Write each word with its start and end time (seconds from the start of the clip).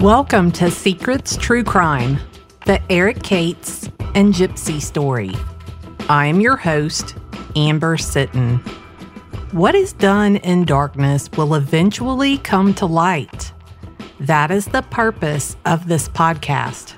Welcome 0.00 0.50
to 0.52 0.70
Secrets 0.70 1.36
True 1.36 1.62
Crime, 1.62 2.18
the 2.66 2.82
Eric 2.90 3.22
Cates 3.22 3.88
and 4.14 4.34
Gypsy 4.34 4.82
story. 4.82 5.32
I 6.08 6.26
am 6.26 6.40
your 6.40 6.56
host, 6.56 7.14
Amber 7.54 7.96
Sitton. 7.96 8.58
What 9.52 9.74
is 9.74 9.92
done 9.92 10.36
in 10.36 10.64
darkness 10.64 11.30
will 11.36 11.54
eventually 11.54 12.38
come 12.38 12.74
to 12.74 12.86
light. 12.86 13.52
That 14.18 14.50
is 14.50 14.66
the 14.66 14.82
purpose 14.82 15.56
of 15.66 15.86
this 15.86 16.08
podcast 16.08 16.94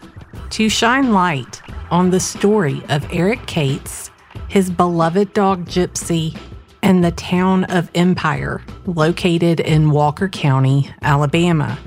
to 0.51 0.69
shine 0.69 1.13
light 1.13 1.61
on 1.91 2.11
the 2.11 2.21
story 2.21 2.83
of 2.89 3.07
Eric 3.13 3.45
Cates, 3.47 4.11
his 4.49 4.71
beloved 4.71 5.33
dog 5.35 5.67
Gypsy, 5.67 6.39
and 6.85 7.03
the 7.03 7.13
town 7.13 7.65
of 7.65 7.91
Empire, 7.95 8.61
located 8.85 9.59
in 9.59 9.91
Walker 9.91 10.29
County, 10.29 10.91
Alabama. 11.01 11.79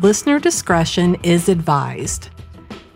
Listener 0.00 0.40
discretion 0.40 1.14
is 1.22 1.48
advised. 1.48 2.30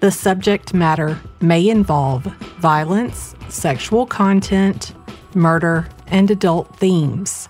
The 0.01 0.11
subject 0.11 0.75
matter 0.75 1.17
may 1.41 1.69
involve 1.69 2.25
violence, 2.59 3.37
sexual 3.49 4.05
content, 4.05 4.93
murder, 5.33 5.87
and 6.09 6.29
adult 6.29 6.77
themes. 6.77 7.49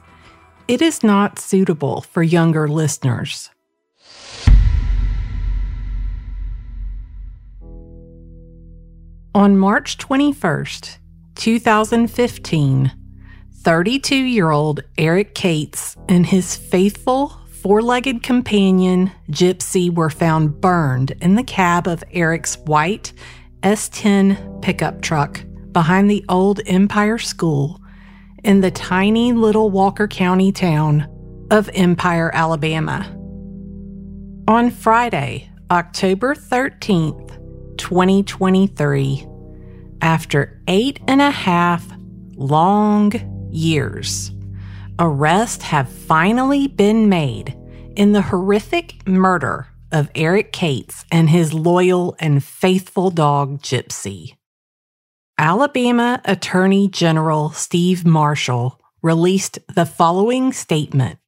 It 0.68 0.82
is 0.82 1.02
not 1.02 1.38
suitable 1.38 2.02
for 2.02 2.22
younger 2.22 2.68
listeners. 2.68 3.48
On 9.34 9.56
March 9.56 9.96
21st, 9.96 10.98
2015, 11.36 12.92
32 13.62 14.14
year 14.16 14.50
old 14.50 14.80
Eric 14.96 15.34
Cates 15.34 15.96
and 16.08 16.24
his 16.24 16.56
faithful 16.56 17.36
four 17.60 17.82
legged 17.82 18.22
companion, 18.22 19.12
Gypsy, 19.30 19.94
were 19.94 20.08
found 20.08 20.62
burned 20.62 21.10
in 21.20 21.34
the 21.34 21.44
cab 21.44 21.86
of 21.86 22.02
Eric's 22.10 22.56
white 22.58 23.12
S10 23.62 24.62
pickup 24.62 25.02
truck 25.02 25.44
behind 25.72 26.10
the 26.10 26.24
old 26.30 26.62
Empire 26.66 27.18
School 27.18 27.80
in 28.44 28.62
the 28.62 28.70
tiny 28.70 29.34
little 29.34 29.70
Walker 29.70 30.08
County 30.08 30.52
town 30.52 31.06
of 31.50 31.68
Empire, 31.74 32.30
Alabama. 32.32 33.14
On 34.48 34.70
Friday, 34.70 35.50
October 35.70 36.34
13th, 36.34 37.76
2023, 37.76 39.26
after 40.00 40.62
eight 40.66 40.98
and 41.06 41.20
a 41.20 41.30
half 41.30 41.86
long 42.36 43.12
years, 43.52 44.32
arrests 44.98 45.64
have 45.64 45.88
finally 45.88 46.66
been 46.66 47.08
made 47.08 47.56
in 47.96 48.12
the 48.12 48.22
horrific 48.22 49.06
murder 49.06 49.66
of 49.92 50.10
Eric 50.14 50.52
Cates 50.52 51.04
and 51.10 51.28
his 51.28 51.52
loyal 51.52 52.16
and 52.20 52.42
faithful 52.42 53.10
dog, 53.10 53.60
Gypsy. 53.62 54.36
Alabama 55.38 56.20
Attorney 56.24 56.88
General 56.88 57.50
Steve 57.50 58.04
Marshall 58.04 58.80
released 59.02 59.58
the 59.74 59.86
following 59.86 60.52
statement. 60.52 61.18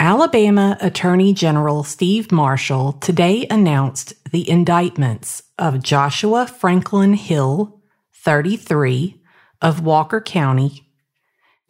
Alabama 0.00 0.76
Attorney 0.80 1.32
General 1.32 1.82
Steve 1.82 2.30
Marshall 2.30 2.92
today 2.92 3.46
announced 3.50 4.14
the 4.30 4.48
indictments 4.48 5.42
of 5.58 5.82
Joshua 5.82 6.46
Franklin 6.46 7.14
Hill, 7.14 7.82
33, 8.14 9.20
of 9.60 9.80
Walker 9.80 10.20
County, 10.20 10.87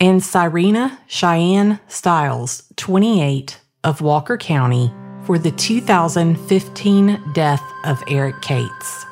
and 0.00 0.20
Cyrena 0.20 0.98
Cheyenne 1.06 1.80
Stiles, 1.88 2.62
28, 2.76 3.60
of 3.82 4.00
Walker 4.00 4.36
County, 4.36 4.92
for 5.24 5.38
the 5.38 5.50
2015 5.50 7.32
death 7.32 7.62
of 7.84 8.02
Eric 8.08 8.40
Cates. 8.40 9.04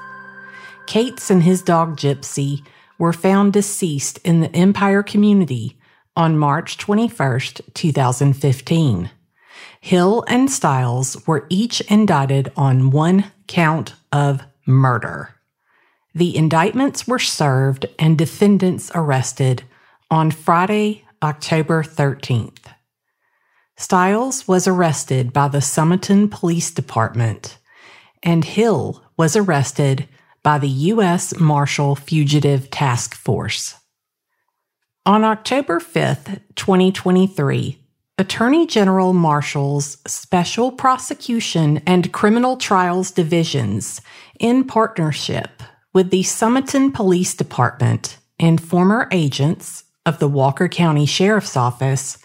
Cates 0.87 1.31
and 1.31 1.43
his 1.43 1.63
dog 1.63 1.97
Gypsy 1.97 2.65
were 2.99 3.13
found 3.13 3.53
deceased 3.53 4.19
in 4.25 4.41
the 4.41 4.55
Empire 4.55 5.03
community 5.03 5.77
on 6.17 6.39
March 6.39 6.79
21, 6.79 7.41
2015. 7.75 9.11
Hill 9.81 10.25
and 10.29 10.51
Stiles 10.51 11.27
were 11.27 11.47
each 11.51 11.81
indicted 11.83 12.53
on 12.57 12.91
one 12.91 13.33
count 13.47 13.95
of 14.13 14.43
murder. 14.65 15.35
The 16.15 16.37
indictments 16.37 17.07
were 17.07 17.19
served 17.19 17.87
and 17.99 18.17
defendants 18.17 18.91
arrested 18.95 19.65
on 20.11 20.31
Friday, 20.31 21.05
October 21.23 21.83
13th. 21.83 22.73
Stiles 23.77 24.47
was 24.47 24.67
arrested 24.67 25.33
by 25.33 25.49
the 25.49 25.59
Sumiton 25.59 26.31
Police 26.31 26.71
Department, 26.71 27.59
and 28.23 28.45
Hill 28.45 29.03
was 29.17 29.37
arrested 29.37 30.09
by 30.43 30.59
the 30.59 30.69
U.S. 30.69 31.39
Marshal 31.39 31.97
Fugitive 31.97 32.71
Task 32.71 33.15
Force. 33.15 33.75
On 35.05 35.25
October 35.25 35.81
5th, 35.81 36.41
2023, 36.55 37.79
Attorney 38.19 38.67
General 38.67 39.13
Marshall's 39.13 39.99
Special 40.07 40.73
Prosecution 40.73 41.83
and 41.87 42.13
Criminal 42.13 42.57
Trials 42.57 43.11
Divisions, 43.11 44.01
in 44.39 44.65
partnership 44.65 45.63
with 45.93 46.11
the 46.11 46.23
Sumiton 46.23 46.95
Police 46.95 47.35
Department 47.35 48.19
and 48.39 48.61
former 48.61 49.09
agents 49.11 49.85
of 50.07 50.19
the 50.19 50.29
Walker 50.29 50.69
County 50.69 51.05
Sheriff's 51.05 51.57
Office, 51.57 52.17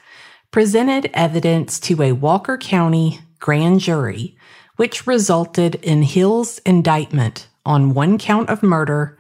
presented 0.52 1.10
evidence 1.14 1.80
to 1.82 2.02
a 2.02 2.14
Walker 2.14 2.58
County 2.58 3.20
grand 3.40 3.82
jury, 3.82 4.38
which 4.78 5.08
resulted 5.08 5.76
in 5.76 6.04
Hill's 6.04 6.60
indictment 6.60 7.48
on 7.66 7.94
one 7.94 8.18
count 8.18 8.50
of 8.50 8.64
murder 8.64 9.18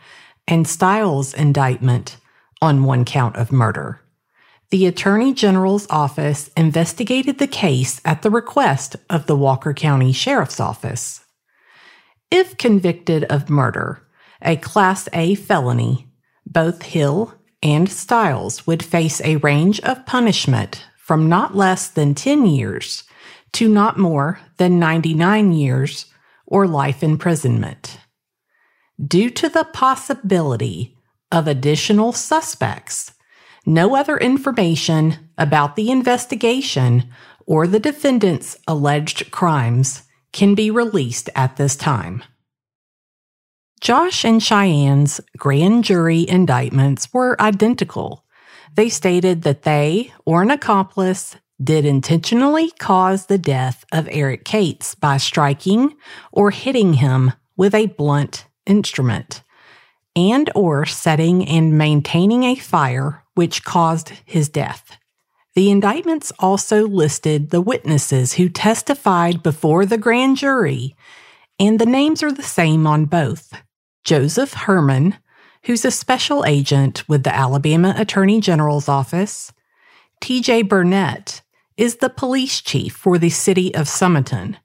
and 0.47 0.67
Stiles' 0.67 1.33
indictment 1.33 2.17
on 2.61 2.83
one 2.83 3.03
count 3.05 3.35
of 3.35 3.51
murder. 3.51 4.01
The 4.69 4.85
Attorney 4.85 5.33
General's 5.33 5.88
office 5.89 6.49
investigated 6.55 7.39
the 7.39 7.47
case 7.47 7.99
at 8.05 8.22
the 8.22 8.29
request 8.29 8.95
of 9.09 9.25
the 9.25 9.35
Walker 9.35 9.73
County 9.73 10.13
Sheriff's 10.13 10.59
Office. 10.59 11.25
If 12.29 12.57
convicted 12.57 13.25
of 13.25 13.49
murder, 13.49 14.07
a 14.41 14.55
Class 14.55 15.09
A 15.11 15.35
felony, 15.35 16.07
both 16.45 16.83
Hill 16.83 17.33
and 17.63 17.89
Stiles 17.89 18.66
would 18.66 18.83
face 18.83 19.22
a 19.22 19.38
range 19.38 19.79
of 19.81 20.05
punishment 20.05 20.85
from 20.97 21.29
not 21.29 21.55
less 21.55 21.88
than 21.88 22.16
10 22.16 22.45
years 22.45 23.03
to 23.53 23.67
not 23.67 23.97
more 23.97 24.39
than 24.57 24.79
99 24.79 25.51
years 25.51 26.05
or 26.45 26.67
life 26.67 27.03
imprisonment 27.03 27.99
due 29.05 29.29
to 29.29 29.49
the 29.49 29.63
possibility 29.63 30.95
of 31.31 31.47
additional 31.47 32.11
suspects. 32.11 33.13
No 33.66 33.95
other 33.95 34.17
information 34.17 35.29
about 35.38 35.75
the 35.75 35.89
investigation 35.89 37.09
or 37.45 37.67
the 37.67 37.79
defendant's 37.79 38.57
alleged 38.67 39.31
crimes 39.31 40.03
can 40.31 40.55
be 40.55 40.72
released 40.72 41.29
at 41.35 41.57
this 41.57 41.75
time. 41.75 42.23
Josh 43.81 44.23
and 44.23 44.39
Cheyenne's 44.39 45.19
grand 45.37 45.83
jury 45.83 46.29
indictments 46.29 47.11
were 47.11 47.41
identical. 47.41 48.23
They 48.75 48.89
stated 48.89 49.41
that 49.41 49.63
they, 49.63 50.13
or 50.23 50.43
an 50.43 50.51
accomplice, 50.51 51.35
did 51.61 51.83
intentionally 51.83 52.69
cause 52.77 53.25
the 53.25 53.39
death 53.39 53.83
of 53.91 54.07
Eric 54.11 54.45
Cates 54.45 54.93
by 54.93 55.17
striking 55.17 55.95
or 56.31 56.51
hitting 56.51 56.93
him 56.93 57.33
with 57.57 57.73
a 57.73 57.87
blunt 57.87 58.45
instrument 58.67 59.41
and 60.15 60.51
or 60.53 60.85
setting 60.85 61.47
and 61.47 61.75
maintaining 61.75 62.43
a 62.43 62.53
fire 62.53 63.23
which 63.33 63.63
caused 63.63 64.09
his 64.25 64.47
death. 64.47 64.97
The 65.55 65.72
indictments 65.72 66.31
also 66.37 66.87
listed 66.87 67.49
the 67.49 67.61
witnesses 67.61 68.34
who 68.34 68.47
testified 68.47 69.41
before 69.41 69.87
the 69.87 69.97
grand 69.97 70.37
jury, 70.37 70.95
and 71.59 71.79
the 71.79 71.87
names 71.87 72.22
are 72.22 72.31
the 72.31 72.43
same 72.43 72.85
on 72.85 73.05
both. 73.05 73.53
Joseph 74.03 74.53
Herman, 74.53 75.17
who's 75.63 75.85
a 75.85 75.91
special 75.91 76.43
agent 76.45 77.07
with 77.07 77.23
the 77.23 77.35
Alabama 77.35 77.93
Attorney 77.97 78.41
General's 78.41 78.89
office. 78.89 79.53
TJ 80.21 80.67
Burnett 80.67 81.41
is 81.77 81.97
the 81.97 82.09
police 82.09 82.61
chief 82.61 82.93
for 82.93 83.17
the 83.17 83.29
city 83.29 83.73
of 83.75 83.87
Sumiton. 83.87 84.57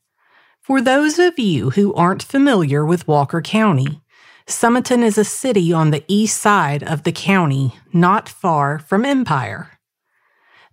For 0.61 0.81
those 0.81 1.19
of 1.19 1.39
you 1.39 1.71
who 1.71 1.95
aren't 1.95 2.23
familiar 2.23 2.85
with 2.85 3.07
Walker 3.07 3.41
County, 3.41 4.03
Sumiton 4.47 5.03
is 5.03 5.19
a 5.19 5.25
city 5.25 5.73
on 5.73 5.91
the 5.91 6.05
east 6.09 6.41
side 6.41 6.83
of 6.83 7.03
the 7.03 7.13
county, 7.13 7.75
not 7.93 8.29
far 8.29 8.79
from 8.79 9.05
Empire. 9.05 9.79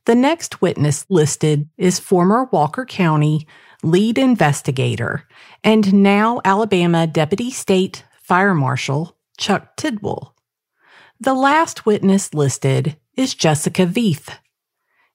The 0.05 0.15
next 0.15 0.61
witness 0.61 1.05
listed 1.09 1.69
is 1.77 1.99
former 1.99 2.45
Walker 2.45 2.85
County 2.85 3.47
lead 3.83 4.17
investigator 4.17 5.27
and 5.63 5.93
now 5.93 6.41
Alabama 6.45 7.05
Deputy 7.05 7.51
State 7.51 8.03
Fire 8.33 8.55
Marshal 8.55 9.15
Chuck 9.37 9.75
Tidwell. 9.77 10.35
The 11.19 11.35
last 11.35 11.85
witness 11.85 12.33
listed 12.33 12.97
is 13.15 13.35
Jessica 13.35 13.85
Veith. 13.85 14.39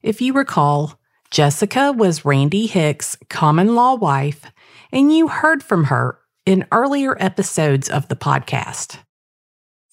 If 0.03 0.21
you 0.21 0.33
recall, 0.33 1.01
Jessica 1.33 1.91
was 1.91 2.25
Randy 2.25 2.69
Hicks' 2.69 3.17
common 3.29 3.75
law 3.75 3.97
wife, 3.97 4.45
and 4.93 5.13
you 5.13 5.27
heard 5.27 5.65
from 5.65 5.87
her 5.87 6.21
in 6.47 6.65
earlier 6.71 7.17
episodes 7.19 7.89
of 7.89 8.07
the 8.07 8.15
podcast. 8.15 8.99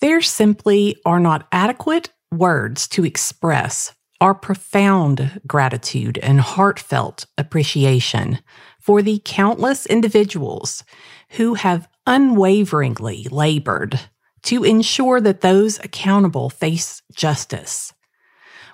There 0.02 0.22
simply 0.22 0.96
are 1.04 1.20
not 1.20 1.48
adequate 1.52 2.12
words 2.32 2.88
to 2.90 3.06
express 3.06 3.95
our 4.22 4.34
profound 4.34 5.42
gratitude 5.46 6.18
and 6.20 6.40
heartfelt 6.42 7.26
appreciation 7.38 8.40
for 8.80 9.02
the 9.02 9.22
countless 9.26 9.86
individuals 9.86 10.84
who 11.32 11.56
have 11.56 11.88
unwaveringly 12.08 13.28
labored 13.30 14.00
to 14.44 14.64
ensure 14.64 15.20
that 15.20 15.42
those 15.42 15.80
accountable 15.80 16.50
face 16.50 17.02
justice. 17.14 17.94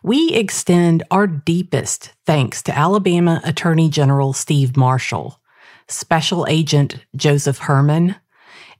We 0.03 0.33
extend 0.33 1.03
our 1.11 1.27
deepest 1.27 2.11
thanks 2.25 2.61
to 2.63 2.77
Alabama 2.77 3.39
Attorney 3.43 3.89
General 3.89 4.33
Steve 4.33 4.75
Marshall, 4.75 5.39
Special 5.87 6.45
Agent 6.49 7.05
Joseph 7.15 7.59
Herman, 7.59 8.15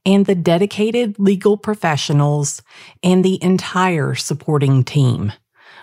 and 0.06 0.25
the 0.25 0.36
dedicated 0.36 1.19
legal 1.19 1.58
professionals 1.58 2.62
and 3.04 3.24
the 3.24 3.42
entire 3.44 4.16
supporting 4.16 4.84
team. 4.84 5.31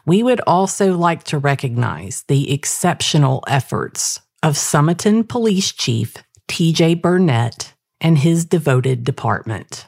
We 0.09 0.23
would 0.23 0.41
also 0.47 0.97
like 0.97 1.25
to 1.25 1.37
recognize 1.37 2.25
the 2.29 2.51
exceptional 2.51 3.45
efforts 3.47 4.23
of 4.43 4.55
Sumiton 4.55 5.29
Police 5.29 5.71
Chief 5.71 6.15
TJ 6.49 7.03
Burnett 7.03 7.75
and 8.01 8.17
his 8.17 8.47
devoted 8.47 9.05
department. 9.05 9.87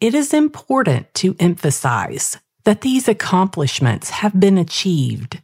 It 0.00 0.16
is 0.16 0.34
important 0.34 1.14
to 1.14 1.36
emphasize 1.38 2.38
that 2.64 2.80
these 2.80 3.06
accomplishments 3.06 4.10
have 4.10 4.40
been 4.40 4.58
achieved 4.58 5.40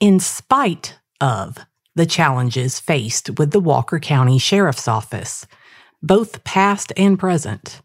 in 0.00 0.18
spite 0.18 0.98
of 1.20 1.56
the 1.94 2.06
challenges 2.06 2.80
faced 2.80 3.38
with 3.38 3.52
the 3.52 3.60
Walker 3.60 4.00
County 4.00 4.40
Sheriff's 4.40 4.88
Office, 4.88 5.46
both 6.02 6.42
past 6.42 6.92
and 6.96 7.16
present. 7.16 7.80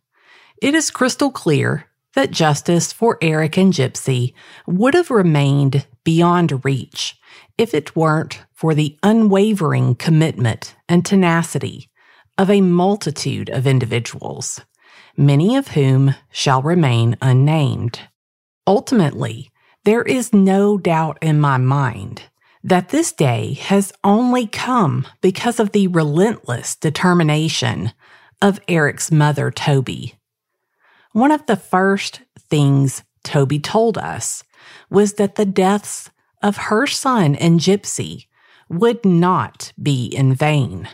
It 0.60 0.74
is 0.74 0.90
crystal 0.90 1.30
clear 1.30 1.86
that 2.16 2.32
justice 2.32 2.92
for 2.92 3.18
Eric 3.22 3.58
and 3.58 3.72
Gypsy 3.72 4.34
would 4.66 4.94
have 4.94 5.12
remained 5.12 5.86
beyond 6.04 6.66
reach 6.66 7.16
if 7.58 7.74
it 7.74 7.96
weren't 7.96 8.42
for 8.54 8.74
the 8.74 8.98
unwavering 9.04 9.96
commitment 9.96 10.76
and 10.90 11.06
tenacity 11.06 11.90
of 12.38 12.50
a 12.50 12.62
multitude 12.62 13.50
of 13.50 13.68
individuals, 13.68 14.62
many 15.16 15.56
of 15.56 15.70
whom 15.70 16.16
shall 16.32 16.62
remain 16.62 17.16
unnamed. 17.22 18.00
Ultimately, 18.68 19.52
there 19.84 20.02
is 20.02 20.34
no 20.34 20.78
doubt 20.78 21.18
in 21.22 21.40
my 21.40 21.58
mind 21.58 22.24
that 22.64 22.90
this 22.90 23.12
day 23.12 23.54
has 23.54 23.94
only 24.04 24.48
come 24.48 25.06
because 25.22 25.60
of 25.60 25.72
the 25.72 25.88
relentless 25.88 26.76
determination 26.76 27.92
of 28.42 28.60
Eric's 28.68 29.12
mother, 29.12 29.52
Toby. 29.52 30.16
One 31.16 31.32
of 31.32 31.46
the 31.46 31.56
first 31.56 32.20
things 32.38 33.06
Toby 33.24 33.58
told 33.58 33.98
us 33.98 34.44
was 34.90 35.14
that 35.14 35.36
the 35.36 35.46
deaths 35.46 36.12
of 36.44 36.58
her 36.58 36.86
son 36.86 37.36
and 37.36 37.58
Gypsy 37.58 38.26
would 38.68 39.06
not 39.06 39.72
be 39.82 40.08
in 40.08 40.34
vain. 40.36 40.90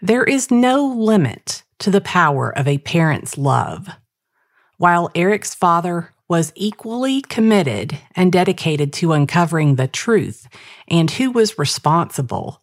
There 0.00 0.24
is 0.24 0.50
no 0.50 0.84
limit 0.84 1.62
to 1.78 1.92
the 1.92 2.00
power 2.00 2.50
of 2.50 2.66
a 2.66 2.78
parent's 2.78 3.38
love. 3.38 3.90
While 4.78 5.12
Eric's 5.14 5.54
father 5.54 6.12
was 6.26 6.52
equally 6.56 7.22
committed 7.22 7.96
and 8.16 8.32
dedicated 8.32 8.92
to 8.94 9.12
uncovering 9.12 9.76
the 9.76 9.86
truth 9.86 10.48
and 10.88 11.08
who 11.08 11.30
was 11.30 11.60
responsible, 11.60 12.60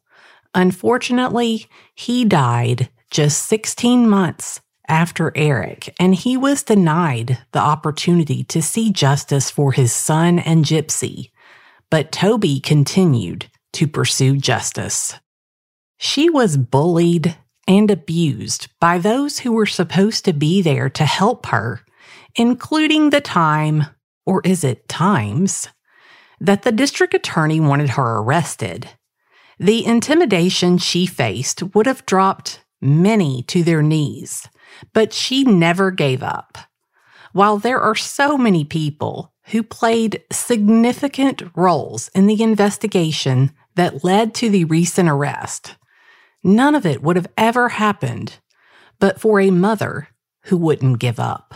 unfortunately, 0.53 1.67
he 1.95 2.25
died 2.25 2.89
just 3.09 3.45
16 3.45 4.09
months 4.09 4.59
after 4.89 5.31
Eric, 5.36 5.95
and 6.00 6.15
he 6.15 6.36
was 6.36 6.63
denied 6.63 7.38
the 7.51 7.59
opportunity 7.59 8.44
to 8.45 8.62
see 8.62 8.91
justice 8.91 9.50
for 9.50 9.71
his 9.71 9.94
son 9.94 10.39
and 10.39 10.65
Gypsy. 10.65 11.31
But 11.89 12.12
Toby 12.12 12.59
continued 12.59 13.50
to 13.74 13.88
pursue 13.88 14.38
justice. 14.38 15.13
She 15.97 16.30
was 16.30 16.57
bullied 16.57 17.38
and 17.68 17.91
abused 17.91 18.69
by 18.80 18.97
those 18.97 19.39
who 19.39 19.51
were 19.51 19.65
supposed 19.65 20.25
to 20.25 20.33
be 20.33 20.62
there 20.62 20.89
to 20.89 21.06
help 21.06 21.45
her, 21.47 21.81
including 22.35 23.09
the 23.09 23.21
time, 23.21 23.85
or 24.25 24.42
is 24.44 24.63
it 24.63 24.89
times, 24.89 25.68
that 26.39 26.63
the 26.63 26.71
district 26.71 27.13
attorney 27.13 27.59
wanted 27.59 27.92
her 27.92 28.19
arrested. 28.19 28.89
The 29.59 29.85
intimidation 29.85 30.77
she 30.77 31.06
faced 31.06 31.75
would 31.75 31.85
have 31.85 32.06
dropped 32.06 32.63
many 32.81 33.44
to 33.44 33.62
their 33.62 33.81
knees, 33.81 34.47
but 34.94 35.13
she 35.13 35.44
never 35.44 35.92
gave 35.92 36.24
up. 36.24 36.57
While 37.33 37.57
there 37.57 37.80
are 37.80 37.95
so 37.95 38.38
many 38.38 38.66
people 38.66 39.33
who 39.48 39.63
played 39.63 40.24
significant 40.31 41.44
roles 41.56 42.07
in 42.10 42.27
the 42.27 42.42
investigation 42.42 43.51
that 43.75 44.04
led 44.04 44.33
to 44.36 44.50
the 44.50 44.66
recent 44.66 45.10
arrest, 45.10 45.75
None 46.44 46.75
of 46.75 46.86
it 46.86 47.01
would 47.01 47.16
have 47.16 47.27
ever 47.38 47.69
happened 47.69 48.39
but 49.00 49.19
for 49.19 49.39
a 49.39 49.50
mother 49.50 50.10
who 50.45 50.57
wouldn't 50.57 51.00
give 51.00 51.19
up. 51.19 51.54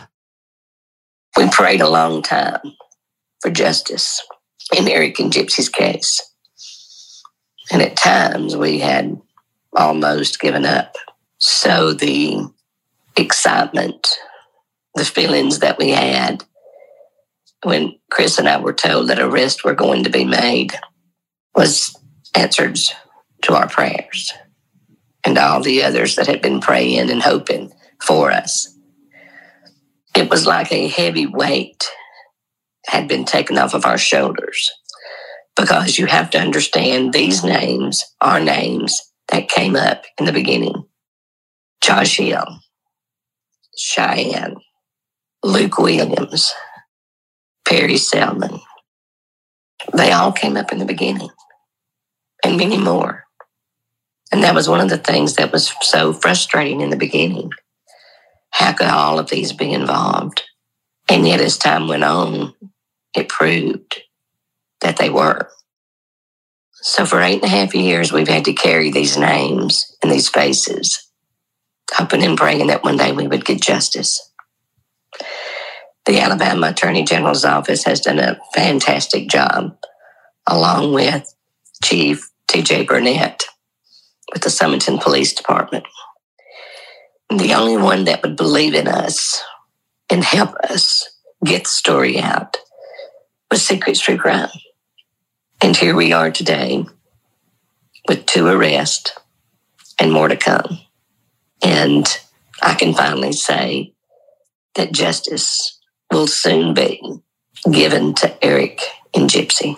We 1.36 1.48
prayed 1.50 1.82
a 1.82 1.90
long 1.90 2.22
time 2.22 2.60
for 3.40 3.50
justice 3.50 4.22
in 4.74 4.88
Eric 4.88 5.18
and 5.18 5.30
Gypsy's 5.32 5.68
case. 5.68 6.20
And 7.70 7.82
at 7.82 7.96
times 7.96 8.56
we 8.56 8.78
had 8.78 9.20
almost 9.76 10.40
given 10.40 10.64
up. 10.64 10.96
So 11.38 11.92
the 11.92 12.46
excitement, 13.16 14.08
the 14.94 15.04
feelings 15.04 15.60
that 15.60 15.78
we 15.78 15.90
had 15.90 16.44
when 17.62 17.98
Chris 18.10 18.38
and 18.38 18.48
I 18.48 18.60
were 18.60 18.72
told 18.72 19.08
that 19.08 19.18
arrests 19.18 19.64
were 19.64 19.74
going 19.74 20.04
to 20.04 20.10
be 20.10 20.24
made 20.24 20.72
was 21.54 21.96
answers 22.34 22.92
to 23.42 23.54
our 23.54 23.68
prayers 23.68 24.32
and 25.24 25.38
all 25.38 25.62
the 25.62 25.82
others 25.82 26.16
that 26.16 26.26
had 26.26 26.42
been 26.42 26.60
praying 26.60 27.10
and 27.10 27.22
hoping 27.22 27.72
for 28.02 28.30
us. 28.30 28.76
It 30.14 30.30
was 30.30 30.46
like 30.46 30.70
a 30.72 30.88
heavy 30.88 31.26
weight 31.26 31.90
had 32.86 33.08
been 33.08 33.24
taken 33.24 33.58
off 33.58 33.74
of 33.74 33.86
our 33.86 33.98
shoulders 33.98 34.70
because 35.56 35.98
you 35.98 36.06
have 36.06 36.30
to 36.30 36.38
understand 36.38 37.12
these 37.12 37.42
names 37.42 38.04
are 38.20 38.40
names 38.40 39.00
that 39.28 39.48
came 39.48 39.76
up 39.76 40.04
in 40.18 40.26
the 40.26 40.32
beginning. 40.32 40.84
Josh 41.80 42.16
Hill, 42.16 42.58
Cheyenne, 43.76 44.56
Luke 45.42 45.78
Williams, 45.78 46.52
Perry 47.66 47.96
Selman. 47.96 48.60
They 49.92 50.12
all 50.12 50.32
came 50.32 50.56
up 50.56 50.72
in 50.72 50.78
the 50.78 50.84
beginning 50.84 51.30
and 52.44 52.56
many 52.56 52.78
more. 52.78 53.24
And 54.32 54.42
that 54.42 54.54
was 54.54 54.68
one 54.68 54.80
of 54.80 54.88
the 54.88 54.98
things 54.98 55.34
that 55.34 55.52
was 55.52 55.72
so 55.82 56.12
frustrating 56.12 56.80
in 56.80 56.90
the 56.90 56.96
beginning. 56.96 57.50
How 58.50 58.72
could 58.72 58.88
all 58.88 59.18
of 59.18 59.30
these 59.30 59.52
be 59.52 59.72
involved? 59.72 60.42
And 61.08 61.26
yet, 61.26 61.40
as 61.40 61.58
time 61.58 61.88
went 61.88 62.04
on, 62.04 62.54
it 63.14 63.28
proved 63.28 64.02
that 64.80 64.96
they 64.96 65.10
were. 65.10 65.50
So, 66.72 67.06
for 67.06 67.20
eight 67.20 67.42
and 67.42 67.44
a 67.44 67.48
half 67.48 67.74
years, 67.74 68.12
we've 68.12 68.28
had 68.28 68.44
to 68.46 68.52
carry 68.52 68.90
these 68.90 69.16
names 69.16 69.86
and 70.02 70.10
these 70.10 70.28
faces, 70.28 71.03
hoping 71.92 72.22
and 72.22 72.36
praying 72.36 72.66
that 72.68 72.84
one 72.84 72.96
day 72.96 73.12
we 73.12 73.26
would 73.26 73.44
get 73.44 73.60
justice. 73.60 74.32
The 76.06 76.20
Alabama 76.20 76.68
Attorney 76.68 77.04
General's 77.04 77.44
office 77.44 77.84
has 77.84 78.00
done 78.00 78.18
a 78.18 78.38
fantastic 78.54 79.28
job, 79.28 79.76
along 80.46 80.92
with 80.92 81.34
Chief 81.82 82.30
TJ 82.48 82.86
Burnett 82.86 83.44
with 84.32 84.42
the 84.42 84.50
Sumiton 84.50 85.00
Police 85.00 85.32
Department. 85.32 85.84
The 87.30 87.54
only 87.54 87.76
one 87.76 88.04
that 88.04 88.22
would 88.22 88.36
believe 88.36 88.74
in 88.74 88.86
us 88.86 89.42
and 90.10 90.22
help 90.22 90.54
us 90.56 91.08
get 91.44 91.64
the 91.64 91.70
story 91.70 92.18
out 92.18 92.58
was 93.50 93.66
Secret 93.66 93.96
True 93.96 94.18
Crime. 94.18 94.48
And 95.62 95.76
here 95.76 95.94
we 95.94 96.12
are 96.12 96.30
today 96.30 96.84
with 98.06 98.26
two 98.26 98.46
arrests 98.46 99.12
and 99.98 100.12
more 100.12 100.28
to 100.28 100.36
come. 100.36 100.78
And 101.64 102.06
I 102.62 102.74
can 102.74 102.94
finally 102.94 103.32
say 103.32 103.94
that 104.74 104.92
justice 104.92 105.80
will 106.12 106.26
soon 106.26 106.74
be 106.74 107.02
given 107.70 108.14
to 108.14 108.44
Eric 108.44 108.80
and 109.14 109.28
Gypsy. 109.30 109.76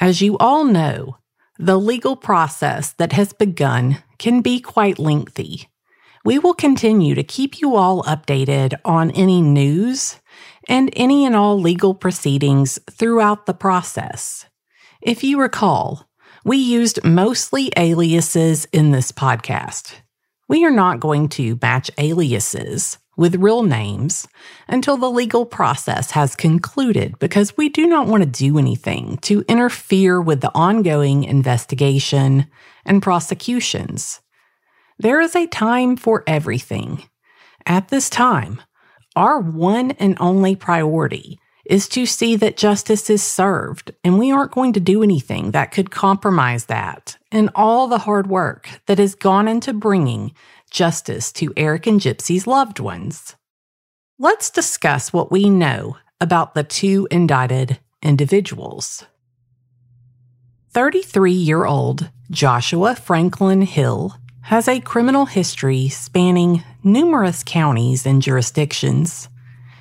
As 0.00 0.20
you 0.20 0.36
all 0.38 0.64
know, 0.64 1.18
the 1.58 1.78
legal 1.78 2.16
process 2.16 2.92
that 2.94 3.12
has 3.12 3.32
begun 3.32 4.02
can 4.18 4.42
be 4.42 4.60
quite 4.60 4.98
lengthy. 4.98 5.68
We 6.24 6.38
will 6.38 6.54
continue 6.54 7.14
to 7.14 7.22
keep 7.22 7.60
you 7.60 7.76
all 7.76 8.02
updated 8.02 8.74
on 8.84 9.10
any 9.12 9.40
news, 9.40 10.16
and 10.68 10.90
any 10.94 11.24
and 11.24 11.34
all 11.34 11.58
legal 11.58 11.94
proceedings 11.94 12.78
throughout 12.90 13.46
the 13.46 13.54
process. 13.54 14.46
If 15.00 15.24
you 15.24 15.40
recall, 15.40 16.07
we 16.48 16.56
used 16.56 17.04
mostly 17.04 17.70
aliases 17.76 18.64
in 18.72 18.90
this 18.90 19.12
podcast. 19.12 19.96
We 20.48 20.64
are 20.64 20.70
not 20.70 20.98
going 20.98 21.28
to 21.30 21.58
match 21.60 21.90
aliases 21.98 22.96
with 23.18 23.34
real 23.34 23.64
names 23.64 24.26
until 24.66 24.96
the 24.96 25.10
legal 25.10 25.44
process 25.44 26.12
has 26.12 26.34
concluded 26.34 27.18
because 27.18 27.54
we 27.58 27.68
do 27.68 27.86
not 27.86 28.06
want 28.06 28.22
to 28.22 28.26
do 28.26 28.56
anything 28.56 29.18
to 29.18 29.44
interfere 29.46 30.22
with 30.22 30.40
the 30.40 30.50
ongoing 30.54 31.24
investigation 31.24 32.46
and 32.86 33.02
prosecutions. 33.02 34.22
There 34.98 35.20
is 35.20 35.36
a 35.36 35.48
time 35.48 35.98
for 35.98 36.24
everything. 36.26 37.10
At 37.66 37.88
this 37.88 38.08
time, 38.08 38.62
our 39.14 39.38
one 39.38 39.90
and 39.90 40.16
only 40.18 40.56
priority 40.56 41.40
is 41.68 41.86
to 41.86 42.06
see 42.06 42.34
that 42.34 42.56
justice 42.56 43.10
is 43.10 43.22
served, 43.22 43.92
and 44.02 44.18
we 44.18 44.32
aren't 44.32 44.52
going 44.52 44.72
to 44.72 44.80
do 44.80 45.02
anything 45.02 45.50
that 45.50 45.70
could 45.70 45.90
compromise 45.90 46.64
that 46.64 47.18
and 47.30 47.50
all 47.54 47.86
the 47.86 47.98
hard 47.98 48.26
work 48.26 48.80
that 48.86 48.98
has 48.98 49.14
gone 49.14 49.46
into 49.46 49.72
bringing 49.74 50.32
justice 50.70 51.30
to 51.30 51.52
Eric 51.56 51.86
and 51.86 52.00
Gypsy's 52.00 52.46
loved 52.46 52.80
ones. 52.80 53.36
Let's 54.18 54.50
discuss 54.50 55.12
what 55.12 55.30
we 55.30 55.50
know 55.50 55.98
about 56.20 56.54
the 56.54 56.64
two 56.64 57.06
indicted 57.10 57.78
individuals. 58.02 59.04
33 60.70 61.32
year 61.32 61.66
old 61.66 62.10
Joshua 62.30 62.94
Franklin 62.94 63.62
Hill 63.62 64.16
has 64.42 64.68
a 64.68 64.80
criminal 64.80 65.26
history 65.26 65.88
spanning 65.88 66.62
numerous 66.82 67.42
counties 67.44 68.06
and 68.06 68.22
jurisdictions. 68.22 69.28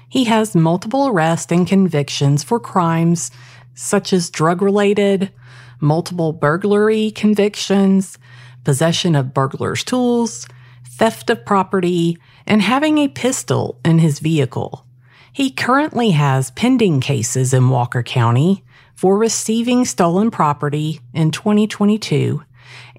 He 0.09 0.25
has 0.25 0.55
multiple 0.55 1.07
arrests 1.07 1.51
and 1.51 1.67
convictions 1.67 2.43
for 2.43 2.59
crimes 2.59 3.31
such 3.73 4.13
as 4.13 4.29
drug 4.29 4.61
related, 4.61 5.31
multiple 5.79 6.33
burglary 6.33 7.11
convictions, 7.11 8.17
possession 8.63 9.15
of 9.15 9.33
burglar's 9.33 9.83
tools, 9.83 10.47
theft 10.85 11.29
of 11.29 11.45
property, 11.45 12.17
and 12.45 12.61
having 12.61 12.97
a 12.97 13.07
pistol 13.07 13.79
in 13.85 13.99
his 13.99 14.19
vehicle. 14.19 14.85
He 15.31 15.51
currently 15.51 16.11
has 16.11 16.51
pending 16.51 16.99
cases 16.99 17.53
in 17.53 17.69
Walker 17.69 18.01
County 18.01 18.63
for 18.95 19.17
receiving 19.17 19.85
stolen 19.85 20.31
property 20.31 20.99
in 21.13 21.29
2022 21.29 22.43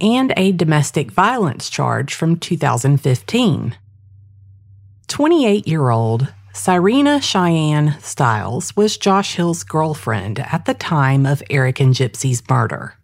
and 0.00 0.32
a 0.36 0.52
domestic 0.52 1.10
violence 1.10 1.68
charge 1.68 2.14
from 2.14 2.36
2015. 2.36 3.76
28 5.08 5.66
year 5.66 5.90
old 5.90 6.32
Cyrena 6.52 7.22
Cheyenne 7.22 7.96
Stiles 8.00 8.74
was 8.74 8.96
Josh 8.96 9.36
Hill's 9.36 9.62
girlfriend 9.62 10.40
at 10.40 10.64
the 10.64 10.74
time 10.74 11.26
of 11.26 11.42
Eric 11.50 11.78
and 11.78 11.94
Gypsy's 11.94 12.42
murder. 12.48 12.94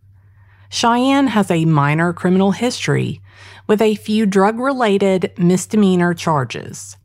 Cheyenne 0.70 1.28
has 1.28 1.50
a 1.50 1.64
minor 1.64 2.12
criminal 2.12 2.52
history 2.52 3.20
with 3.66 3.80
a 3.80 3.94
few 3.94 4.26
drug 4.26 4.58
related 4.58 5.32
misdemeanor 5.38 6.14
charges. 6.14 6.96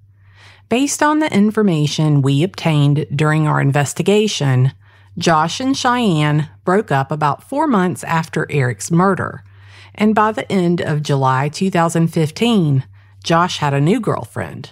Based 0.70 1.04
on 1.04 1.20
the 1.20 1.32
information 1.34 2.22
we 2.22 2.42
obtained 2.42 3.06
during 3.14 3.48
our 3.48 3.62
investigation, 3.62 4.72
Josh 5.18 5.60
and 5.60 5.76
Cheyenne 5.76 6.50
broke 6.64 6.92
up 6.92 7.12
about 7.12 7.44
four 7.44 7.68
months 7.68 8.04
after 8.06 8.50
Eric's 8.50 8.90
murder, 8.90 9.44
and 9.94 10.16
by 10.16 10.32
the 10.32 10.50
end 10.52 10.82
of 10.82 11.04
July 11.04 11.50
2015, 11.50 12.86
Josh 13.24 13.58
had 13.58 13.74
a 13.74 13.82
new 13.82 14.00
girlfriend. 14.00 14.72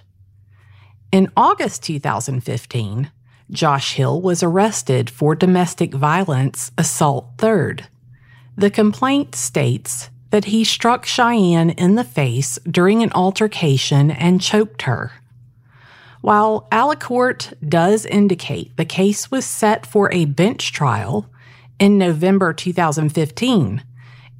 In 1.10 1.32
August 1.38 1.84
2015, 1.84 3.12
Josh 3.50 3.94
Hill 3.94 4.22
was 4.22 4.44
arrested 4.44 5.10
for 5.10 5.36
domestic 5.36 5.94
violence 5.94 6.72
assault 6.78 7.30
third. 7.38 7.88
The 8.58 8.70
complaint 8.70 9.34
states 9.34 10.10
that 10.32 10.46
he 10.46 10.66
struck 10.66 11.06
Cheyenne 11.06 11.70
in 11.70 11.96
the 11.96 12.04
face 12.04 12.60
during 12.70 13.04
an 13.04 13.14
altercation 13.14 14.12
and 14.12 14.42
choked 14.42 14.82
her. 14.82 15.14
While 16.20 16.68
Alacourt 16.74 17.54
does 17.68 18.06
indicate 18.06 18.76
the 18.76 18.84
case 18.84 19.32
was 19.32 19.46
set 19.46 19.86
for 19.86 20.12
a 20.12 20.26
bench 20.26 20.74
trial 20.74 21.30
in 21.80 21.98
November 21.98 22.52
2015, 22.52 23.82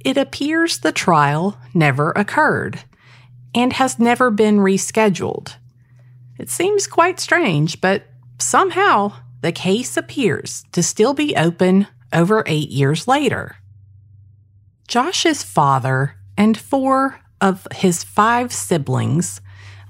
it 0.04 0.18
appears 0.18 0.78
the 0.78 0.92
trial 0.92 1.58
never 1.72 2.10
occurred 2.10 2.80
and 3.54 3.72
has 3.72 3.98
never 3.98 4.30
been 4.30 4.58
rescheduled. 4.58 5.54
It 6.38 6.48
seems 6.50 6.86
quite 6.86 7.18
strange, 7.18 7.80
but 7.80 8.04
somehow 8.38 9.12
the 9.40 9.52
case 9.52 9.96
appears 9.96 10.64
to 10.72 10.82
still 10.82 11.14
be 11.14 11.36
open 11.36 11.88
over 12.12 12.42
eight 12.46 12.70
years 12.70 13.08
later. 13.08 13.56
Josh's 14.86 15.42
father 15.42 16.14
and 16.36 16.56
four 16.56 17.20
of 17.40 17.66
his 17.74 18.04
five 18.04 18.52
siblings 18.52 19.40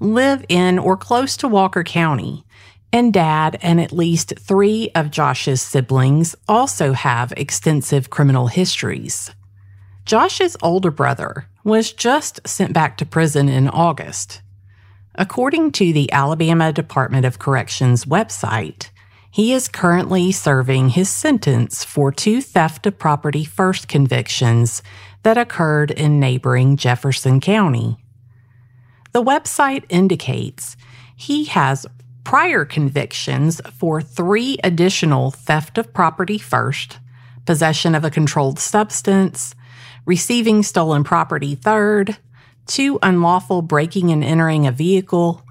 live 0.00 0.44
in 0.48 0.78
or 0.78 0.96
close 0.96 1.36
to 1.36 1.48
Walker 1.48 1.84
County, 1.84 2.44
and 2.92 3.12
dad 3.12 3.58
and 3.62 3.80
at 3.80 3.92
least 3.92 4.34
three 4.38 4.90
of 4.94 5.10
Josh's 5.10 5.60
siblings 5.60 6.34
also 6.48 6.92
have 6.94 7.32
extensive 7.36 8.10
criminal 8.10 8.46
histories. 8.46 9.30
Josh's 10.04 10.56
older 10.62 10.90
brother 10.90 11.48
was 11.64 11.92
just 11.92 12.40
sent 12.46 12.72
back 12.72 12.96
to 12.96 13.06
prison 13.06 13.48
in 13.48 13.68
August 13.68 14.40
According 15.20 15.72
to 15.72 15.92
the 15.92 16.12
Alabama 16.12 16.72
Department 16.72 17.26
of 17.26 17.40
Corrections 17.40 18.04
website, 18.04 18.90
he 19.32 19.52
is 19.52 19.66
currently 19.66 20.30
serving 20.30 20.90
his 20.90 21.08
sentence 21.08 21.82
for 21.82 22.12
two 22.12 22.40
theft 22.40 22.86
of 22.86 23.00
property 23.00 23.44
first 23.44 23.88
convictions 23.88 24.80
that 25.24 25.36
occurred 25.36 25.90
in 25.90 26.20
neighboring 26.20 26.76
Jefferson 26.76 27.40
County. 27.40 27.96
The 29.10 29.20
website 29.20 29.82
indicates 29.88 30.76
he 31.16 31.46
has 31.46 31.84
prior 32.22 32.64
convictions 32.64 33.60
for 33.76 34.00
three 34.00 34.56
additional 34.62 35.32
theft 35.32 35.78
of 35.78 35.92
property 35.92 36.38
first, 36.38 37.00
possession 37.44 37.96
of 37.96 38.04
a 38.04 38.10
controlled 38.10 38.60
substance, 38.60 39.56
receiving 40.06 40.62
stolen 40.62 41.02
property 41.02 41.56
third, 41.56 42.18
two 42.68 42.98
unlawful 43.02 43.62
breaking 43.62 44.12
and 44.12 44.22
entering 44.22 44.66
a 44.66 44.72
vehicle, 44.72 45.42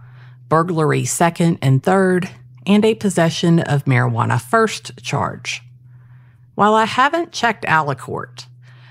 burglary 0.48 1.04
second 1.04 1.58
and 1.62 1.84
third, 1.84 2.30
and 2.66 2.86
a 2.86 2.96
possession 2.96 3.60
of 3.60 3.86
marijuana 3.86 4.42
first 4.42 5.04
charge. 5.04 5.62
While 6.56 6.74
I 6.74 6.86
haven't 6.86 7.34
checked 7.34 7.66
Alacourt, 7.66 8.46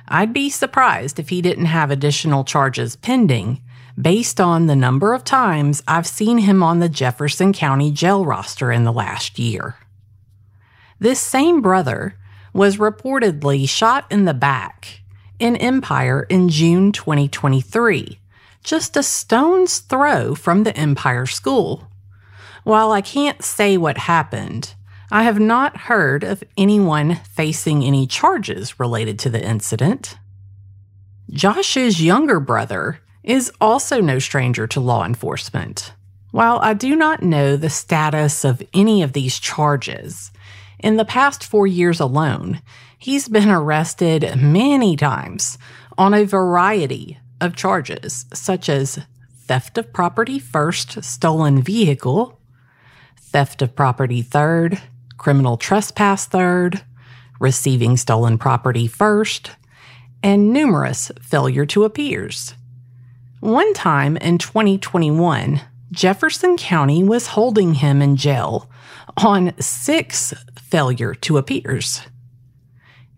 I'd 0.09 0.33
be 0.33 0.50
surprised 0.50 1.18
if 1.18 1.30
he 1.30 1.42
didn't 1.42 1.66
have 1.66 1.90
additional 1.90 2.45
charges 2.45 2.97
pending 2.97 3.62
based 4.00 4.40
on 4.40 4.66
the 4.66 4.76
number 4.76 5.14
of 5.14 5.25
times 5.25 5.83
I've 5.88 6.06
seen 6.06 6.38
him 6.38 6.62
on 6.62 6.80
the 6.80 6.88
Jefferson 6.88 7.52
County 7.52 7.90
jail 7.90 8.25
roster 8.25 8.71
in 8.71 8.85
the 8.85 8.92
last 8.92 9.38
year. 9.38 9.76
This 10.99 11.21
same 11.21 11.61
brother 11.61 12.18
was 12.52 12.76
reportedly 12.76 13.68
shot 13.68 14.11
in 14.11 14.25
the 14.25 14.35
back 14.35 15.00
in 15.38 15.57
Empire 15.57 16.26
in 16.28 16.49
June 16.49 16.93
2023, 16.93 18.19
just 18.62 18.97
a 18.97 19.02
stone's 19.02 19.78
throw 19.78 20.35
from 20.35 20.64
the 20.64 20.76
Empire 20.76 21.26
School. 21.26 21.88
While 22.64 22.90
I 22.90 23.00
can't 23.00 23.45
say 23.45 23.76
what 23.76 23.99
happened, 23.99 24.75
I 25.11 25.23
have 25.23 25.38
not 25.38 25.76
heard 25.76 26.25
of 26.25 26.43
anyone 26.57 27.16
facing 27.16 27.85
any 27.85 28.07
charges 28.07 28.81
related 28.81 29.19
to 29.21 29.31
the 29.31 29.45
incident. 29.45 30.19
Josh's 31.31 32.02
younger 32.02 32.40
brother 32.40 33.00
is 33.23 33.52
also 33.61 34.00
no 34.00 34.19
stranger 34.19 34.66
to 34.69 34.81
law 34.81 35.05
enforcement. 35.05 35.93
While 36.33 36.59
I 36.59 36.75
do 36.75 36.97
not 36.97 37.23
know 37.23 37.57
the 37.57 37.71
status 37.71 38.45
of 38.45 38.62
any 38.75 39.02
of 39.02 39.12
these 39.12 39.38
charges, 39.38 40.33
in 40.87 40.95
the 40.95 41.05
past 41.05 41.43
four 41.43 41.66
years 41.66 41.99
alone, 41.99 42.62
he's 42.97 43.26
been 43.26 43.50
arrested 43.50 44.37
many 44.37 44.95
times 44.95 45.59
on 45.99 46.14
a 46.14 46.23
variety 46.23 47.19
of 47.40 47.57
charges, 47.57 48.25
such 48.33 48.69
as 48.69 49.00
theft 49.37 49.78
of 49.78 49.93
property 49.93 50.38
first, 50.38 51.02
stolen 51.02 51.61
vehicle, 51.61 52.38
theft 53.21 53.62
of 53.62 53.75
property 53.75 54.23
third, 54.23 54.81
criminal 55.16 55.57
trespass 55.57 56.25
third, 56.25 56.85
receiving 57.40 57.97
stolen 57.97 58.38
property 58.38 58.87
first, 58.87 59.50
and 60.23 60.52
numerous 60.52 61.11
failure 61.21 61.66
to 61.66 61.83
appears. 61.83 62.55
One 63.40 63.75
time 63.75 64.16
in 64.19 64.38
2021, 64.38 65.62
Jefferson 65.90 66.57
County 66.57 67.02
was 67.02 67.26
holding 67.26 67.75
him 67.75 68.00
in 68.00 68.14
jail 68.14 68.71
on 69.16 69.58
six 69.61 70.35
failure 70.58 71.14
to 71.14 71.38
appears. 71.38 72.02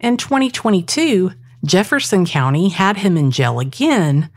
In 0.01 0.17
2022, 0.17 1.33
Jefferson 1.65 2.25
County 2.25 2.69
had 2.69 2.99
him 2.99 3.17
in 3.17 3.31
jail 3.31 3.59
again 3.59 4.31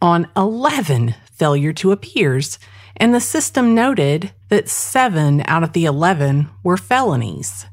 on 0.00 0.28
11 0.36 1.14
failure 1.30 1.72
to 1.74 1.92
appears, 1.92 2.58
and 2.96 3.14
the 3.14 3.20
system 3.20 3.74
noted 3.74 4.32
that 4.48 4.68
seven 4.68 5.42
out 5.46 5.62
of 5.62 5.72
the 5.72 5.84
11 5.84 6.48
were 6.62 6.76
felonies. 6.76 7.66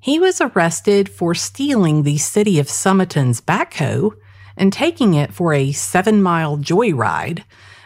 He 0.00 0.18
was 0.18 0.40
arrested 0.40 1.08
for 1.08 1.34
stealing 1.34 2.02
the 2.02 2.18
city 2.18 2.58
of 2.58 2.68
Sumiton's 2.68 3.40
backhoe 3.40 4.12
and 4.56 4.72
taking 4.72 5.14
it 5.14 5.32
for 5.32 5.52
a 5.52 5.72
seven 5.72 6.22
mile 6.22 6.56
joyride 6.56 7.44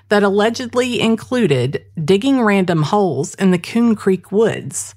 that 0.09 0.23
allegedly 0.23 1.01
included 1.01 1.85
digging 2.05 2.43
random 2.43 2.83
holes 2.83 3.35
in 3.35 3.51
the 3.51 3.59
Coon 3.59 3.95
Creek 3.95 4.31
woods. 4.31 4.95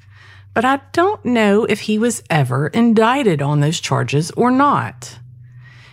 But 0.54 0.66
I 0.66 0.82
don't 0.92 1.24
know 1.24 1.66
if 1.66 1.82
he 1.82 2.00
was 2.00 2.24
ever 2.30 2.68
indicted 2.68 3.42
on 3.42 3.60
those 3.60 3.80
charges 3.80 4.32
or 4.32 4.52
not. 4.52 5.20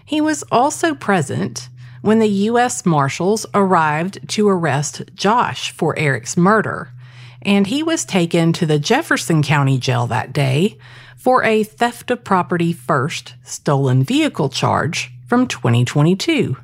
He 0.04 0.20
was 0.20 0.42
also 0.50 0.94
present 0.94 1.68
when 2.02 2.18
the 2.18 2.28
U.S. 2.28 2.84
Marshals 2.84 3.46
arrived 3.54 4.28
to 4.28 4.48
arrest 4.48 5.02
Josh 5.14 5.70
for 5.70 5.98
Eric's 5.98 6.36
murder, 6.36 6.92
and 7.40 7.66
he 7.66 7.82
was 7.82 8.04
taken 8.04 8.52
to 8.54 8.66
the 8.66 8.78
Jefferson 8.78 9.42
County 9.42 9.78
Jail 9.78 10.06
that 10.06 10.32
day 10.32 10.78
for 11.16 11.42
a 11.44 11.62
theft 11.62 12.10
of 12.10 12.22
property 12.22 12.72
first 12.72 13.34
stolen 13.42 14.02
vehicle 14.02 14.50
charge 14.50 15.12
from 15.26 15.46
2022. 15.46 16.56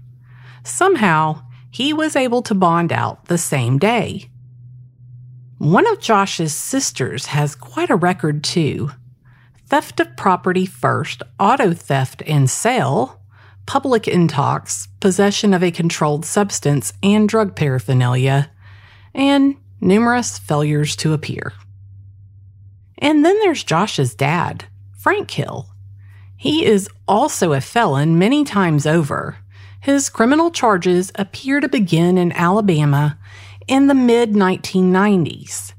Somehow, 0.63 1.43
he 1.71 1.93
was 1.93 2.17
able 2.17 2.43
to 2.43 2.55
bond 2.55 2.93
out 2.93 3.27
the 3.27 3.39
same 3.39 3.79
day. 3.79 4.29
One 5.59 5.87
of 5.87 6.01
Josh's 6.01 6.55
sisters 6.55 7.27
has 7.27 7.55
quite 7.55 7.91
a 7.91 7.97
record 7.97 8.43
too. 8.43 8.91
Theft 9.67 10.01
of 10.01 10.17
property 10.17 10.67
first, 10.67 11.23
auto 11.39 11.73
theft 11.73 12.23
and 12.27 12.51
sale, 12.51 13.21
public 13.67 14.05
intox, 14.05 14.89
possession 15.01 15.55
of 15.55 15.63
a 15.63 15.71
controlled 15.71 16.25
substance, 16.25 16.93
and 17.03 17.29
drug 17.29 17.55
paraphernalia, 17.55 18.51
and 19.15 19.57
numerous 19.81 20.39
failures 20.39 20.97
to 20.97 21.13
appear. 21.13 21.53
And 22.99 23.25
then 23.25 23.39
there's 23.41 23.63
Josh's 23.63 24.15
dad, 24.15 24.65
Frank 24.99 25.31
Hill. 25.31 25.69
He 26.37 26.65
is 26.65 26.89
also 27.07 27.53
a 27.53 27.61
felon 27.61 28.19
many 28.19 28.45
times 28.45 28.87
over. 28.87 29.37
His 29.81 30.11
criminal 30.11 30.51
charges 30.51 31.11
appear 31.15 31.61
to 31.61 31.69
begin 31.69 32.19
in 32.19 32.33
Alabama 32.33 33.19
in 33.67 33.87
the 33.87 33.95
mid 33.95 34.33
1990s. 34.33 35.73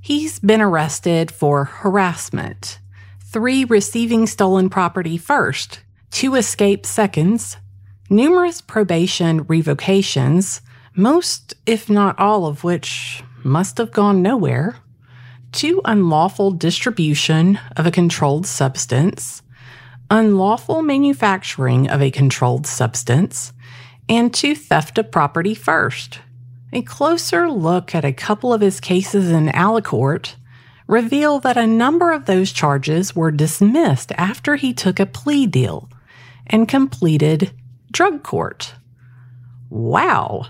He's 0.00 0.38
been 0.38 0.60
arrested 0.60 1.30
for 1.30 1.64
harassment, 1.64 2.78
three 3.24 3.64
receiving 3.64 4.26
stolen 4.26 4.68
property 4.68 5.16
first, 5.16 5.80
two 6.10 6.34
escape 6.34 6.84
seconds, 6.84 7.56
numerous 8.10 8.60
probation 8.60 9.44
revocations, 9.44 10.60
most, 10.94 11.54
if 11.64 11.88
not 11.88 12.18
all 12.18 12.44
of 12.44 12.64
which 12.64 13.22
must 13.42 13.78
have 13.78 13.92
gone 13.92 14.20
nowhere, 14.20 14.76
two 15.52 15.80
unlawful 15.84 16.50
distribution 16.50 17.58
of 17.76 17.86
a 17.86 17.90
controlled 17.90 18.46
substance, 18.46 19.41
unlawful 20.10 20.82
manufacturing 20.82 21.88
of 21.88 22.02
a 22.02 22.10
controlled 22.10 22.66
substance, 22.66 23.52
and 24.08 24.32
two 24.32 24.54
theft 24.54 24.98
of 24.98 25.10
property 25.10 25.54
first. 25.54 26.20
A 26.72 26.82
closer 26.82 27.50
look 27.50 27.94
at 27.94 28.04
a 28.04 28.12
couple 28.12 28.52
of 28.52 28.60
his 28.60 28.80
cases 28.80 29.30
in 29.30 29.48
Alacourt 29.48 30.34
reveal 30.86 31.38
that 31.40 31.56
a 31.56 31.66
number 31.66 32.12
of 32.12 32.26
those 32.26 32.52
charges 32.52 33.14
were 33.14 33.30
dismissed 33.30 34.12
after 34.16 34.56
he 34.56 34.72
took 34.72 34.98
a 34.98 35.06
plea 35.06 35.46
deal 35.46 35.88
and 36.46 36.68
completed 36.68 37.52
drug 37.90 38.22
court. 38.22 38.74
Wow, 39.70 40.46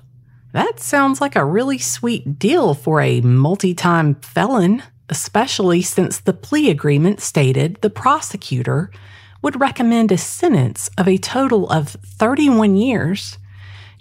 that 0.53 0.81
sounds 0.81 1.21
like 1.21 1.37
a 1.37 1.45
really 1.45 1.79
sweet 1.79 2.39
deal 2.39 2.75
for 2.75 3.01
a 3.01 3.21
multi 3.21 3.75
time 3.75 4.17
felon, 4.17 4.83
especially 5.09 5.83
since 5.83 6.19
the 6.19 6.33
plea 6.33 6.71
agreement 6.71 7.21
stated 7.21 7.79
the 7.81 7.91
prosecutor 7.91 8.91
would 9.43 9.61
recommend 9.61 10.11
a 10.11 10.19
sentence 10.19 10.89
of 10.97 11.07
a 11.07 11.19
total 11.19 11.69
of 11.69 11.89
31 11.89 12.77
years 12.77 13.39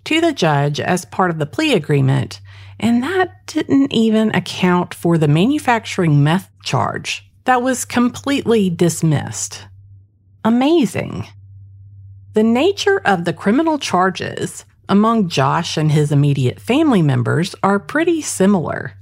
to 0.05 0.21
the 0.21 0.33
judge 0.33 0.79
as 0.79 1.05
part 1.05 1.31
of 1.31 1.39
the 1.39 1.45
plea 1.45 1.73
agreement, 1.73 2.39
and 2.79 3.03
that 3.03 3.45
didn't 3.47 3.91
even 3.91 4.33
account 4.35 4.93
for 4.93 5.17
the 5.17 5.27
manufacturing 5.27 6.23
meth 6.23 6.49
charge 6.63 7.29
that 7.45 7.61
was 7.61 7.85
completely 7.85 8.69
dismissed. 8.69 9.65
Amazing. 10.43 11.27
The 12.33 12.43
nature 12.43 13.01
of 13.03 13.25
the 13.25 13.33
criminal 13.33 13.77
charges 13.77 14.65
among 14.87 15.29
Josh 15.29 15.77
and 15.77 15.91
his 15.91 16.11
immediate 16.11 16.59
family 16.59 17.01
members 17.01 17.55
are 17.63 17.79
pretty 17.79 18.21
similar. 18.21 18.93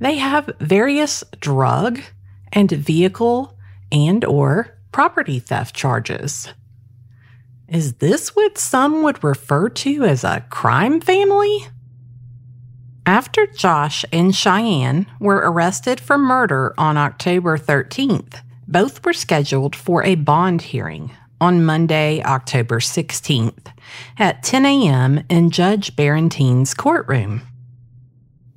They 0.00 0.16
have 0.16 0.54
various 0.60 1.24
drug 1.40 2.00
and 2.52 2.70
vehicle 2.70 3.56
and 3.90 4.24
or 4.24 4.75
property 4.96 5.38
theft 5.38 5.76
charges. 5.76 6.54
Is 7.68 7.96
this 7.96 8.34
what 8.34 8.56
some 8.56 9.02
would 9.02 9.22
refer 9.22 9.68
to 9.68 10.04
as 10.04 10.24
a 10.24 10.46
crime 10.48 11.02
family? 11.02 11.66
After 13.04 13.46
Josh 13.46 14.06
and 14.10 14.34
Cheyenne 14.34 15.04
were 15.20 15.36
arrested 15.36 16.00
for 16.00 16.16
murder 16.16 16.72
on 16.78 16.96
October 16.96 17.58
13th, 17.58 18.40
both 18.66 19.04
were 19.04 19.12
scheduled 19.12 19.76
for 19.76 20.02
a 20.02 20.14
bond 20.14 20.62
hearing 20.62 21.10
on 21.42 21.62
Monday, 21.62 22.22
October 22.22 22.80
16th 22.80 23.66
at 24.16 24.42
10 24.42 24.64
a.m. 24.64 25.22
in 25.28 25.50
Judge 25.50 25.94
Barentine's 25.94 26.72
courtroom. 26.72 27.42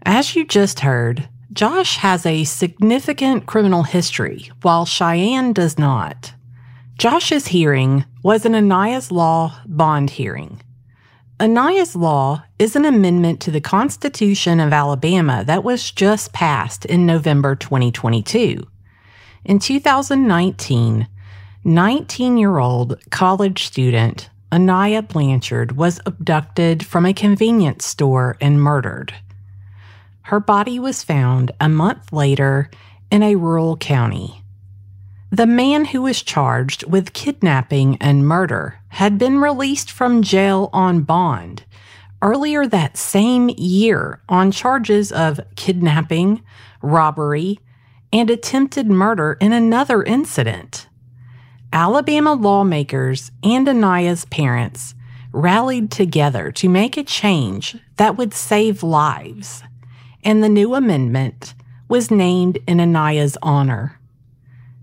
As 0.05 0.37
you 0.37 0.45
just 0.45 0.79
heard, 0.79 1.27
Josh 1.51 1.97
has 1.97 2.27
a 2.27 2.43
significant 2.43 3.47
criminal 3.47 3.81
history, 3.81 4.51
while 4.61 4.85
Cheyenne 4.85 5.51
does 5.51 5.79
not. 5.79 6.33
Josh's 6.95 7.47
hearing 7.47 8.05
was 8.21 8.45
an 8.45 8.53
Aniah's 8.53 9.11
Law 9.11 9.59
bond 9.65 10.11
hearing. 10.11 10.61
Aniah's 11.39 11.95
Law 11.95 12.43
is 12.59 12.75
an 12.75 12.85
amendment 12.85 13.39
to 13.41 13.51
the 13.51 13.61
Constitution 13.61 14.59
of 14.59 14.73
Alabama 14.73 15.43
that 15.45 15.63
was 15.63 15.89
just 15.89 16.33
passed 16.33 16.85
in 16.85 17.07
November 17.07 17.55
2022. 17.55 18.61
In 19.43 19.57
2019, 19.57 21.07
19 21.63 22.37
year 22.37 22.59
old 22.59 23.01
college 23.09 23.63
student 23.65 24.29
Aniah 24.51 25.07
Blanchard 25.07 25.75
was 25.75 25.99
abducted 26.05 26.85
from 26.85 27.07
a 27.07 27.13
convenience 27.13 27.85
store 27.85 28.37
and 28.39 28.61
murdered. 28.61 29.15
Her 30.29 30.39
body 30.39 30.77
was 30.77 31.01
found 31.01 31.53
a 31.59 31.67
month 31.67 32.13
later 32.13 32.69
in 33.09 33.23
a 33.23 33.33
rural 33.33 33.75
county. 33.75 34.43
The 35.31 35.47
man 35.47 35.85
who 35.85 36.03
was 36.03 36.21
charged 36.21 36.85
with 36.85 37.13
kidnapping 37.13 37.97
and 37.99 38.27
murder 38.27 38.79
had 38.89 39.17
been 39.17 39.39
released 39.39 39.89
from 39.89 40.21
jail 40.21 40.69
on 40.71 41.01
bond 41.01 41.63
earlier 42.21 42.67
that 42.67 42.95
same 42.95 43.49
year 43.57 44.21
on 44.29 44.51
charges 44.51 45.11
of 45.11 45.39
kidnapping, 45.55 46.43
robbery, 46.83 47.57
and 48.13 48.29
attempted 48.29 48.85
murder 48.85 49.35
in 49.41 49.51
another 49.51 50.03
incident. 50.03 50.87
Alabama 51.73 52.33
lawmakers 52.33 53.31
and 53.41 53.67
Aniah's 53.67 54.25
parents 54.25 54.93
rallied 55.31 55.89
together 55.89 56.51
to 56.51 56.69
make 56.69 56.97
a 56.97 57.03
change 57.03 57.77
that 57.97 58.15
would 58.15 58.35
save 58.35 58.83
lives, 58.83 59.63
and 60.23 60.43
the 60.43 60.49
new 60.49 60.75
amendment 60.75 61.53
was 61.87 62.11
named 62.11 62.57
in 62.67 62.77
Aniah's 62.77 63.37
honor. 63.41 63.99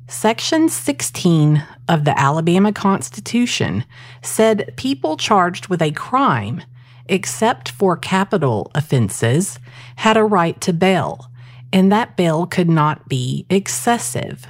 Section 0.09 0.69
16 0.69 1.65
of 1.89 2.05
the 2.05 2.19
Alabama 2.19 2.73
Constitution 2.73 3.85
said 4.23 4.73
people 4.77 5.17
charged 5.17 5.69
with 5.69 5.83
a 5.83 5.91
crime, 5.93 6.63
except 7.07 7.71
for 7.71 7.97
capital 7.97 8.71
offenses, 8.75 9.59
had 9.97 10.17
a 10.17 10.25
right 10.25 10.61
to 10.61 10.73
bail, 10.73 11.31
and 11.73 11.91
that 11.91 12.17
bail 12.17 12.47
could 12.47 12.69
not 12.69 13.09
be 13.09 13.47
excessive. 13.51 14.47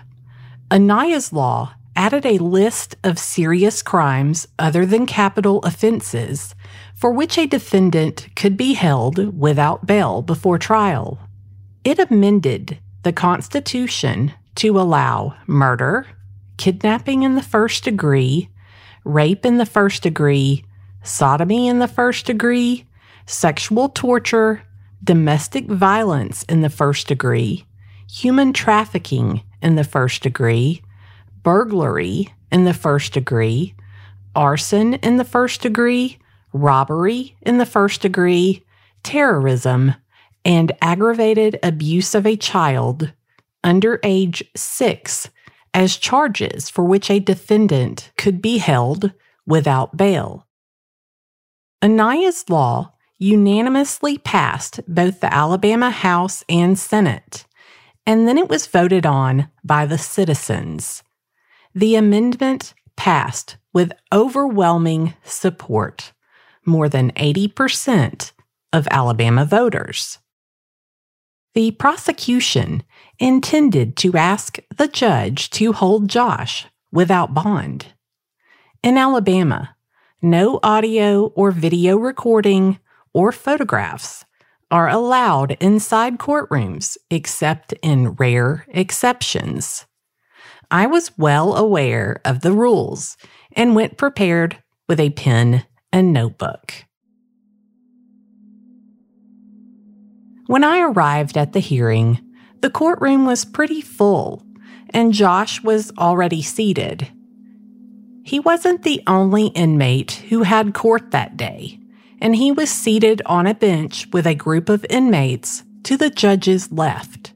Aniah's 0.70 1.32
law 1.32 1.74
added 1.94 2.26
a 2.26 2.38
list 2.38 2.96
of 3.02 3.18
serious 3.18 3.82
crimes 3.82 4.46
other 4.58 4.84
than 4.84 5.06
capital 5.06 5.60
offenses 5.60 6.54
for 6.96 7.12
which 7.12 7.36
a 7.36 7.46
defendant 7.46 8.28
could 8.34 8.56
be 8.56 8.72
held 8.72 9.38
without 9.38 9.86
bail 9.86 10.22
before 10.22 10.58
trial. 10.58 11.18
It 11.84 11.98
amended 11.98 12.78
the 13.02 13.12
Constitution 13.12 14.32
to 14.56 14.80
allow 14.80 15.36
murder, 15.46 16.06
kidnapping 16.56 17.22
in 17.22 17.34
the 17.34 17.42
first 17.42 17.84
degree, 17.84 18.48
rape 19.04 19.44
in 19.44 19.58
the 19.58 19.66
first 19.66 20.02
degree, 20.02 20.64
sodomy 21.02 21.68
in 21.68 21.78
the 21.78 21.86
first 21.86 22.26
degree, 22.26 22.86
sexual 23.26 23.90
torture, 23.90 24.62
domestic 25.04 25.66
violence 25.66 26.42
in 26.44 26.62
the 26.62 26.70
first 26.70 27.06
degree, 27.06 27.66
human 28.10 28.52
trafficking 28.52 29.42
in 29.60 29.76
the 29.76 29.84
first 29.84 30.22
degree, 30.22 30.82
burglary 31.42 32.32
in 32.50 32.64
the 32.64 32.74
first 32.74 33.12
degree, 33.12 33.74
arson 34.34 34.94
in 34.94 35.18
the 35.18 35.24
first 35.24 35.60
degree, 35.60 36.18
robbery 36.56 37.36
in 37.42 37.58
the 37.58 37.66
first 37.66 38.02
degree, 38.02 38.64
terrorism, 39.02 39.94
and 40.44 40.72
aggravated 40.80 41.58
abuse 41.62 42.14
of 42.14 42.26
a 42.26 42.36
child 42.36 43.12
under 43.62 44.00
age 44.02 44.44
six 44.54 45.28
as 45.74 45.96
charges 45.96 46.70
for 46.70 46.84
which 46.84 47.10
a 47.10 47.20
defendant 47.20 48.10
could 48.16 48.40
be 48.40 48.58
held 48.58 49.12
without 49.46 49.96
bail. 49.96 50.46
Aniah's 51.82 52.48
law 52.48 52.92
unanimously 53.18 54.18
passed 54.18 54.80
both 54.88 55.20
the 55.20 55.32
Alabama 55.32 55.90
House 55.90 56.44
and 56.48 56.78
Senate, 56.78 57.46
and 58.06 58.26
then 58.26 58.38
it 58.38 58.48
was 58.48 58.66
voted 58.66 59.04
on 59.04 59.48
by 59.64 59.84
the 59.86 59.98
citizens. 59.98 61.02
The 61.74 61.96
amendment 61.96 62.74
passed 62.96 63.56
with 63.72 63.92
overwhelming 64.12 65.14
support, 65.24 66.12
more 66.66 66.88
than 66.88 67.12
80% 67.12 68.32
of 68.72 68.88
Alabama 68.90 69.44
voters. 69.44 70.18
The 71.54 71.70
prosecution 71.70 72.82
intended 73.18 73.96
to 73.98 74.16
ask 74.16 74.58
the 74.76 74.88
judge 74.88 75.48
to 75.50 75.72
hold 75.72 76.08
Josh 76.08 76.66
without 76.92 77.32
bond. 77.32 77.86
In 78.82 78.98
Alabama, 78.98 79.74
no 80.20 80.60
audio 80.62 81.26
or 81.34 81.50
video 81.50 81.96
recording 81.96 82.78
or 83.14 83.32
photographs 83.32 84.24
are 84.70 84.88
allowed 84.88 85.56
inside 85.60 86.18
courtrooms 86.18 86.96
except 87.10 87.72
in 87.82 88.12
rare 88.12 88.66
exceptions. 88.68 89.86
I 90.70 90.86
was 90.86 91.16
well 91.16 91.54
aware 91.54 92.20
of 92.24 92.40
the 92.40 92.52
rules 92.52 93.16
and 93.52 93.74
went 93.74 93.96
prepared 93.96 94.62
with 94.88 95.00
a 95.00 95.10
pen 95.10 95.64
and 95.96 96.12
notebook. 96.12 96.74
When 100.46 100.62
I 100.62 100.80
arrived 100.80 101.38
at 101.38 101.54
the 101.54 101.58
hearing, 101.58 102.20
the 102.60 102.68
courtroom 102.68 103.24
was 103.24 103.46
pretty 103.46 103.80
full, 103.80 104.44
and 104.90 105.14
Josh 105.14 105.62
was 105.62 105.90
already 105.96 106.42
seated. 106.42 107.08
He 108.26 108.38
wasn't 108.38 108.82
the 108.82 109.02
only 109.06 109.46
inmate 109.46 110.12
who 110.28 110.42
had 110.42 110.74
court 110.74 111.12
that 111.12 111.38
day, 111.38 111.80
and 112.20 112.36
he 112.36 112.52
was 112.52 112.68
seated 112.68 113.22
on 113.24 113.46
a 113.46 113.54
bench 113.54 114.06
with 114.12 114.26
a 114.26 114.34
group 114.34 114.68
of 114.68 114.84
inmates 114.90 115.62
to 115.84 115.96
the 115.96 116.10
judge's 116.10 116.70
left. 116.70 117.32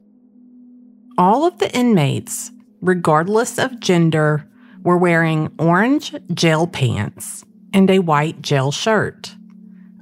All 1.17 1.47
of 1.47 1.57
the 1.57 1.75
inmates, 1.75 2.51
regardless 2.79 3.57
of 3.57 3.79
gender, 3.79 4.47
were 4.83 4.97
wearing 4.99 5.51
orange 5.57 6.13
jail 6.35 6.67
pants 6.67 7.43
and 7.73 7.89
a 7.89 7.99
white 7.99 8.41
jail 8.41 8.71
shirt. 8.71 9.35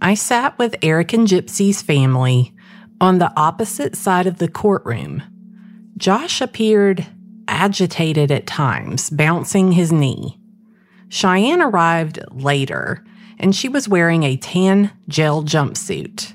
I 0.02 0.14
sat 0.14 0.58
with 0.58 0.76
Eric 0.82 1.14
and 1.14 1.28
Gypsy's 1.28 1.82
family 1.82 2.54
on 3.02 3.20
the 3.20 3.32
opposite 3.36 3.96
side 3.96 4.28
of 4.28 4.38
the 4.38 4.48
courtroom, 4.48 5.24
Josh 5.98 6.42
appeared 6.42 7.08
agitated 7.48 8.32
at 8.32 8.48
times, 8.48 9.10
bouncing 9.10 9.72
his 9.74 9.92
knee. 9.92 10.40
Cheyenne 11.10 11.62
arrived 11.62 12.20
later, 12.32 13.04
and 13.38 13.56
she 13.56 13.68
was 13.68 13.90
wearing 13.90 14.24
a 14.24 14.38
tan 14.38 14.92
gel 15.08 15.44
jumpsuit. 15.44 16.34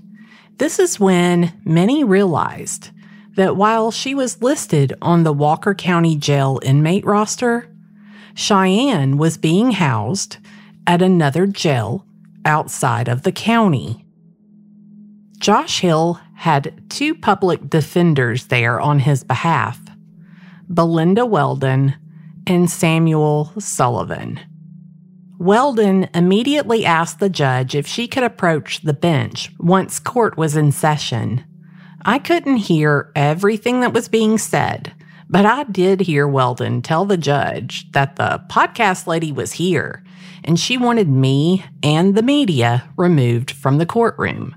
This 0.59 0.79
is 0.79 1.01
when 1.01 1.53
many 1.65 2.03
realized 2.03 2.91
that 3.37 3.57
while 3.57 3.91
she 3.91 4.15
was 4.15 4.43
listed 4.43 4.93
on 5.01 5.23
the 5.23 5.33
Walker 5.33 5.75
County 5.75 6.17
Jail 6.17 6.61
inmate 6.63 7.05
roster, 7.05 7.69
Cheyenne 8.35 9.17
was 9.17 9.37
being 9.37 9.73
housed 9.73 10.39
at 10.87 11.03
another 11.03 11.47
jail 11.47 12.05
outside 12.45 13.09
of 13.09 13.23
the 13.23 13.33
county. 13.33 14.05
Josh 15.39 15.81
Hill 15.81 16.21
had 16.37 16.91
two 16.91 17.15
public 17.15 17.69
defenders 17.69 18.47
there 18.47 18.81
on 18.81 19.01
his 19.01 19.25
behalf 19.25 19.81
Belinda 20.69 21.27
Weldon 21.27 21.95
and 22.47 22.71
Samuel 22.71 23.53
Sullivan. 23.59 24.41
Weldon 25.39 26.09
immediately 26.15 26.87
asked 26.87 27.19
the 27.19 27.29
judge 27.29 27.75
if 27.75 27.87
she 27.87 28.07
could 28.07 28.23
approach 28.23 28.81
the 28.81 28.95
bench 28.95 29.53
once 29.59 29.99
court 29.99 30.37
was 30.37 30.57
in 30.57 30.73
session. 30.73 31.45
I 32.03 32.19
couldn't 32.19 32.59
hear 32.59 33.11
everything 33.15 33.81
that 33.81 33.93
was 33.93 34.09
being 34.09 34.39
said, 34.39 34.95
but 35.29 35.45
I 35.45 35.65
did 35.65 36.01
hear 36.01 36.29
Weldon 36.29 36.83
tell 36.83 37.05
the 37.05 37.17
judge 37.17 37.91
that 37.93 38.17
the 38.17 38.43
podcast 38.49 39.07
lady 39.07 39.33
was 39.33 39.53
here 39.53 40.04
and 40.45 40.61
she 40.61 40.77
wanted 40.77 41.09
me 41.09 41.65
and 41.83 42.15
the 42.15 42.23
media 42.23 42.89
removed 42.97 43.51
from 43.51 43.79
the 43.79 43.87
courtroom. 43.87 44.55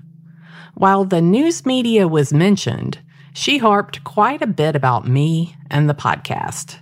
While 0.74 1.04
the 1.04 1.20
news 1.20 1.66
media 1.66 2.06
was 2.06 2.32
mentioned, 2.32 3.00
she 3.32 3.58
harped 3.58 4.04
quite 4.04 4.42
a 4.42 4.46
bit 4.46 4.76
about 4.76 5.08
me 5.08 5.56
and 5.70 5.88
the 5.88 5.94
podcast. 5.94 6.76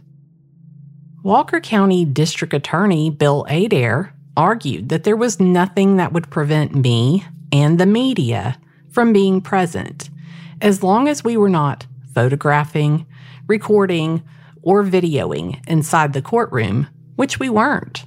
Walker 1.22 1.60
County 1.60 2.04
District 2.04 2.52
Attorney 2.52 3.10
Bill 3.10 3.46
Adair 3.48 4.14
argued 4.36 4.90
that 4.90 5.04
there 5.04 5.16
was 5.16 5.40
nothing 5.40 5.96
that 5.96 6.12
would 6.12 6.30
prevent 6.30 6.74
me 6.74 7.24
and 7.52 7.78
the 7.78 7.86
media 7.86 8.58
from 8.90 9.12
being 9.12 9.40
present 9.40 10.10
as 10.60 10.82
long 10.82 11.08
as 11.08 11.22
we 11.22 11.36
were 11.36 11.48
not 11.48 11.86
photographing, 12.14 13.06
recording, 13.46 14.22
or 14.62 14.82
videoing 14.82 15.60
inside 15.68 16.12
the 16.12 16.22
courtroom, 16.22 16.86
which 17.16 17.38
we 17.38 17.50
weren't. 17.50 18.05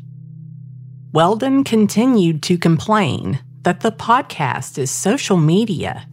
Weldon 1.12 1.63
continued 1.63 2.43
to 2.43 2.60
complain 2.60 3.39
that 3.63 3.80
the 3.80 3.91
podcast 3.91 4.78
is 4.78 4.91
social 4.91 5.38
media. 5.38 6.08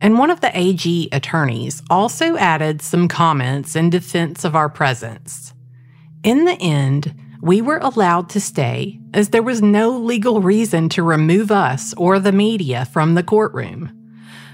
And 0.00 0.18
one 0.18 0.30
of 0.30 0.40
the 0.40 0.50
AG 0.58 1.08
attorneys 1.12 1.80
also 1.88 2.36
added 2.36 2.82
some 2.82 3.06
comments 3.06 3.76
in 3.76 3.88
defense 3.88 4.44
of 4.44 4.56
our 4.56 4.68
presence. 4.68 5.54
In 6.24 6.44
the 6.44 6.60
end, 6.60 7.14
we 7.40 7.60
were 7.60 7.78
allowed 7.78 8.30
to 8.30 8.40
stay 8.40 8.98
as 9.14 9.28
there 9.28 9.44
was 9.44 9.62
no 9.62 9.90
legal 9.96 10.40
reason 10.40 10.88
to 10.88 11.04
remove 11.04 11.52
us 11.52 11.94
or 11.94 12.18
the 12.18 12.32
media 12.32 12.84
from 12.86 13.14
the 13.14 13.22
courtroom. 13.22 13.96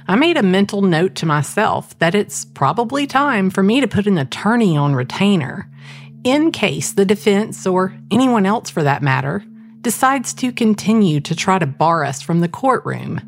I 0.07 0.17
made 0.17 0.37
a 0.37 0.43
mental 0.43 0.83
note 0.83 1.15
to 1.17 1.27
myself 1.27 1.99
that 1.99 2.15
it's 2.15 2.45
probably 2.45 3.07
time 3.07 3.49
for 3.49 3.63
me 3.63 3.81
to 3.81 3.89
put 3.89 4.07
an 4.07 4.19
attorney 4.19 4.77
on 4.77 4.95
retainer 4.95 5.71
in 6.25 6.53
case 6.53 6.93
the 6.93 7.07
defense, 7.07 7.67
or 7.67 7.99
anyone 8.11 8.45
else 8.45 8.69
for 8.69 8.83
that 8.83 9.03
matter, 9.03 9.43
decides 9.89 10.35
to 10.35 10.53
continue 10.53 11.19
to 11.19 11.35
try 11.35 11.59
to 11.59 11.65
bar 11.65 12.05
us 12.05 12.21
from 12.21 12.41
the 12.41 12.49
courtroom. 12.49 13.19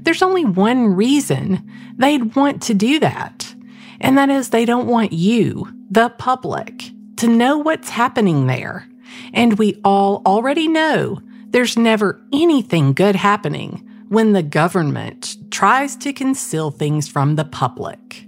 There's 0.00 0.22
only 0.22 0.42
one 0.42 0.94
reason 0.94 1.70
they'd 1.98 2.34
want 2.34 2.62
to 2.62 2.72
do 2.72 2.98
that, 3.00 3.54
and 4.00 4.16
that 4.16 4.30
is 4.30 4.48
they 4.48 4.64
don't 4.64 4.86
want 4.86 5.12
you, 5.12 5.70
the 5.90 6.08
public, 6.16 6.90
to 7.16 7.28
know 7.28 7.58
what's 7.58 7.90
happening 7.90 8.46
there. 8.46 8.88
And 9.34 9.58
we 9.58 9.82
all 9.84 10.22
already 10.24 10.66
know 10.66 11.20
there's 11.48 11.76
never 11.76 12.18
anything 12.32 12.94
good 12.94 13.14
happening 13.14 13.86
when 14.08 14.32
the 14.32 14.42
government 14.42 15.36
tries 15.50 15.94
to 15.96 16.14
conceal 16.14 16.70
things 16.70 17.06
from 17.06 17.36
the 17.36 17.44
public. 17.44 18.26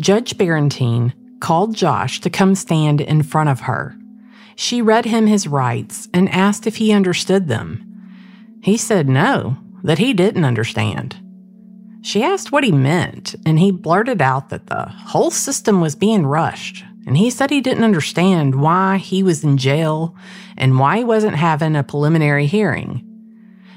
Judge 0.00 0.36
Barentine 0.36 1.12
called 1.38 1.76
Josh 1.76 2.20
to 2.22 2.30
come 2.30 2.56
stand 2.56 3.00
in 3.00 3.22
front 3.22 3.48
of 3.48 3.60
her 3.60 3.96
she 4.60 4.82
read 4.82 5.04
him 5.04 5.28
his 5.28 5.46
rights 5.46 6.08
and 6.12 6.28
asked 6.30 6.66
if 6.66 6.78
he 6.78 6.92
understood 6.92 7.46
them. 7.46 7.80
He 8.60 8.76
said 8.76 9.08
no, 9.08 9.56
that 9.84 9.98
he 9.98 10.12
didn't 10.12 10.44
understand. 10.44 11.16
She 12.02 12.24
asked 12.24 12.50
what 12.50 12.64
he 12.64 12.72
meant, 12.72 13.36
and 13.46 13.60
he 13.60 13.70
blurted 13.70 14.20
out 14.20 14.48
that 14.48 14.66
the 14.66 14.86
whole 14.86 15.30
system 15.30 15.80
was 15.80 15.94
being 15.94 16.26
rushed, 16.26 16.84
and 17.06 17.16
he 17.16 17.30
said 17.30 17.50
he 17.50 17.60
didn't 17.60 17.84
understand 17.84 18.60
why 18.60 18.96
he 18.96 19.22
was 19.22 19.44
in 19.44 19.58
jail 19.58 20.16
and 20.56 20.76
why 20.76 20.98
he 20.98 21.04
wasn't 21.04 21.36
having 21.36 21.76
a 21.76 21.84
preliminary 21.84 22.46
hearing. 22.46 23.04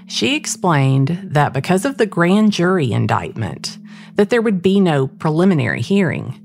She 0.08 0.36
explained 0.36 1.20
that 1.22 1.54
because 1.54 1.86
of 1.86 2.00
the 2.00 2.08
grand 2.08 2.54
jury 2.54 2.91
indictment, 2.91 3.78
that 4.15 4.32
there 4.32 4.41
would 4.41 4.63
be 4.63 4.80
no 4.80 5.06
preliminary 5.06 5.82
hearing. 5.82 6.44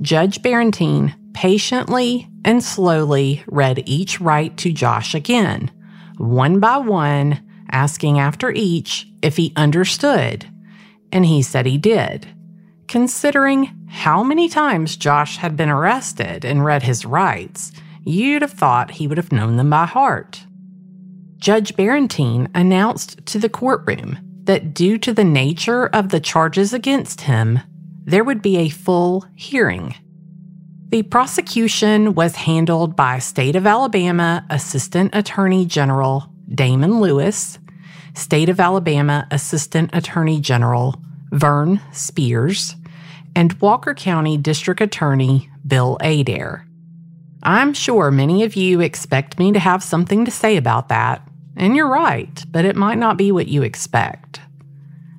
Judge 0.00 0.42
Barentine 0.42 1.14
patiently 1.36 2.26
and 2.46 2.64
slowly 2.64 3.44
read 3.46 3.82
each 3.84 4.22
right 4.22 4.56
to 4.56 4.72
Josh 4.72 5.14
again, 5.14 5.70
one 6.16 6.60
by 6.60 6.78
one, 6.78 7.46
asking 7.70 8.18
after 8.18 8.50
each 8.50 9.06
if 9.20 9.36
he 9.36 9.52
understood. 9.54 10.46
And 11.12 11.26
he 11.26 11.42
said 11.42 11.66
he 11.66 11.76
did. 11.76 12.26
Considering 12.88 13.86
how 13.86 14.22
many 14.22 14.48
times 14.48 14.96
Josh 14.96 15.36
had 15.36 15.58
been 15.58 15.68
arrested 15.68 16.46
and 16.46 16.64
read 16.64 16.82
his 16.82 17.04
rights, 17.04 17.70
you'd 18.02 18.40
have 18.40 18.52
thought 18.52 18.92
he 18.92 19.06
would 19.06 19.18
have 19.18 19.30
known 19.30 19.58
them 19.58 19.68
by 19.68 19.84
heart. 19.84 20.46
Judge 21.36 21.76
Barentine 21.76 22.48
announced 22.54 23.26
to 23.26 23.38
the 23.38 23.50
courtroom 23.50 24.18
that 24.44 24.72
due 24.72 24.96
to 24.96 25.12
the 25.12 25.24
nature 25.24 25.88
of 25.88 26.08
the 26.08 26.20
charges 26.20 26.72
against 26.72 27.20
him, 27.20 27.60
there 28.06 28.24
would 28.24 28.40
be 28.40 28.56
a 28.56 28.70
full 28.70 29.26
hearing 29.34 29.94
the 30.88 31.02
prosecution 31.02 32.14
was 32.14 32.36
handled 32.36 32.94
by 32.94 33.18
State 33.18 33.56
of 33.56 33.66
Alabama 33.66 34.46
Assistant 34.50 35.10
Attorney 35.14 35.66
General 35.66 36.30
Damon 36.54 37.00
Lewis, 37.00 37.58
State 38.14 38.48
of 38.48 38.60
Alabama 38.60 39.26
Assistant 39.32 39.90
Attorney 39.92 40.40
General 40.40 40.94
Vern 41.32 41.80
Spears, 41.90 42.76
and 43.34 43.60
Walker 43.60 43.94
County 43.94 44.38
District 44.38 44.80
Attorney 44.80 45.50
Bill 45.66 45.98
Adair. 46.00 46.68
I'm 47.42 47.74
sure 47.74 48.12
many 48.12 48.44
of 48.44 48.54
you 48.54 48.80
expect 48.80 49.40
me 49.40 49.52
to 49.52 49.58
have 49.58 49.82
something 49.82 50.24
to 50.24 50.30
say 50.30 50.56
about 50.56 50.88
that, 50.90 51.28
and 51.56 51.74
you're 51.74 51.88
right, 51.88 52.44
but 52.48 52.64
it 52.64 52.76
might 52.76 52.98
not 52.98 53.16
be 53.16 53.32
what 53.32 53.48
you 53.48 53.62
expect. 53.62 54.40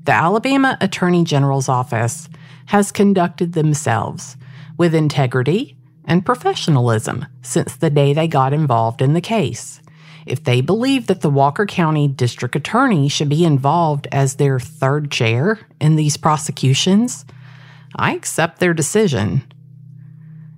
The 0.06 0.14
Alabama 0.14 0.78
Attorney 0.80 1.26
General's 1.26 1.68
Office 1.68 2.30
has 2.68 2.94
conducted 2.94 3.52
themselves 3.52 4.38
with 4.78 4.96
integrity 4.96 5.76
and 6.06 6.26
professionalism 6.26 7.26
since 7.42 7.76
the 7.76 7.90
day 7.90 8.14
they 8.14 8.28
got 8.28 8.54
involved 8.54 9.02
in 9.02 9.14
the 9.14 9.22
case. 9.22 9.82
If 10.26 10.44
they 10.44 10.62
believe 10.62 11.08
that 11.08 11.22
the 11.22 11.30
Walker 11.30 11.66
County 11.66 12.08
District 12.08 12.56
Attorney 12.56 13.08
should 13.08 13.30
be 13.30 13.46
involved 13.46 14.08
as 14.12 14.36
their 14.36 14.60
third 14.60 15.10
chair 15.10 15.60
in 15.80 15.96
these 15.96 16.18
prosecutions, 16.18 17.26
I 17.96 18.14
accept 18.14 18.60
their 18.60 18.74
decision. 18.74 19.44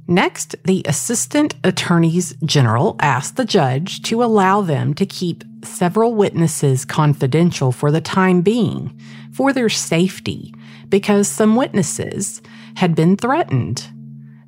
Next, 0.08 0.55
the 0.63 0.82
Assistant 0.88 1.53
Attorneys 1.63 2.34
General 2.43 2.95
asked 2.99 3.36
the 3.36 3.45
judge 3.45 4.01
to 4.03 4.23
allow 4.23 4.62
them 4.62 4.95
to 4.95 5.05
keep 5.05 5.43
several 5.63 6.15
witnesses 6.15 6.84
confidential 6.84 7.71
for 7.71 7.91
the 7.91 8.01
time 8.01 8.41
being 8.41 8.99
for 9.32 9.53
their 9.53 9.69
safety 9.69 10.51
because 10.89 11.27
some 11.27 11.55
witnesses 11.55 12.41
had 12.75 12.95
been 12.95 13.17
threatened. 13.17 13.88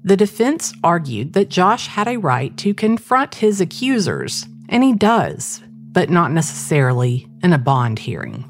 The 0.04 0.18
defense 0.18 0.74
argued 0.84 1.34
that 1.34 1.50
Josh 1.50 1.88
had 1.88 2.08
a 2.08 2.18
right 2.18 2.56
to 2.58 2.74
confront 2.74 3.36
his 3.36 3.62
accusers, 3.62 4.48
and 4.68 4.84
he 4.84 4.94
does, 4.94 5.62
but 5.92 6.10
not 6.10 6.32
necessarily 6.32 7.28
in 7.44 7.54
a 7.54 7.60
bond 7.60 8.00
hearing. 8.00 8.46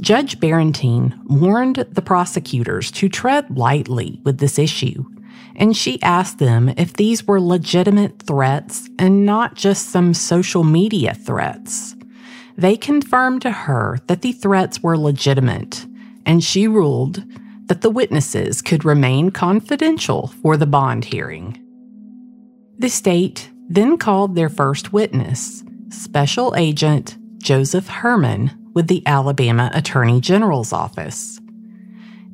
Judge 0.00 0.40
Barentine 0.40 1.18
warned 1.26 1.76
the 1.76 2.02
prosecutors 2.02 2.90
to 2.90 3.08
tread 3.08 3.56
lightly 3.56 4.20
with 4.24 4.38
this 4.38 4.58
issue, 4.58 5.04
and 5.56 5.76
she 5.76 6.02
asked 6.02 6.38
them 6.38 6.68
if 6.76 6.94
these 6.94 7.26
were 7.26 7.40
legitimate 7.40 8.20
threats 8.22 8.90
and 8.98 9.24
not 9.24 9.54
just 9.54 9.90
some 9.90 10.12
social 10.12 10.64
media 10.64 11.14
threats. 11.14 11.94
They 12.56 12.76
confirmed 12.76 13.42
to 13.42 13.50
her 13.50 14.00
that 14.08 14.22
the 14.22 14.32
threats 14.32 14.82
were 14.82 14.98
legitimate, 14.98 15.86
and 16.26 16.44
she 16.44 16.68
ruled 16.68 17.24
that 17.66 17.80
the 17.80 17.90
witnesses 17.90 18.62
could 18.62 18.84
remain 18.84 19.30
confidential 19.30 20.28
for 20.42 20.56
the 20.56 20.66
bond 20.66 21.04
hearing. 21.04 21.58
The 22.78 22.88
state 22.88 23.50
then 23.68 23.96
called 23.96 24.34
their 24.34 24.48
first 24.48 24.92
witness, 24.92 25.62
Special 25.88 26.54
Agent 26.56 27.16
Joseph 27.38 27.88
Herman 27.88 28.50
with 28.74 28.88
the 28.88 29.02
Alabama 29.06 29.70
Attorney 29.74 30.20
General's 30.20 30.72
Office. 30.72 31.40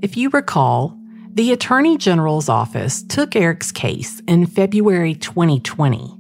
If 0.01 0.17
you 0.17 0.31
recall, 0.31 0.99
the 1.33 1.53
Attorney 1.53 1.97
General's 1.97 2.49
Office 2.49 3.03
took 3.03 3.37
Eric's 3.37 3.73
case 3.73 4.21
in 4.27 4.47
February 4.47 5.15
2020. 5.15 6.17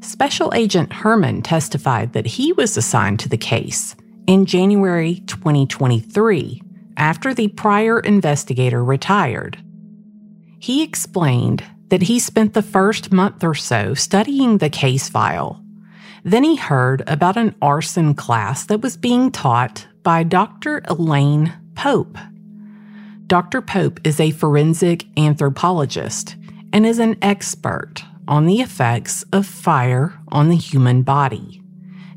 Special 0.00 0.52
Agent 0.54 0.92
Herman 0.92 1.42
testified 1.42 2.12
that 2.12 2.26
he 2.26 2.52
was 2.52 2.76
assigned 2.76 3.20
to 3.20 3.28
the 3.28 3.36
case 3.36 3.96
in 4.26 4.46
January 4.46 5.16
2023 5.26 6.62
after 6.96 7.34
the 7.34 7.48
prior 7.48 8.00
investigator 8.00 8.84
retired. 8.84 9.58
He 10.58 10.82
explained 10.82 11.64
that 11.88 12.02
he 12.02 12.18
spent 12.18 12.54
the 12.54 12.62
first 12.62 13.12
month 13.12 13.42
or 13.42 13.54
so 13.54 13.94
studying 13.94 14.58
the 14.58 14.70
case 14.70 15.08
file. 15.08 15.62
Then 16.24 16.44
he 16.44 16.56
heard 16.56 17.02
about 17.06 17.36
an 17.36 17.54
arson 17.62 18.14
class 18.14 18.66
that 18.66 18.82
was 18.82 18.96
being 18.96 19.30
taught 19.30 19.86
by 20.02 20.22
Dr. 20.22 20.82
Elayne 20.82 21.52
Pope. 21.74 22.18
Dr. 23.26 23.62
Pope 23.62 24.00
is 24.04 24.20
a 24.20 24.32
forensic 24.32 25.06
anthropologist 25.18 26.36
and 26.72 26.86
is 26.86 26.98
an 26.98 27.16
expert 27.22 28.02
on 28.28 28.46
the 28.46 28.60
effects 28.60 29.24
of 29.32 29.46
fire 29.46 30.18
on 30.28 30.48
the 30.48 30.56
human 30.56 31.02
body. 31.02 31.62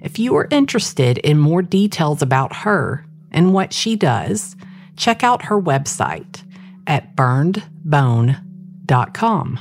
If 0.02 0.20
you 0.20 0.36
are 0.36 0.48
interested 0.52 1.18
in 1.20 1.38
more 1.38 1.62
details 1.62 2.22
about 2.22 2.58
her 2.58 3.06
and 3.32 3.54
what 3.54 3.74
she 3.74 3.96
does, 3.96 4.56
check 4.96 5.24
out 5.24 5.46
her 5.46 5.60
website 5.60 6.44
at 6.88 7.16
burnedbone.com. 7.16 9.60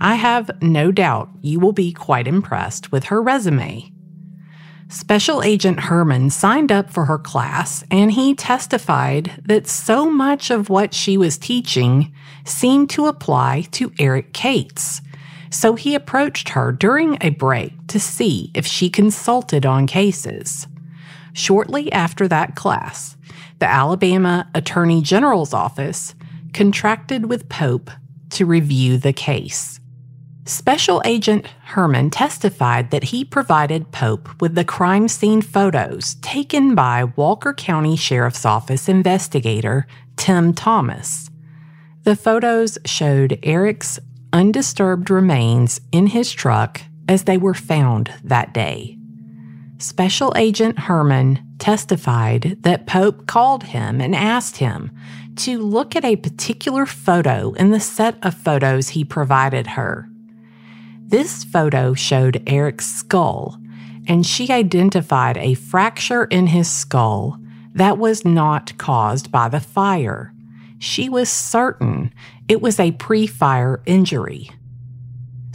I 0.00 0.14
have 0.16 0.62
no 0.62 0.92
doubt 0.92 1.30
you 1.40 1.58
will 1.58 1.72
be 1.72 1.92
quite 1.92 2.28
impressed 2.28 2.92
with 2.92 3.04
her 3.04 3.22
resume. 3.22 3.90
Special 4.88 5.42
Agent 5.42 5.80
Herman 5.80 6.30
signed 6.30 6.70
up 6.70 6.90
for 6.90 7.06
her 7.06 7.18
class 7.18 7.82
and 7.90 8.12
he 8.12 8.34
testified 8.34 9.42
that 9.44 9.66
so 9.66 10.08
much 10.08 10.50
of 10.50 10.70
what 10.70 10.94
she 10.94 11.16
was 11.16 11.38
teaching 11.38 12.12
seemed 12.44 12.90
to 12.90 13.06
apply 13.06 13.62
to 13.72 13.92
Eric 13.98 14.32
Cates. 14.32 15.00
So 15.50 15.74
he 15.74 15.94
approached 15.94 16.50
her 16.50 16.70
during 16.70 17.18
a 17.20 17.30
break 17.30 17.72
to 17.88 17.98
see 17.98 18.52
if 18.54 18.66
she 18.66 18.88
consulted 18.88 19.66
on 19.66 19.88
cases. 19.88 20.68
Shortly 21.32 21.90
after 21.90 22.28
that 22.28 22.54
class, 22.54 23.16
the 23.58 23.68
Alabama 23.68 24.48
Attorney 24.54 25.02
General's 25.02 25.54
office 25.54 26.14
contracted 26.52 27.26
with 27.26 27.48
Pope 27.48 27.90
to 28.30 28.46
review 28.46 28.98
the 28.98 29.12
case. 29.12 29.80
Special 30.44 31.02
Agent 31.04 31.46
Herman 31.64 32.10
testified 32.10 32.92
that 32.92 33.04
he 33.04 33.24
provided 33.24 33.90
Pope 33.90 34.40
with 34.40 34.54
the 34.54 34.64
crime 34.64 35.08
scene 35.08 35.42
photos 35.42 36.14
taken 36.22 36.74
by 36.74 37.04
Walker 37.16 37.52
County 37.52 37.96
Sheriff's 37.96 38.44
Office 38.44 38.88
investigator 38.88 39.86
Tim 40.16 40.54
Thomas. 40.54 41.30
The 42.04 42.14
photos 42.14 42.78
showed 42.84 43.40
Eric's 43.42 43.98
undisturbed 44.32 45.10
remains 45.10 45.80
in 45.90 46.06
his 46.08 46.30
truck 46.30 46.80
as 47.08 47.24
they 47.24 47.38
were 47.38 47.54
found 47.54 48.12
that 48.22 48.54
day. 48.54 48.95
Special 49.78 50.32
Agent 50.36 50.78
Herman 50.78 51.38
testified 51.58 52.56
that 52.62 52.86
Pope 52.86 53.26
called 53.26 53.64
him 53.64 54.00
and 54.00 54.14
asked 54.14 54.56
him 54.56 54.90
to 55.36 55.58
look 55.58 55.94
at 55.94 56.04
a 56.04 56.16
particular 56.16 56.86
photo 56.86 57.52
in 57.52 57.70
the 57.70 57.80
set 57.80 58.16
of 58.22 58.34
photos 58.34 58.90
he 58.90 59.04
provided 59.04 59.66
her. 59.66 60.08
This 61.06 61.44
photo 61.44 61.92
showed 61.92 62.42
Eric's 62.46 62.86
skull, 62.86 63.58
and 64.08 64.24
she 64.24 64.50
identified 64.50 65.36
a 65.36 65.54
fracture 65.54 66.24
in 66.24 66.46
his 66.48 66.70
skull 66.70 67.38
that 67.74 67.98
was 67.98 68.24
not 68.24 68.76
caused 68.78 69.30
by 69.30 69.48
the 69.48 69.60
fire. 69.60 70.32
She 70.78 71.08
was 71.10 71.28
certain 71.28 72.12
it 72.48 72.62
was 72.62 72.80
a 72.80 72.92
pre 72.92 73.26
fire 73.26 73.82
injury. 73.84 74.50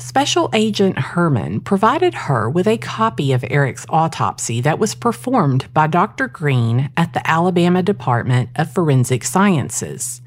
Special 0.01 0.49
Agent 0.51 0.97
Herman 0.97 1.61
provided 1.61 2.15
her 2.15 2.49
with 2.49 2.67
a 2.67 2.79
copy 2.79 3.33
of 3.33 3.45
Eric's 3.47 3.85
autopsy 3.87 4.59
that 4.59 4.79
was 4.79 4.95
performed 4.95 5.71
by 5.75 5.85
Dr. 5.85 6.27
Green 6.27 6.89
at 6.97 7.13
the 7.13 7.25
Alabama 7.29 7.83
Department 7.83 8.49
of 8.55 8.73
Forensic 8.73 9.23
Sciences. 9.23 10.21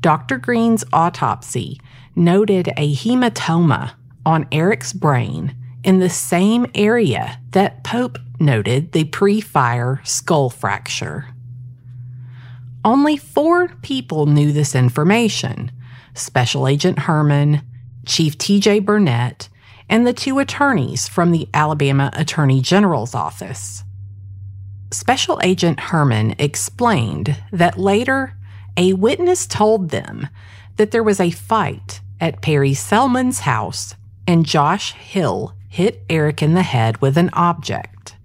Dr. 0.00 0.38
Green's 0.38 0.84
autopsy 0.90 1.78
noted 2.16 2.72
a 2.78 2.94
hematoma 2.94 3.92
on 4.24 4.48
Eric's 4.50 4.94
brain 4.94 5.54
in 5.84 5.98
the 5.98 6.10
same 6.10 6.66
area 6.74 7.38
that 7.50 7.84
Pope 7.84 8.18
noted 8.40 8.92
the 8.92 9.04
pre 9.04 9.42
fire 9.42 10.00
skull 10.02 10.48
fracture. 10.48 11.26
Only 12.82 13.18
four 13.18 13.68
people 13.82 14.24
knew 14.24 14.50
this 14.50 14.74
information 14.74 15.70
Special 16.14 16.66
Agent 16.66 17.00
Herman, 17.00 17.60
Chief 18.06 18.36
T.J. 18.38 18.80
Burnett, 18.80 19.48
and 19.88 20.06
the 20.06 20.12
two 20.12 20.38
attorneys 20.38 21.08
from 21.08 21.30
the 21.30 21.48
Alabama 21.52 22.10
Attorney 22.14 22.60
General's 22.60 23.14
office. 23.14 23.84
Special 24.90 25.40
Agent 25.42 25.80
Herman 25.80 26.36
explained 26.38 27.36
that 27.52 27.78
later 27.78 28.36
a 28.76 28.92
witness 28.92 29.46
told 29.46 29.90
them 29.90 30.28
that 30.76 30.90
there 30.90 31.02
was 31.02 31.20
a 31.20 31.30
fight 31.30 32.00
at 32.20 32.42
Perry 32.42 32.74
Selman's 32.74 33.40
house 33.40 33.94
and 34.26 34.46
Josh 34.46 34.92
Hill 34.92 35.54
hit 35.68 36.02
Eric 36.08 36.42
in 36.42 36.54
the 36.54 36.62
head 36.62 37.00
with 37.00 37.18
an 37.18 37.30
object. 37.32 38.16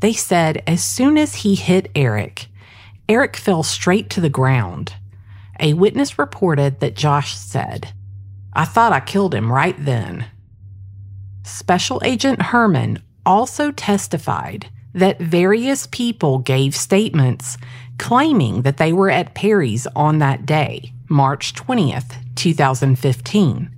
They 0.00 0.12
said 0.12 0.62
as 0.66 0.84
soon 0.84 1.16
as 1.16 1.36
he 1.36 1.54
hit 1.54 1.90
Eric, 1.94 2.46
Eric 3.08 3.36
fell 3.36 3.62
straight 3.62 4.10
to 4.10 4.20
the 4.20 4.28
ground. 4.28 4.94
A 5.58 5.74
witness 5.74 6.18
reported 6.18 6.80
that 6.80 6.96
Josh 6.96 7.36
said, 7.36 7.92
I 8.52 8.64
thought 8.64 8.92
I 8.92 9.00
killed 9.00 9.34
him 9.34 9.52
right 9.52 9.76
then. 9.78 10.26
Special 11.44 12.00
Agent 12.04 12.42
Herman 12.42 13.02
also 13.24 13.70
testified 13.70 14.70
that 14.94 15.20
various 15.20 15.86
people 15.86 16.38
gave 16.38 16.74
statements 16.74 17.56
claiming 17.98 18.62
that 18.62 18.78
they 18.78 18.92
were 18.92 19.10
at 19.10 19.34
Perry's 19.34 19.86
on 19.94 20.18
that 20.18 20.46
day, 20.46 20.92
March 21.08 21.54
20th, 21.54 22.14
2015. 22.34 23.70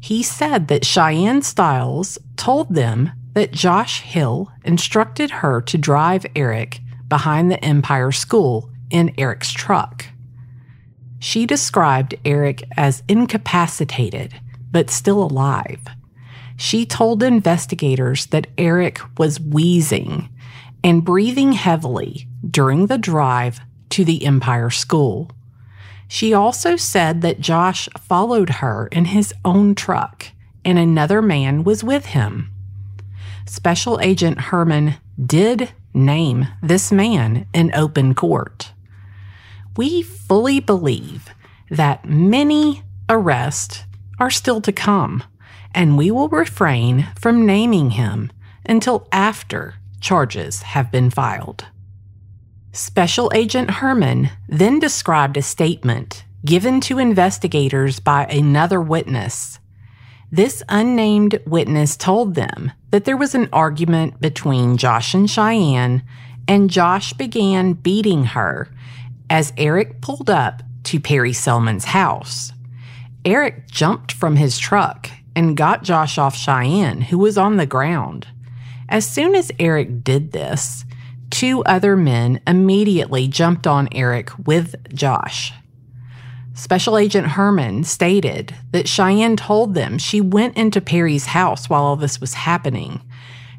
He 0.00 0.22
said 0.22 0.68
that 0.68 0.84
Cheyenne 0.84 1.42
Stiles 1.42 2.18
told 2.36 2.74
them 2.74 3.12
that 3.34 3.52
Josh 3.52 4.00
Hill 4.00 4.50
instructed 4.64 5.30
her 5.30 5.60
to 5.62 5.78
drive 5.78 6.26
Eric 6.34 6.80
behind 7.08 7.50
the 7.50 7.62
Empire 7.64 8.10
School 8.10 8.70
in 8.90 9.14
Eric's 9.16 9.52
truck. 9.52 10.06
She 11.22 11.46
described 11.46 12.16
Eric 12.24 12.64
as 12.76 13.04
incapacitated, 13.06 14.34
but 14.72 14.90
still 14.90 15.22
alive. 15.22 15.78
She 16.56 16.84
told 16.84 17.22
investigators 17.22 18.26
that 18.26 18.48
Eric 18.58 18.98
was 19.16 19.38
wheezing 19.38 20.28
and 20.82 21.04
breathing 21.04 21.52
heavily 21.52 22.26
during 22.44 22.86
the 22.86 22.98
drive 22.98 23.60
to 23.90 24.04
the 24.04 24.26
Empire 24.26 24.68
School. 24.68 25.30
She 26.08 26.34
also 26.34 26.74
said 26.74 27.22
that 27.22 27.38
Josh 27.38 27.88
followed 28.00 28.50
her 28.50 28.88
in 28.88 29.04
his 29.04 29.32
own 29.44 29.76
truck 29.76 30.26
and 30.64 30.76
another 30.76 31.22
man 31.22 31.62
was 31.62 31.84
with 31.84 32.06
him. 32.06 32.50
Special 33.46 34.00
Agent 34.00 34.40
Herman 34.40 34.96
did 35.24 35.70
name 35.94 36.48
this 36.60 36.90
man 36.90 37.46
in 37.54 37.72
open 37.76 38.12
court. 38.12 38.72
We 39.76 40.02
fully 40.02 40.60
believe 40.60 41.30
that 41.70 42.04
many 42.04 42.82
arrests 43.08 43.84
are 44.18 44.30
still 44.30 44.60
to 44.60 44.72
come, 44.72 45.24
and 45.74 45.96
we 45.96 46.10
will 46.10 46.28
refrain 46.28 47.08
from 47.18 47.46
naming 47.46 47.90
him 47.90 48.30
until 48.66 49.08
after 49.10 49.76
charges 50.00 50.62
have 50.62 50.92
been 50.92 51.10
filed. 51.10 51.66
Special 52.72 53.30
Agent 53.34 53.70
Herman 53.70 54.30
then 54.48 54.78
described 54.78 55.36
a 55.36 55.42
statement 55.42 56.24
given 56.44 56.80
to 56.80 56.98
investigators 56.98 58.00
by 58.00 58.24
another 58.26 58.80
witness. 58.80 59.58
This 60.30 60.62
unnamed 60.68 61.38
witness 61.46 61.96
told 61.96 62.34
them 62.34 62.72
that 62.90 63.04
there 63.04 63.16
was 63.16 63.34
an 63.34 63.48
argument 63.52 64.20
between 64.20 64.76
Josh 64.76 65.14
and 65.14 65.30
Cheyenne, 65.30 66.02
and 66.48 66.70
Josh 66.70 67.12
began 67.12 67.74
beating 67.74 68.24
her 68.24 68.68
as 69.32 69.50
Eric 69.56 70.02
pulled 70.02 70.28
up 70.28 70.62
to 70.84 71.00
Perry 71.00 71.32
Selman's 71.32 71.86
house. 71.86 72.52
Eric 73.24 73.66
jumped 73.66 74.12
from 74.12 74.36
his 74.36 74.58
truck 74.58 75.08
and 75.34 75.56
got 75.56 75.82
Josh 75.82 76.18
off 76.18 76.36
Cheyenne, 76.36 77.00
who 77.00 77.16
was 77.16 77.38
on 77.38 77.56
the 77.56 77.64
ground. 77.64 78.26
As 78.90 79.08
soon 79.08 79.34
as 79.34 79.50
Eric 79.58 80.04
did 80.04 80.32
this, 80.32 80.84
two 81.30 81.64
other 81.64 81.96
men 81.96 82.42
immediately 82.46 83.26
jumped 83.26 83.66
on 83.66 83.88
Eric 83.92 84.30
with 84.46 84.74
Josh. 84.94 85.54
Special 86.52 86.98
Agent 86.98 87.28
Herman 87.28 87.84
stated 87.84 88.54
that 88.72 88.86
Cheyenne 88.86 89.36
told 89.36 89.72
them 89.72 89.96
she 89.96 90.20
went 90.20 90.58
into 90.58 90.82
Perry's 90.82 91.24
house 91.24 91.70
while 91.70 91.84
all 91.84 91.96
this 91.96 92.20
was 92.20 92.34
happening. 92.34 93.00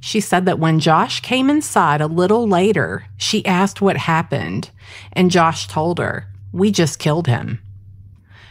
She 0.06 0.20
said 0.20 0.46
that 0.48 0.60
when 0.60 0.82
Josh 0.82 1.22
came 1.22 1.50
inside 1.50 2.02
a 2.02 2.08
little 2.08 2.46
later, 2.46 3.06
she 3.16 3.46
asked 3.46 3.82
what 3.82 3.96
happened, 3.96 4.70
and 5.14 5.32
Josh 5.32 5.66
told 5.66 5.98
her, 5.98 6.28
We 6.52 6.72
just 6.72 7.00
killed 7.00 7.28
him. 7.28 7.62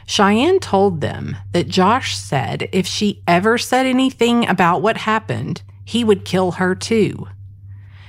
Cheyenne 0.07 0.61
told 0.61 1.03
them 1.03 1.37
that 1.53 1.69
Josh 1.69 2.17
said 2.17 2.71
if 2.73 2.87
she 2.87 3.23
ever 3.29 3.59
said 3.59 3.85
anything 3.85 4.49
about 4.49 4.81
what 4.81 4.97
happened, 4.97 5.61
he 5.85 6.05
would 6.05 6.25
kill 6.25 6.53
her 6.53 6.75
too. 6.75 7.29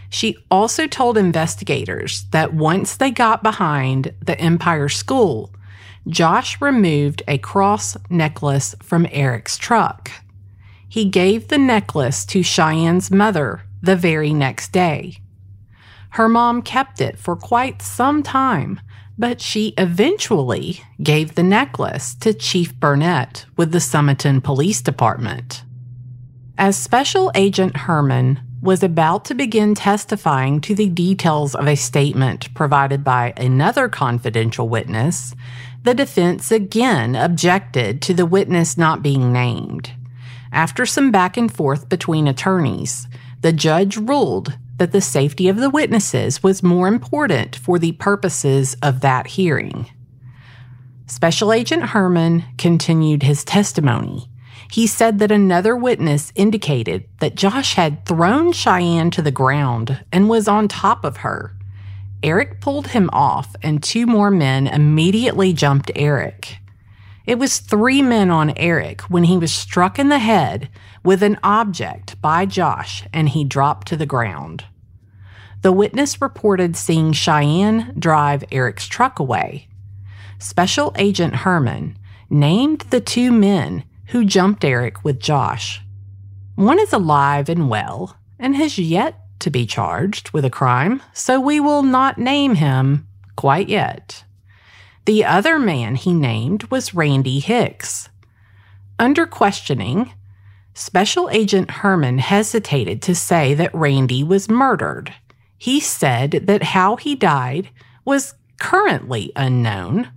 She 0.10 0.38
also 0.49 0.88
told 0.88 1.17
investigators 1.17 2.23
that 2.32 2.53
once 2.53 2.95
they 2.95 3.12
got 3.12 3.43
behind 3.43 4.13
the 4.21 4.39
Empire 4.39 4.88
School, 4.88 5.53
Josh 6.08 6.62
removed 6.62 7.23
a 7.27 7.39
cross 7.39 7.97
necklace 8.10 8.73
from 8.82 9.06
Eric's 9.12 9.58
truck. 9.58 10.10
He 10.93 11.06
gave 11.06 11.47
the 11.47 11.58
necklace 11.58 12.23
to 12.25 12.43
Cheyenne's 12.43 13.10
mother 13.10 13.63
the 13.82 13.95
very 13.95 14.32
next 14.32 14.71
day. 14.71 15.17
Her 16.12 16.29
mom 16.29 16.62
kept 16.62 17.01
it 17.01 17.17
for 17.17 17.36
quite 17.36 17.82
some 17.82 18.21
time, 18.21 18.79
but 19.17 19.41
she 19.41 19.73
eventually 19.79 20.84
gave 21.01 21.34
the 21.34 21.41
necklace 21.41 22.13
to 22.17 22.32
Chief 22.32 22.75
Burnett 22.75 23.45
with 23.58 23.71
the 23.71 23.79
Sumiton 23.79 24.43
Police 24.43 24.84
Department. 24.84 25.63
As 26.60 26.77
Special 26.77 27.32
Agent 27.34 27.75
Herman 27.75 28.39
was 28.62 28.84
about 28.84 29.25
to 29.25 29.34
begin 29.34 29.73
testifying 29.73 30.62
to 30.62 30.75
the 30.75 30.89
details 30.89 31.56
of 31.56 31.65
a 31.65 31.75
statement 31.75 32.53
provided 32.53 33.03
by 33.03 33.34
another 33.36 33.89
confidential 33.89 34.69
witness, 34.69 35.34
the 35.82 35.95
defense 35.95 36.51
again 36.51 37.15
objected 37.15 37.99
to 38.03 38.13
the 38.13 38.27
witness 38.27 38.77
not 38.77 39.01
being 39.01 39.34
named. 39.34 39.91
After 40.54 40.86
some 40.86 41.12
back 41.12 41.36
and 41.36 41.54
forth 41.54 41.89
between 41.89 42.28
attorneys, 42.28 43.08
the 43.42 43.52
judge 43.52 43.98
ruled 43.98 44.58
that 44.78 44.94
the 44.94 45.02
safety 45.02 45.50
of 45.50 45.58
the 45.58 45.70
witnesses 45.70 46.42
was 46.42 46.63
more 46.63 46.88
important 46.88 47.56
for 47.56 47.78
the 47.78 47.92
purposes 47.94 48.78
of 48.82 49.02
that 49.02 49.28
hearing. 49.28 49.89
Special 51.08 51.52
Agent 51.52 51.84
Herman 51.84 52.46
continued 52.58 53.24
his 53.24 53.44
testimony 53.44 54.30
he 54.74 54.88
said 54.88 55.20
that 55.20 55.32
another 55.32 55.76
witness 55.76 56.32
indicated 56.34 57.08
that 57.20 57.36
Josh 57.36 57.76
had 57.76 58.08
thrown 58.08 58.52
Cheyenne 58.52 59.12
to 59.12 59.22
the 59.22 59.30
ground 59.30 60.04
and 60.12 60.28
was 60.28 60.48
on 60.48 60.68
top 60.68 61.06
of 61.06 61.18
her. 61.18 61.56
Eric 62.24 62.60
pulled 62.60 62.88
him 62.88 63.08
off, 63.13 63.56
and 63.62 63.84
two 63.84 64.08
more 64.08 64.32
men 64.32 64.66
immediately 64.66 65.54
jumped 65.54 65.92
Eric. 65.96 66.58
It 67.26 67.40
was 67.40 67.60
three 67.60 68.02
men 68.02 68.30
on 68.30 68.54
Eric 68.58 69.02
when 69.04 69.26
he 69.26 69.38
was 69.38 69.54
struck 69.54 69.98
in 69.98 70.10
the 70.10 70.20
head 70.20 70.70
with 71.04 71.24
an 71.24 71.40
object 71.42 72.22
by 72.22 72.46
Josh 72.46 73.06
and 73.14 73.30
he 73.30 73.46
dropped 73.46 73.88
to 73.88 73.98
the 73.98 74.06
ground. 74.06 74.66
The 75.62 75.72
witness 75.72 76.22
reported 76.22 76.76
seeing 76.76 77.14
Cheyenne 77.14 77.96
drive 77.98 78.44
Eric's 78.52 78.88
truck 78.88 79.20
away. 79.20 79.70
Special 80.38 80.94
Agent 80.98 81.36
Herman 81.36 81.98
named 82.30 82.82
the 82.90 83.00
two 83.00 83.32
men 83.32 83.86
who 84.08 84.26
jumped 84.26 84.66
Eric 84.66 85.06
with 85.06 85.22
Josh. 85.22 85.82
One 86.56 86.80
is 86.80 86.92
alive 86.92 87.48
and 87.48 87.70
well 87.70 88.18
and 88.38 88.58
has 88.58 88.78
yet 88.78 89.20
to 89.40 89.50
be 89.50 89.66
charged 89.66 90.32
with 90.32 90.44
a 90.44 90.50
crime, 90.50 91.02
so 91.14 91.40
we 91.40 91.62
will 91.62 91.84
not 91.84 92.18
name 92.18 92.56
him 92.56 93.08
quite 93.38 93.70
yet. 93.70 94.26
The 95.06 95.26
other 95.26 95.60
man 95.60 95.96
he 95.96 96.13
named 96.13 96.63
was 96.66 96.94
Randy 96.94 97.39
Hicks. 97.39 98.10
Under 98.98 99.26
questioning, 99.26 100.13
Special 100.74 101.30
Agent 101.30 101.70
Herman 101.70 102.20
hesitated 102.20 103.02
to 103.04 103.13
say 103.13 103.54
that 103.54 103.76
Randy 103.76 104.24
was 104.24 104.50
murdered. 104.50 105.13
He 105.58 105.80
said 105.80 106.44
that 106.48 106.63
how 106.63 106.96
he 106.96 107.16
died 107.16 107.70
was 108.06 108.36
currently 108.60 109.32
unknown, 109.36 110.10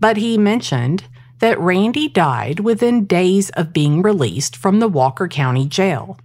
but 0.00 0.16
he 0.16 0.36
mentioned 0.36 1.04
that 1.38 1.60
Randy 1.60 2.08
died 2.08 2.60
within 2.60 3.06
days 3.06 3.50
of 3.50 3.72
being 3.72 4.02
released 4.02 4.56
from 4.56 4.80
the 4.80 4.88
Walker 4.88 5.28
County 5.28 5.66
Jail. 5.66 6.18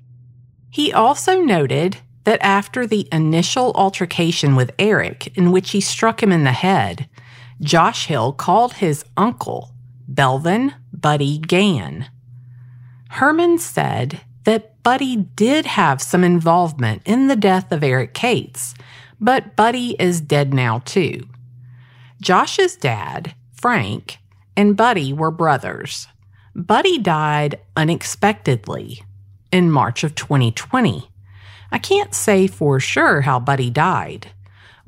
He 0.69 0.91
also 0.91 1.41
noted 1.41 1.98
that 2.24 2.41
after 2.41 2.86
the 2.86 3.08
initial 3.12 3.72
altercation 3.76 4.56
with 4.56 4.72
Eric, 4.80 5.36
in 5.38 5.52
which 5.52 5.72
he 5.72 5.82
struck 5.82 6.22
him 6.22 6.32
in 6.32 6.43
the 6.43 6.52
head, 6.52 7.08
Josh 7.62 8.08
Hill 8.08 8.32
called 8.34 8.74
his 8.74 9.04
uncle, 9.17 9.72
Belvin 10.12 10.74
Buddy 10.93 11.38
Gann. 11.39 12.08
Herman 13.10 13.58
said 13.58 14.22
that 14.45 14.82
Buddy 14.84 15.15
did 15.15 15.65
have 15.65 16.02
some 16.02 16.24
involvement 16.24 17.02
in 17.06 17.28
the 17.28 17.36
death 17.36 17.72
of 17.72 17.84
Eric 17.84 18.13
Cates, 18.13 18.74
but 19.19 19.56
Buddy 19.56 19.95
is 20.00 20.22
dead 20.22 20.54
now 20.54 20.80
too. 20.80 21.28
Josh's 22.22 22.76
dad, 22.76 23.36
Frank, 23.54 24.19
and 24.56 24.78
Buddy 24.78 25.12
were 25.13 25.32
brothers. 25.32 26.08
Buddy 26.56 26.98
died 26.98 27.60
unexpectedly 27.76 29.04
in 29.52 29.72
March 29.72 30.04
of 30.04 30.15
2020. 30.15 31.10
I 31.72 31.78
can't 31.78 32.13
say 32.13 32.48
for 32.48 32.80
sure 32.80 33.22
how 33.22 33.39
Buddy 33.39 33.69
died. 33.69 34.32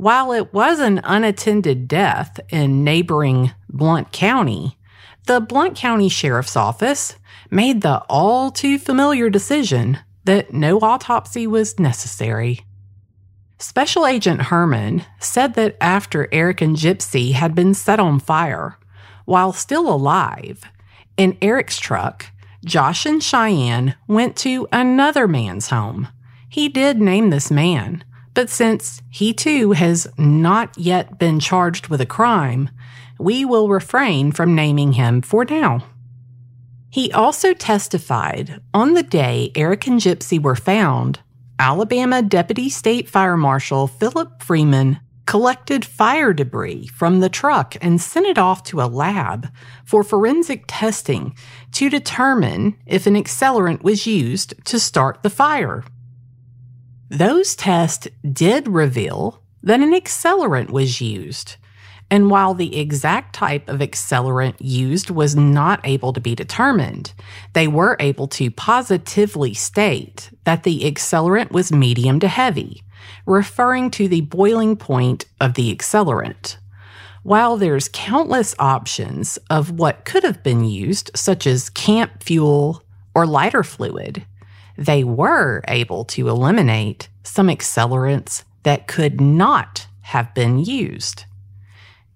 While 0.02 0.32
it 0.32 0.52
was 0.52 0.80
an 0.80 1.00
unattended 1.04 1.88
death 1.88 2.40
in 2.50 2.84
neighboring 2.84 3.52
Blount 3.70 4.12
County, 4.12 4.80
the 5.28 5.40
Blount 5.40 5.76
County 5.76 6.10
Sheriff's 6.10 6.56
Office 6.56 7.18
made 7.52 7.82
the 7.82 8.00
all 8.10 8.50
too 8.50 8.80
familiar 8.80 9.30
decision 9.30 10.00
that 10.24 10.56
no 10.56 10.80
autopsy 10.80 11.46
was 11.46 11.80
necessary. 11.80 12.62
Special 13.60 14.08
Agent 14.08 14.42
Herman 14.42 15.06
said 15.20 15.54
that 15.54 15.78
after 15.80 16.28
Eric 16.32 16.62
and 16.62 16.76
Gypsy 16.76 17.34
had 17.34 17.54
been 17.54 17.76
set 17.76 18.00
on 18.00 18.20
fire, 18.20 18.80
while 19.26 19.54
still 19.54 19.88
alive, 19.88 20.64
in 21.16 21.38
Eric's 21.44 21.78
truck, 21.78 22.26
Josh 22.66 23.06
and 23.06 23.22
Cheyenne 23.22 23.94
went 24.08 24.36
to 24.38 24.68
another 24.72 25.28
man's 25.28 25.70
home. 25.70 26.08
He 26.50 26.70
did 26.70 27.00
name 27.00 27.30
this 27.30 27.52
man, 27.52 28.04
but 28.34 28.50
since 28.50 29.02
he 29.10 29.34
too 29.34 29.72
has 29.72 30.08
not 30.18 30.78
yet 30.78 31.20
been 31.20 31.40
charged 31.40 31.88
with 31.88 32.02
a 32.02 32.06
crime, 32.06 32.70
we 33.20 33.46
will 33.46 33.70
refrain 33.70 34.32
from 34.32 34.56
naming 34.56 34.94
him 34.94 35.22
for 35.22 35.46
now. 35.46 35.84
He 36.90 37.12
also 37.12 37.54
testified 37.54 38.62
on 38.74 38.94
the 38.94 39.04
day 39.04 39.52
Eric 39.56 39.88
and 39.88 40.00
Gypsy 40.00 40.42
were 40.42 40.56
found, 40.56 41.20
Alabama 41.58 42.22
Deputy 42.22 42.70
State 42.70 43.08
Fire 43.08 43.38
Marshal 43.38 43.88
Philip 43.88 44.42
Freeman 44.42 45.00
collected 45.26 45.86
fire 45.86 46.34
debris 46.34 46.88
from 46.88 47.20
the 47.20 47.30
truck 47.30 47.78
and 47.82 48.02
sent 48.02 48.26
it 48.26 48.38
off 48.38 48.64
to 48.64 48.82
a 48.82 48.90
lab 48.90 49.48
for 49.86 50.04
forensic 50.04 50.66
testing 50.68 51.34
to 51.72 51.90
determine 51.90 52.76
if 52.86 53.08
an 53.08 53.16
accelerant 53.16 53.84
was 53.84 54.06
used 54.08 54.54
to 54.66 54.80
start 54.80 55.24
the 55.24 55.30
fire. 55.30 55.86
Those 57.12 57.58
tests 57.58 58.08
did 58.32 58.70
reveal 58.70 59.42
that 59.64 59.82
an 59.82 59.92
accelerant 59.92 60.70
was 60.70 61.02
used. 61.02 61.58
And 62.10 62.30
while 62.30 62.54
the 62.54 62.80
exact 62.80 63.36
type 63.36 63.68
of 63.68 63.82
accelerant 63.82 64.56
used 64.60 65.10
was 65.10 65.36
not 65.36 65.82
able 65.84 66.14
to 66.14 66.22
be 66.22 66.36
determined, 66.36 67.12
they 67.52 67.68
were 67.68 67.98
able 68.00 68.30
to 68.30 68.50
positively 68.50 69.54
state 69.54 70.30
that 70.46 70.64
the 70.64 70.90
accelerant 70.90 71.52
was 71.52 71.70
medium 71.74 72.22
to 72.22 72.30
heavy, 72.30 72.82
referring 73.26 73.92
to 73.92 74.08
the 74.08 74.22
boiling 74.22 74.78
point 74.78 75.26
of 75.42 75.56
the 75.56 75.76
accelerant. 75.76 76.56
While 77.24 77.58
there's 77.58 77.90
countless 77.92 78.56
options 78.58 79.38
of 79.50 79.72
what 79.72 80.06
could 80.06 80.24
have 80.24 80.44
been 80.44 80.64
used, 80.64 81.12
such 81.14 81.46
as 81.46 81.70
camp 81.70 82.24
fuel 82.24 82.86
or 83.14 83.28
lighter 83.28 83.64
fluid, 83.64 84.26
they 84.78 85.04
were 85.04 85.62
able 85.68 86.06
to 86.06 86.30
eliminate 86.30 87.10
some 87.24 87.48
accelerants 87.48 88.44
that 88.64 88.88
could 88.88 89.20
not 89.20 89.88
have 90.02 90.34
been 90.34 90.60
used. 90.60 91.26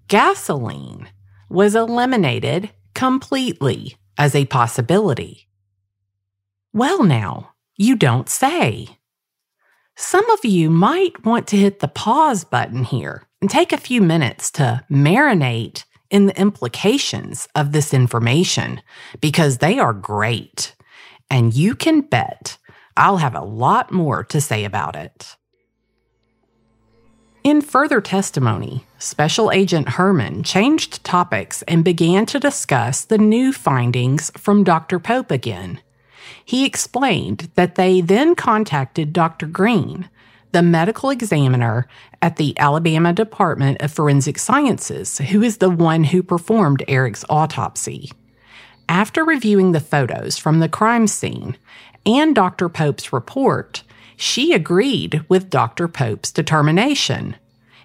Gasoline 0.07 1.09
was 1.49 1.75
eliminated 1.75 2.69
completely 2.93 3.97
as 4.17 4.35
a 4.35 4.45
possibility. 4.45 5.47
Well, 6.73 7.03
now, 7.03 7.51
you 7.77 7.95
don't 7.95 8.29
say. 8.29 8.97
Some 9.95 10.29
of 10.29 10.43
you 10.43 10.69
might 10.69 11.25
want 11.25 11.47
to 11.47 11.57
hit 11.57 11.79
the 11.79 11.87
pause 11.87 12.43
button 12.43 12.83
here 12.83 13.23
and 13.41 13.49
take 13.49 13.71
a 13.71 13.77
few 13.77 14.01
minutes 14.01 14.51
to 14.51 14.83
marinate 14.91 15.85
in 16.09 16.25
the 16.25 16.39
implications 16.39 17.47
of 17.55 17.71
this 17.71 17.93
information 17.93 18.81
because 19.21 19.57
they 19.57 19.79
are 19.79 19.93
great. 19.93 20.75
And 21.29 21.53
you 21.53 21.75
can 21.75 22.01
bet 22.01 22.57
I'll 22.97 23.17
have 23.17 23.35
a 23.35 23.41
lot 23.41 23.91
more 23.91 24.23
to 24.25 24.39
say 24.39 24.63
about 24.63 24.95
it. 24.95 25.35
In 27.43 27.61
further 27.61 28.01
testimony, 28.01 28.85
Special 28.97 29.51
Agent 29.51 29.89
Herman 29.89 30.41
changed 30.43 31.03
topics 31.03 31.61
and 31.63 31.83
began 31.83 32.25
to 32.27 32.39
discuss 32.39 33.05
the 33.05 33.19
new 33.19 33.53
findings 33.53 34.31
from 34.35 34.63
Dr. 34.63 34.97
Pope 34.97 35.29
again. 35.29 35.81
He 36.43 36.65
explained 36.65 37.51
that 37.53 37.75
they 37.75 38.01
then 38.01 38.33
contacted 38.33 39.13
Dr. 39.13 39.45
Green, 39.45 40.09
the 40.53 40.63
medical 40.63 41.11
examiner 41.11 41.87
at 42.19 42.37
the 42.37 42.57
Alabama 42.57 43.13
Department 43.13 43.79
of 43.79 43.91
Forensic 43.91 44.39
Sciences, 44.39 45.19
who 45.19 45.43
is 45.43 45.57
the 45.57 45.69
one 45.69 46.05
who 46.05 46.23
performed 46.23 46.83
Eric's 46.87 47.25
autopsy. 47.29 48.09
After 48.87 49.23
reviewing 49.23 49.71
the 49.71 49.79
photos 49.79 50.37
from 50.37 50.59
the 50.59 50.69
crime 50.69 51.07
scene 51.07 51.57
and 52.05 52.35
Dr. 52.35 52.69
Pope's 52.69 53.11
report, 53.11 53.83
she 54.15 54.53
agreed 54.53 55.23
with 55.27 55.49
Dr. 55.49 55.87
Pope's 55.87 56.31
determination. 56.31 57.35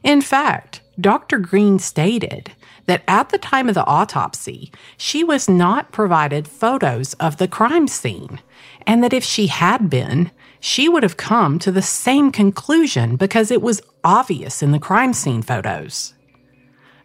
In 0.02 0.20
fact, 0.20 0.80
Dr. 1.00 1.38
Green 1.38 1.78
stated 1.78 2.52
that 2.86 3.02
at 3.08 3.30
the 3.30 3.38
time 3.38 3.68
of 3.68 3.74
the 3.74 3.86
autopsy, 3.86 4.72
she 4.96 5.24
was 5.24 5.48
not 5.48 5.92
provided 5.92 6.46
photos 6.46 7.14
of 7.14 7.38
the 7.38 7.48
crime 7.48 7.88
scene 7.88 8.40
and 8.86 9.02
that 9.02 9.12
if 9.12 9.24
she 9.24 9.46
had 9.46 9.88
been, 9.88 10.30
she 10.58 10.88
would 10.88 11.02
have 11.02 11.16
come 11.16 11.58
to 11.58 11.72
the 11.72 11.82
same 11.82 12.30
conclusion 12.30 13.16
because 13.16 13.50
it 13.50 13.62
was 13.62 13.82
obvious 14.04 14.62
in 14.62 14.72
the 14.72 14.78
crime 14.78 15.12
scene 15.14 15.42
photos. 15.42 16.14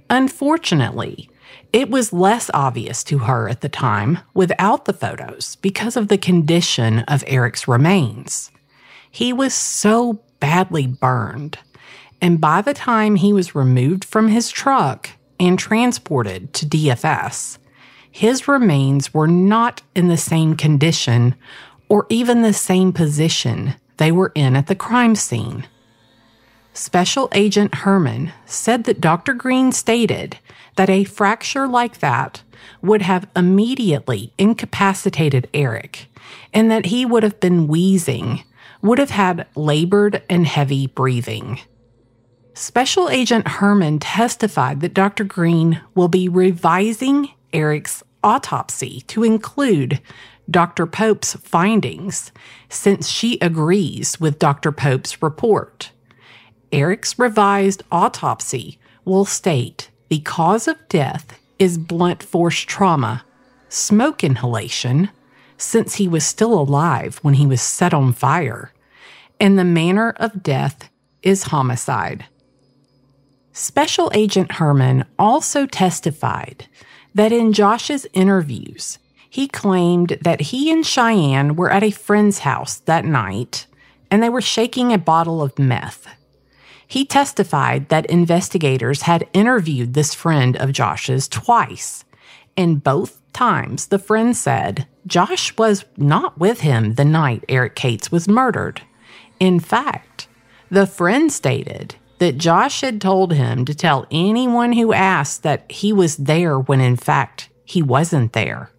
Unfortunately, 0.09 1.29
it 1.75 1.89
was 1.89 2.13
less 2.13 2.49
obvious 2.53 3.03
to 3.03 3.17
her 3.17 3.49
at 3.49 3.59
the 3.59 3.67
time 3.67 4.19
without 4.33 4.85
the 4.85 4.93
photos 4.93 5.57
because 5.57 5.97
of 5.97 6.07
the 6.07 6.17
condition 6.17 6.99
of 6.99 7.21
Eric's 7.27 7.67
remains. 7.67 8.49
He 9.11 9.33
was 9.33 9.53
so 9.53 10.21
badly 10.39 10.87
burned, 10.87 11.57
and 12.21 12.39
by 12.39 12.61
the 12.61 12.73
time 12.73 13.17
he 13.17 13.33
was 13.33 13.55
removed 13.55 14.05
from 14.05 14.29
his 14.29 14.51
truck 14.51 15.09
and 15.37 15.59
transported 15.59 16.53
to 16.53 16.65
DFS, 16.65 17.57
his 18.09 18.47
remains 18.47 19.13
were 19.13 19.27
not 19.27 19.81
in 19.93 20.07
the 20.07 20.15
same 20.15 20.55
condition 20.55 21.35
or 21.89 22.07
even 22.09 22.41
the 22.41 22.53
same 22.53 22.93
position 22.93 23.75
they 23.97 24.13
were 24.13 24.31
in 24.33 24.55
at 24.55 24.67
the 24.67 24.75
crime 24.75 25.13
scene. 25.13 25.67
Special 26.73 27.27
Agent 27.33 27.75
Herman 27.75 28.31
said 28.45 28.85
that 28.85 29.01
Dr. 29.01 29.33
Green 29.33 29.73
stated 29.73 30.37
that 30.75 30.89
a 30.89 31.03
fracture 31.03 31.67
like 31.67 31.99
that 31.99 32.43
would 32.81 33.01
have 33.01 33.27
immediately 33.35 34.33
incapacitated 34.37 35.49
Eric 35.53 36.07
and 36.53 36.69
that 36.71 36.87
he 36.87 37.05
would 37.05 37.23
have 37.23 37.39
been 37.39 37.67
wheezing, 37.67 38.43
would 38.81 38.99
have 38.99 39.09
had 39.11 39.47
labored 39.55 40.21
and 40.29 40.45
heavy 40.45 40.87
breathing. 40.87 41.59
Special 42.53 43.09
Agent 43.09 43.47
Herman 43.47 43.99
testified 43.99 44.79
that 44.81 44.93
Dr. 44.93 45.23
Green 45.23 45.81
will 45.93 46.07
be 46.07 46.29
revising 46.29 47.29
Eric's 47.51 48.01
autopsy 48.23 49.01
to 49.07 49.23
include 49.23 50.01
Dr. 50.49 50.85
Pope's 50.85 51.33
findings 51.35 52.31
since 52.69 53.09
she 53.09 53.37
agrees 53.41 54.19
with 54.19 54.39
Dr. 54.39 54.71
Pope's 54.71 55.21
report. 55.21 55.91
Eric's 56.71 57.17
revised 57.19 57.83
autopsy 57.91 58.79
will 59.03 59.25
state 59.25 59.89
the 60.09 60.19
cause 60.19 60.67
of 60.67 60.77
death 60.89 61.39
is 61.57 61.77
blunt 61.77 62.21
force 62.21 62.59
trauma, 62.59 63.23
smoke 63.69 64.23
inhalation, 64.23 65.09
since 65.57 65.95
he 65.95 66.07
was 66.07 66.25
still 66.25 66.53
alive 66.53 67.19
when 67.21 67.35
he 67.35 67.47
was 67.47 67.61
set 67.61 67.93
on 67.93 68.13
fire, 68.13 68.73
and 69.39 69.57
the 69.57 69.63
manner 69.63 70.11
of 70.17 70.43
death 70.43 70.89
is 71.21 71.43
homicide. 71.43 72.25
Special 73.51 74.11
Agent 74.13 74.53
Herman 74.53 75.05
also 75.17 75.65
testified 75.65 76.67
that 77.13 77.31
in 77.31 77.53
Josh's 77.53 78.05
interviews, 78.13 78.99
he 79.29 79.47
claimed 79.47 80.17
that 80.21 80.41
he 80.41 80.71
and 80.71 80.85
Cheyenne 80.85 81.55
were 81.55 81.71
at 81.71 81.83
a 81.83 81.91
friend's 81.91 82.39
house 82.39 82.77
that 82.79 83.05
night 83.05 83.65
and 84.11 84.21
they 84.21 84.29
were 84.29 84.41
shaking 84.41 84.93
a 84.93 84.97
bottle 84.97 85.41
of 85.41 85.57
meth. 85.57 86.07
He 86.87 87.05
testified 87.05 87.89
that 87.89 88.05
investigators 88.05 89.03
had 89.03 89.27
interviewed 89.33 89.93
this 89.93 90.13
friend 90.13 90.55
of 90.57 90.71
Josh's 90.71 91.27
twice, 91.27 92.05
and 92.55 92.83
both 92.83 93.21
times 93.33 93.87
the 93.87 93.99
friend 93.99 94.35
said 94.35 94.87
Josh 95.05 95.55
was 95.57 95.85
not 95.97 96.37
with 96.37 96.61
him 96.61 96.93
the 96.93 97.05
night 97.05 97.43
Eric 97.49 97.75
Cates 97.75 98.11
was 98.11 98.27
murdered. 98.27 98.81
In 99.39 99.59
fact, 99.59 100.27
the 100.69 100.87
friend 100.87 101.31
stated 101.31 101.95
that 102.19 102.37
Josh 102.37 102.81
had 102.81 103.01
told 103.01 103.33
him 103.33 103.65
to 103.65 103.75
tell 103.75 104.07
anyone 104.09 104.73
who 104.73 104.93
asked 104.93 105.43
that 105.43 105.69
he 105.69 105.91
was 105.91 106.17
there 106.17 106.57
when 106.57 106.81
in 106.81 106.95
fact 106.95 107.49
he 107.65 107.81
wasn't 107.81 108.33
there. 108.33 108.71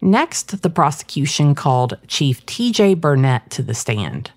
Next, 0.00 0.62
the 0.62 0.70
prosecution 0.70 1.54
called 1.54 1.98
Chief 2.06 2.44
T.J. 2.44 2.94
Burnett 2.94 3.50
to 3.50 3.62
the 3.62 3.74
stand. 3.74 4.30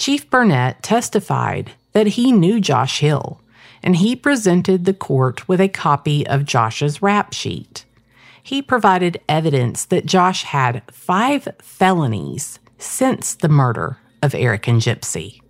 Chief 0.00 0.30
Burnett 0.30 0.82
testified 0.82 1.72
that 1.92 2.06
he 2.06 2.32
knew 2.32 2.58
Josh 2.58 3.00
Hill, 3.00 3.38
and 3.82 3.96
he 3.96 4.16
presented 4.16 4.86
the 4.86 4.94
court 4.94 5.46
with 5.46 5.60
a 5.60 5.68
copy 5.68 6.26
of 6.26 6.46
Josh's 6.46 7.02
rap 7.02 7.34
sheet. 7.34 7.84
He 8.42 8.62
provided 8.62 9.20
evidence 9.28 9.84
that 9.84 10.06
Josh 10.06 10.44
had 10.44 10.82
five 10.90 11.48
felonies 11.60 12.58
since 12.78 13.34
the 13.34 13.50
murder 13.50 13.98
of 14.22 14.34
Eric 14.34 14.66
and 14.68 14.80
Gypsy. 14.80 15.42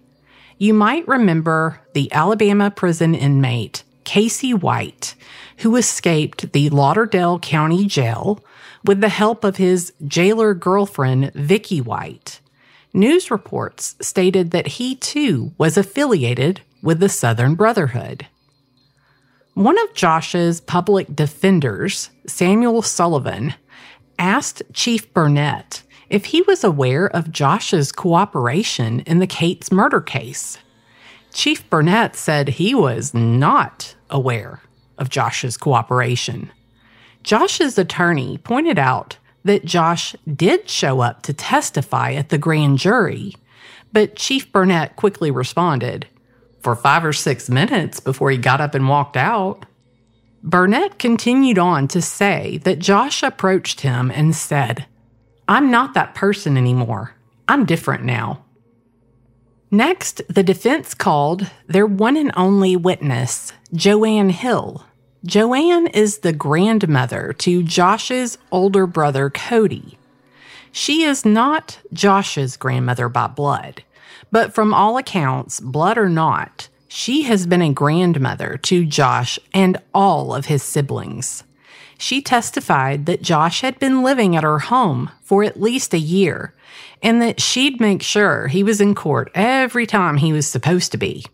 You 0.59 0.75
might 0.75 1.09
remember 1.09 1.81
the 1.95 2.13
Alabama 2.13 2.71
prison 2.71 3.15
inmate 3.15 3.83
Casey 4.05 4.55
White, 4.55 5.15
who 5.59 5.77
escaped 5.77 6.53
the 6.53 6.71
Lauderdale 6.71 7.39
County 7.39 7.87
Jail 7.87 8.43
with 8.85 9.01
the 9.01 9.09
help 9.09 9.45
of 9.45 9.57
his 9.57 9.93
jailer 10.07 10.55
girlfriend, 10.55 11.33
Vicky 11.35 11.81
White. 11.81 12.41
News 12.93 13.31
reports 13.31 13.97
stated 14.01 14.51
that 14.53 14.67
he 14.67 14.95
too 14.95 15.53
was 15.59 15.77
affiliated 15.77 16.61
with 16.83 17.01
the 17.01 17.09
Southern 17.09 17.55
Brotherhood. 17.55 18.27
One 19.55 19.79
of 19.79 19.95
Josh's 19.95 20.61
public 20.61 21.15
defenders, 21.15 22.11
Samuel 22.27 22.83
Sullivan, 22.83 23.55
asked 24.19 24.63
Chief 24.73 25.13
Burnett 25.13 25.83
if 26.11 26.27
he 26.27 26.43
was 26.43 26.63
aware 26.63 27.07
of 27.07 27.33
Josh's 27.33 27.91
cooperation 27.91 29.01
in 29.01 29.19
the 29.19 29.27
Cates 29.27 29.73
murder 29.73 30.01
case. 30.01 30.59
Chief 31.35 31.69
Burnett 31.69 32.15
said 32.15 32.49
he 32.49 32.77
was 32.77 33.13
not 33.13 33.97
aware 34.09 34.63
of 34.99 35.11
Josh's 35.11 35.57
cooperation. 35.57 36.53
Josh's 37.25 37.77
attorney 37.77 38.39
pointed 38.39 38.79
out 38.79 39.19
that 39.45 39.65
Josh 39.65 40.15
did 40.33 40.71
show 40.71 41.01
up 41.01 41.23
to 41.23 41.33
testify 41.33 42.13
at 42.13 42.29
the 42.29 42.39
grand 42.39 42.79
jury, 42.79 43.35
but 43.93 44.15
Chief 44.15 44.51
Burnett 44.53 44.95
quickly 44.95 45.33
responded 45.33 46.07
for 46.61 46.77
five 46.77 47.05
or 47.05 47.13
six 47.13 47.51
minutes 47.51 47.99
before 47.99 48.31
he 48.31 48.39
got 48.39 48.61
up 48.61 48.77
and 48.77 48.89
walked 48.89 49.17
out. 49.17 49.67
Burnett 50.45 51.01
continued 51.01 51.59
on 51.59 51.89
to 51.89 52.01
say 52.01 52.59
that 52.59 52.79
Josh 52.79 53.25
approached 53.25 53.81
him 53.81 54.09
and 54.13 54.37
said, 54.37 54.87
I'm 55.49 55.71
not 55.73 55.95
that 55.95 56.15
person 56.15 56.57
anymore. 56.57 57.17
I'm 57.49 57.67
different 57.67 58.05
now. 58.05 58.44
Next, 59.75 60.23
the 60.29 60.45
defense 60.45 60.95
called 60.95 61.51
their 61.67 61.85
one 61.85 62.17
and 62.17 62.31
only 62.37 62.77
witness, 62.77 63.53
Joanne 63.73 64.31
Hill, 64.31 64.87
Joanne 65.27 65.89
is 65.89 66.19
the 66.19 66.33
grandmother 66.33 67.33
to 67.39 67.65
Josh's 67.65 68.39
older 68.53 68.87
brother, 68.87 69.31
Cody. 69.31 69.99
She 70.71 71.03
is 71.03 71.25
not 71.25 71.81
Josh's 71.93 72.57
grandmother 72.57 73.09
by 73.09 73.27
blood, 73.27 73.83
but 74.31 74.55
from 74.55 74.73
all 74.73 74.97
accounts, 74.97 75.59
blood 75.59 75.99
or 75.99 76.09
not, 76.09 76.69
she 76.87 77.23
has 77.23 77.45
been 77.45 77.63
a 77.63 77.73
grandmother 77.73 78.57
to 78.59 78.85
Josh 78.85 79.41
and 79.53 79.79
all 79.93 80.33
of 80.33 80.47
his 80.47 80.63
siblings. 80.63 81.43
She 81.99 82.23
testified 82.23 83.07
that 83.07 83.23
Josh 83.23 83.63
had 83.63 83.81
been 83.81 84.05
living 84.05 84.37
at 84.37 84.45
her 84.45 84.61
home 84.61 85.11
for 85.21 85.43
at 85.43 85.61
least 85.61 85.93
a 85.95 85.99
year 85.99 86.54
and 87.03 87.21
that 87.23 87.41
she'd 87.41 87.81
make 87.81 88.03
sure 88.03 88.49
he 88.49 88.63
was 88.63 88.81
in 88.81 88.95
court 88.95 89.31
every 89.35 89.87
time 89.87 90.17
he 90.17 90.33
was 90.33 90.47
supposed 90.47 90.93
to 90.93 90.99
be. 90.99 91.25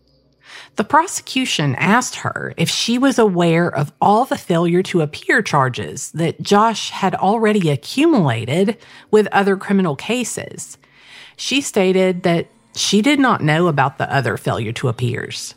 The 0.77 0.83
prosecution 0.83 1.75
asked 1.75 2.15
her 2.17 2.53
if 2.57 2.69
she 2.69 2.97
was 2.97 3.19
aware 3.19 3.67
of 3.67 3.91
all 3.99 4.25
the 4.25 4.37
failure 4.37 4.81
to 4.83 5.01
appear 5.01 5.41
charges 5.41 6.11
that 6.11 6.41
Josh 6.41 6.89
had 6.89 7.13
already 7.15 7.69
accumulated 7.69 8.77
with 9.09 9.27
other 9.31 9.57
criminal 9.57 9.95
cases. 9.95 10.77
She 11.35 11.61
stated 11.61 12.23
that 12.23 12.47
she 12.73 13.01
did 13.01 13.19
not 13.19 13.41
know 13.41 13.67
about 13.67 13.97
the 13.97 14.13
other 14.13 14.37
failure 14.37 14.71
to 14.73 14.87
appears. 14.87 15.55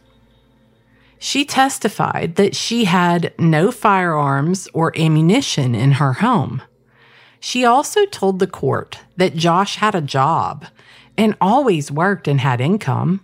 She 1.18 1.45
testified 1.45 2.35
that 2.37 2.57
she 2.57 2.85
had 2.85 3.32
no 3.39 3.70
firearms 3.70 4.68
or 4.74 4.97
ammunition 4.99 5.74
in 5.74 5.93
her 5.93 6.14
home. 6.14 6.61
She 7.45 7.62
also 7.62 8.07
told 8.07 8.38
the 8.38 8.47
court 8.47 9.01
that 9.18 9.36
Josh 9.36 9.76
had 9.76 9.95
a 9.95 10.01
job 10.01 10.64
and 11.18 11.36
always 11.42 11.90
worked 11.92 12.26
and 12.26 12.40
had 12.40 12.59
income 12.59 13.20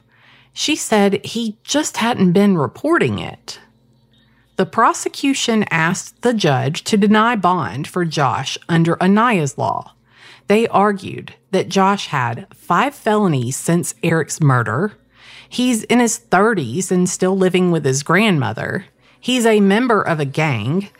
she 0.52 0.76
said 0.76 1.24
he 1.24 1.56
just 1.64 1.96
hadn't 1.96 2.32
been 2.32 2.58
reporting 2.58 3.18
it. 3.18 3.58
The 4.56 4.66
prosecution 4.66 5.64
asked 5.70 6.20
the 6.20 6.34
judge 6.34 6.84
to 6.84 6.98
deny 6.98 7.34
bond 7.34 7.88
for 7.88 8.04
Josh 8.04 8.58
under 8.68 8.96
Aniah's 8.96 9.56
law. 9.56 9.94
They 10.48 10.68
argued 10.68 11.32
that 11.52 11.70
Josh 11.70 12.08
had 12.08 12.46
five 12.54 12.94
felonies 12.94 13.56
since 13.56 13.94
Eric's 14.02 14.38
murder. 14.38 14.98
He's 15.48 15.84
in 15.84 15.98
his 15.98 16.18
30s 16.18 16.90
and 16.90 17.08
still 17.08 17.38
living 17.38 17.70
with 17.70 17.86
his 17.86 18.02
grandmother. 18.02 18.84
He's 19.18 19.46
a 19.46 19.60
member 19.60 20.02
of 20.02 20.20
a 20.20 20.26
gang, 20.26 20.90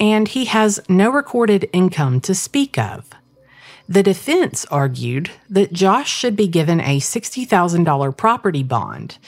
and 0.00 0.28
he 0.28 0.46
has 0.46 0.80
no 0.88 1.10
recorded 1.10 1.68
income 1.72 2.20
to 2.22 2.34
speak 2.34 2.78
of. 2.78 3.10
The 3.88 4.02
defense 4.02 4.64
argued 4.70 5.30
that 5.50 5.72
Josh 5.72 6.10
should 6.10 6.36
be 6.36 6.48
given 6.48 6.80
a 6.80 7.00
$60,000 7.00 8.16
property 8.16 8.62
bond 8.62 9.18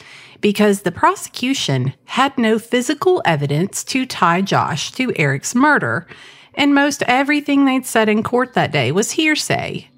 because 0.40 0.82
the 0.82 0.92
prosecution 0.92 1.92
had 2.06 2.36
no 2.38 2.58
physical 2.58 3.20
evidence 3.24 3.84
to 3.84 4.06
tie 4.06 4.40
Josh 4.42 4.92
to 4.92 5.12
Eric's 5.16 5.54
murder, 5.54 6.06
and 6.54 6.74
most 6.74 7.02
everything 7.02 7.64
they'd 7.64 7.86
said 7.86 8.08
in 8.08 8.22
court 8.22 8.54
that 8.54 8.72
day 8.72 8.92
was 8.92 9.12
hearsay. 9.12 9.88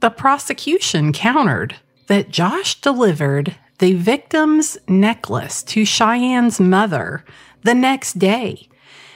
The 0.00 0.10
prosecution 0.10 1.12
countered 1.12 1.76
that 2.08 2.30
Josh 2.30 2.80
delivered 2.80 3.56
the 3.78 3.94
victim's 3.94 4.76
necklace 4.88 5.62
to 5.64 5.84
Cheyenne's 5.84 6.60
mother 6.60 7.24
the 7.62 7.74
next 7.74 8.18
day 8.18 8.68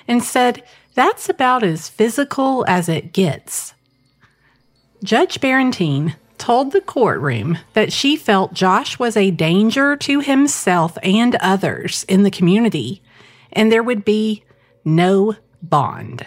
and 0.08 0.24
said 0.24 0.64
that's 0.94 1.28
about 1.28 1.62
as 1.62 1.88
physical 1.88 2.64
as 2.66 2.88
it 2.88 3.12
gets. 3.12 3.74
Judge 5.04 5.40
Barentine 5.40 6.16
told 6.38 6.72
the 6.72 6.80
courtroom 6.80 7.58
that 7.74 7.92
she 7.92 8.16
felt 8.16 8.54
Josh 8.54 8.98
was 8.98 9.16
a 9.16 9.30
danger 9.30 9.94
to 9.96 10.20
himself 10.20 10.96
and 11.02 11.36
others 11.36 12.04
in 12.08 12.22
the 12.22 12.30
community, 12.30 13.02
and 13.52 13.70
there 13.70 13.82
would 13.82 14.04
be 14.04 14.42
no 14.84 15.36
bond. 15.62 16.26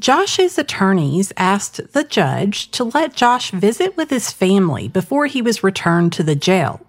Josh's 0.00 0.58
attorneys 0.58 1.32
asked 1.36 1.92
the 1.92 2.04
judge 2.04 2.70
to 2.72 2.84
let 2.84 3.14
Josh 3.14 3.52
visit 3.52 3.96
with 3.96 4.10
his 4.10 4.32
family 4.32 4.88
before 4.88 5.26
he 5.26 5.40
was 5.40 5.62
returned 5.62 6.12
to 6.14 6.22
the 6.22 6.34
jail. 6.34 6.84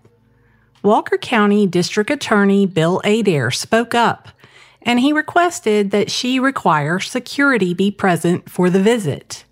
Walker 0.83 1.17
County 1.17 1.65
District 1.65 2.09
Attorney 2.09 2.65
Bill 2.65 3.01
Adair 3.03 3.51
spoke 3.51 3.95
up 3.95 4.29
and 4.85 4.99
he 4.99 5.11
requested 5.11 5.91
that 5.91 6.11
she 6.11 6.39
require 6.39 6.99
security 6.99 7.73
be 7.73 7.89
present 7.91 8.49
for 8.49 8.69
the 8.69 8.81
visit. 8.81 9.43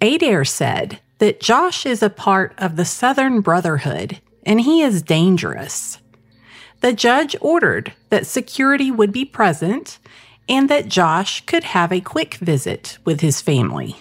Adair 0.00 0.44
said 0.44 1.00
that 1.18 1.40
Josh 1.40 1.86
is 1.86 2.02
a 2.02 2.10
part 2.10 2.54
of 2.58 2.76
the 2.76 2.84
Southern 2.84 3.40
Brotherhood 3.40 4.20
and 4.44 4.60
he 4.60 4.82
is 4.82 5.02
dangerous. 5.02 5.98
The 6.80 6.92
judge 6.92 7.34
ordered 7.40 7.92
that 8.10 8.26
security 8.26 8.90
would 8.90 9.12
be 9.12 9.24
present 9.24 9.98
and 10.48 10.68
that 10.68 10.88
Josh 10.88 11.46
could 11.46 11.64
have 11.64 11.92
a 11.92 12.00
quick 12.00 12.34
visit 12.34 12.98
with 13.04 13.20
his 13.20 13.40
family. 13.40 13.96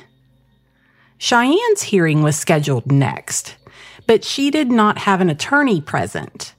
Cheyenne's 1.19 1.83
hearing 1.83 2.23
was 2.23 2.35
scheduled 2.35 2.91
next, 2.91 3.55
but 4.07 4.23
she 4.23 4.49
did 4.49 4.71
not 4.71 4.97
have 4.97 5.21
an 5.21 5.29
attorney 5.29 5.79
present. 5.79 6.55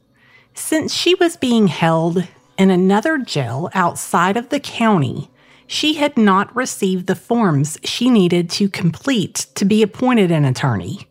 Since 0.54 0.94
she 0.94 1.16
was 1.16 1.36
being 1.36 1.66
held 1.66 2.28
in 2.62 2.70
another 2.70 3.18
jail 3.18 3.68
outside 3.74 4.36
of 4.36 4.50
the 4.50 4.60
county, 4.60 5.28
she 5.66 5.94
had 5.94 6.16
not 6.16 6.54
received 6.54 7.08
the 7.08 7.16
forms 7.16 7.76
she 7.82 8.08
needed 8.08 8.48
to 8.48 8.68
complete 8.68 9.46
to 9.56 9.64
be 9.64 9.82
appointed 9.82 10.30
an 10.30 10.44
attorney. 10.44 11.08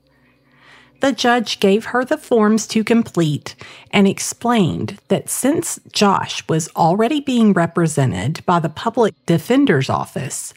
The 1.01 1.11
judge 1.11 1.59
gave 1.59 1.85
her 1.85 2.05
the 2.05 2.17
forms 2.17 2.65
to 2.67 2.85
complete 2.85 3.55
and 3.91 4.07
explained 4.07 4.99
that 5.09 5.29
since 5.29 5.77
Josh 5.91 6.47
was 6.47 6.69
already 6.73 7.19
being 7.19 7.51
represented 7.51 8.45
by 8.45 8.59
the 8.59 8.69
public 8.69 9.13
defender's 9.25 9.89
office 9.89 10.53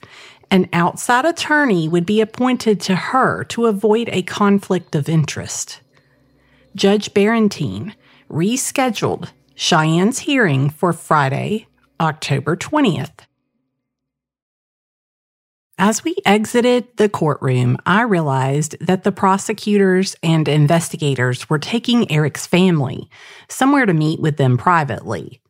An 0.50 0.68
outside 0.72 1.24
attorney 1.24 1.88
would 1.88 2.06
be 2.06 2.20
appointed 2.20 2.80
to 2.82 2.94
her 2.94 3.42
to 3.44 3.66
avoid 3.66 4.08
a 4.12 4.22
conflict 4.22 4.94
of 4.94 5.08
interest. 5.08 5.80
Judge 6.76 7.12
Barentine 7.12 7.94
rescheduled 8.30 9.30
Cheyenne's 9.56 10.18
hearing 10.18 10.68
for 10.68 10.92
Friday, 10.92 11.68
October 12.00 12.56
20th. 12.56 13.20
As 15.78 16.02
we 16.02 16.16
exited 16.26 16.88
the 16.96 17.08
courtroom, 17.08 17.78
I 17.86 18.02
realized 18.02 18.76
that 18.80 19.04
the 19.04 19.12
prosecutors 19.12 20.16
and 20.24 20.48
investigators 20.48 21.48
were 21.48 21.60
taking 21.60 22.10
Eric's 22.10 22.46
family 22.46 23.08
somewhere 23.48 23.86
to 23.86 23.94
meet 23.94 24.20
with 24.20 24.38
them 24.38 24.58
privately. 24.58 25.40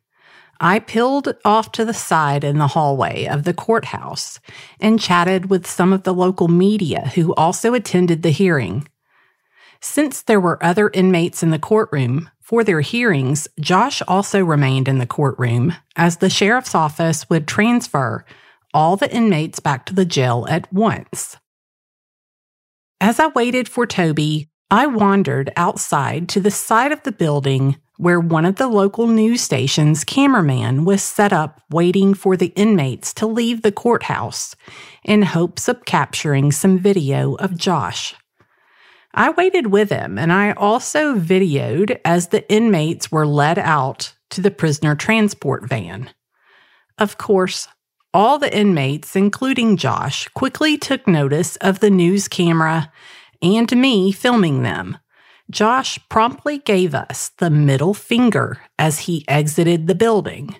I 0.59 0.79
peeled 0.79 1.35
off 1.43 1.71
to 1.73 1.83
the 1.83 1.93
side 1.93 2.43
in 2.43 2.59
the 2.59 2.67
hallway 2.67 3.25
of 3.25 3.43
the 3.43 3.53
courthouse 3.53 4.39
and 4.79 4.99
chatted 4.99 5.49
with 5.49 5.65
some 5.65 5.91
of 5.91 6.03
the 6.03 6.13
local 6.13 6.47
media 6.47 7.11
who 7.15 7.33
also 7.33 7.73
attended 7.73 8.21
the 8.21 8.29
hearing. 8.29 8.87
Since 9.81 10.23
there 10.23 10.39
were 10.39 10.63
other 10.63 10.91
inmates 10.93 11.43
in 11.43 11.49
the 11.49 11.59
courtroom 11.59 12.29
for 12.45 12.63
their 12.63 12.81
hearings, 12.81 13.47
Josh 13.59 14.03
also 14.07 14.45
remained 14.45 14.87
in 14.87 14.99
the 14.99 15.07
courtroom 15.07 15.73
as 15.95 16.17
the 16.17 16.29
sheriff's 16.29 16.75
office 16.75 17.27
would 17.27 17.47
transfer 17.47 18.23
all 18.71 18.95
the 18.95 19.11
inmates 19.11 19.59
back 19.59 19.83
to 19.87 19.95
the 19.95 20.05
jail 20.05 20.45
at 20.47 20.71
once. 20.71 21.37
As 23.01 23.19
I 23.19 23.27
waited 23.27 23.67
for 23.67 23.87
Toby, 23.87 24.51
I 24.69 24.85
wandered 24.85 25.51
outside 25.57 26.29
to 26.29 26.39
the 26.39 26.51
side 26.51 26.91
of 26.91 27.01
the 27.01 27.11
building 27.11 27.77
where 27.97 28.19
one 28.19 28.45
of 28.45 28.57
the 28.57 28.67
local 28.67 29.07
news 29.07 29.41
station's 29.41 30.03
cameraman 30.03 30.85
was 30.85 31.01
set 31.01 31.33
up 31.33 31.61
waiting 31.71 32.13
for 32.13 32.37
the 32.37 32.53
inmates 32.55 33.11
to 33.15 33.25
leave 33.25 33.63
the 33.63 33.71
courthouse 33.71 34.55
in 35.03 35.23
hopes 35.23 35.67
of 35.67 35.85
capturing 35.85 36.51
some 36.51 36.77
video 36.77 37.33
of 37.35 37.57
Josh. 37.57 38.13
I 39.17 39.29
waited 39.29 39.67
with 39.67 39.89
him 39.89 40.17
and 40.17 40.31
I 40.31 40.51
also 40.51 41.15
videoed 41.15 41.99
as 42.03 42.27
the 42.27 42.47
inmates 42.51 43.11
were 43.11 43.25
led 43.25 43.57
out 43.57 44.13
to 44.31 44.41
the 44.41 44.51
prisoner 44.51 44.93
transport 44.93 45.67
van. 45.69 46.09
Of 46.97 47.17
course, 47.17 47.69
all 48.13 48.37
the 48.39 48.55
inmates, 48.55 49.15
including 49.15 49.77
Josh, 49.77 50.27
quickly 50.29 50.77
took 50.77 51.07
notice 51.07 51.55
of 51.57 51.79
the 51.79 51.89
news 51.89 52.27
camera 52.27 52.91
and 53.41 53.71
me 53.75 54.11
filming 54.11 54.63
them. 54.63 54.97
Josh 55.49 55.97
promptly 56.09 56.57
gave 56.57 56.93
us 56.93 57.31
the 57.37 57.49
middle 57.49 57.93
finger 57.93 58.61
as 58.77 58.99
he 58.99 59.25
exited 59.29 59.87
the 59.87 59.95
building. 59.95 60.55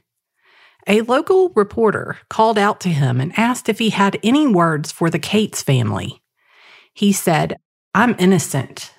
A 0.87 1.01
local 1.01 1.49
reporter 1.55 2.19
called 2.29 2.57
out 2.57 2.79
to 2.81 2.89
him 2.89 3.19
and 3.19 3.37
asked 3.37 3.67
if 3.67 3.79
he 3.79 3.89
had 3.89 4.19
any 4.23 4.47
words 4.47 4.91
for 4.91 5.09
the 5.09 5.19
Cates 5.19 5.61
family. 5.61 6.21
He 6.93 7.11
said, 7.11 7.57
I'm 7.95 8.13
innocent. 8.19 8.91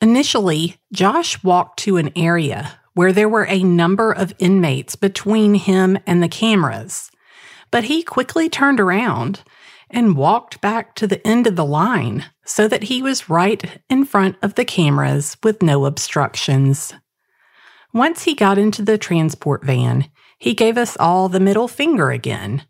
Initially, 0.00 0.76
Josh 0.92 1.42
walked 1.42 1.80
to 1.80 1.96
an 1.96 2.12
area 2.14 2.78
where 2.94 3.12
there 3.12 3.28
were 3.28 3.46
a 3.46 3.64
number 3.64 4.12
of 4.12 4.32
inmates 4.38 4.94
between 4.94 5.54
him 5.54 5.98
and 6.06 6.22
the 6.22 6.28
cameras, 6.28 7.10
but 7.72 7.82
he 7.82 8.04
quickly 8.04 8.48
turned 8.48 8.78
around 8.78 9.42
and 9.90 10.16
walked 10.16 10.60
back 10.60 10.94
to 10.94 11.08
the 11.08 11.26
end 11.26 11.48
of 11.48 11.56
the 11.56 11.64
line 11.64 12.26
so 12.44 12.68
that 12.68 12.84
he 12.84 13.02
was 13.02 13.28
right 13.28 13.80
in 13.90 14.04
front 14.04 14.36
of 14.42 14.54
the 14.54 14.64
cameras 14.64 15.36
with 15.42 15.60
no 15.60 15.84
obstructions. 15.84 16.94
Once 17.92 18.22
he 18.22 18.32
got 18.32 18.58
into 18.58 18.80
the 18.80 18.96
transport 18.96 19.64
van, 19.64 20.08
he 20.38 20.54
gave 20.54 20.78
us 20.78 20.96
all 21.00 21.28
the 21.28 21.40
middle 21.40 21.66
finger 21.66 22.12
again. 22.12 22.62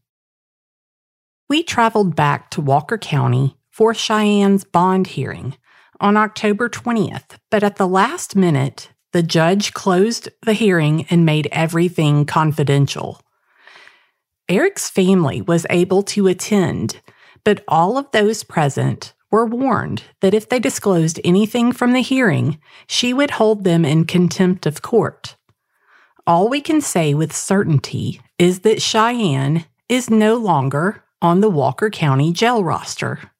We 1.50 1.62
traveled 1.62 2.16
back 2.16 2.50
to 2.52 2.62
Walker 2.62 2.96
County 2.96 3.57
for 3.78 3.94
Cheyenne's 3.94 4.64
bond 4.64 5.06
hearing 5.06 5.56
on 6.00 6.16
October 6.16 6.68
20th, 6.68 7.38
but 7.48 7.62
at 7.62 7.76
the 7.76 7.86
last 7.86 8.34
minute, 8.34 8.90
the 9.12 9.22
judge 9.22 9.72
closed 9.72 10.28
the 10.42 10.52
hearing 10.52 11.06
and 11.10 11.24
made 11.24 11.46
everything 11.52 12.24
confidential. 12.24 13.20
Eric's 14.48 14.90
family 14.90 15.40
was 15.40 15.64
able 15.70 16.02
to 16.02 16.26
attend, 16.26 17.00
but 17.44 17.62
all 17.68 17.96
of 17.96 18.10
those 18.10 18.42
present 18.42 19.14
were 19.30 19.46
warned 19.46 20.02
that 20.22 20.34
if 20.34 20.48
they 20.48 20.58
disclosed 20.58 21.20
anything 21.22 21.70
from 21.70 21.92
the 21.92 22.00
hearing, 22.00 22.58
she 22.88 23.14
would 23.14 23.30
hold 23.30 23.62
them 23.62 23.84
in 23.84 24.06
contempt 24.06 24.66
of 24.66 24.82
court. 24.82 25.36
All 26.26 26.48
we 26.48 26.60
can 26.60 26.80
say 26.80 27.14
with 27.14 27.32
certainty 27.32 28.20
is 28.40 28.60
that 28.60 28.82
Cheyenne 28.82 29.66
is 29.88 30.10
no 30.10 30.34
longer 30.34 31.04
on 31.22 31.40
the 31.40 31.50
Walker 31.50 31.90
County 31.90 32.32
jail 32.32 32.64
roster. 32.64 33.30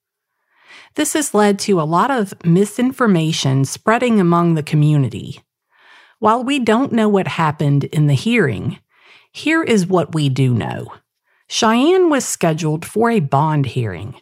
This 0.95 1.13
has 1.13 1.35
led 1.35 1.59
to 1.61 1.81
a 1.81 1.83
lot 1.83 2.11
of 2.11 2.35
misinformation 2.45 3.65
spreading 3.65 4.21
among 4.21 4.55
the 4.55 4.63
community. 4.63 5.41
While 6.19 6.43
we 6.43 6.59
don't 6.59 6.93
know 6.93 7.09
what 7.09 7.29
happened 7.29 7.85
in 7.85 8.07
the 8.09 8.15
hearing, 8.15 8.79
here 9.33 9.63
is 9.63 9.87
what 9.87 10.15
we 10.15 10.29
do 10.29 10.53
know 10.53 10.93
Cheyenne 11.49 12.11
was 12.11 12.25
scheduled 12.25 12.85
for 12.85 13.11
a 13.11 13.21
bond 13.21 13.67
hearing. 13.67 14.15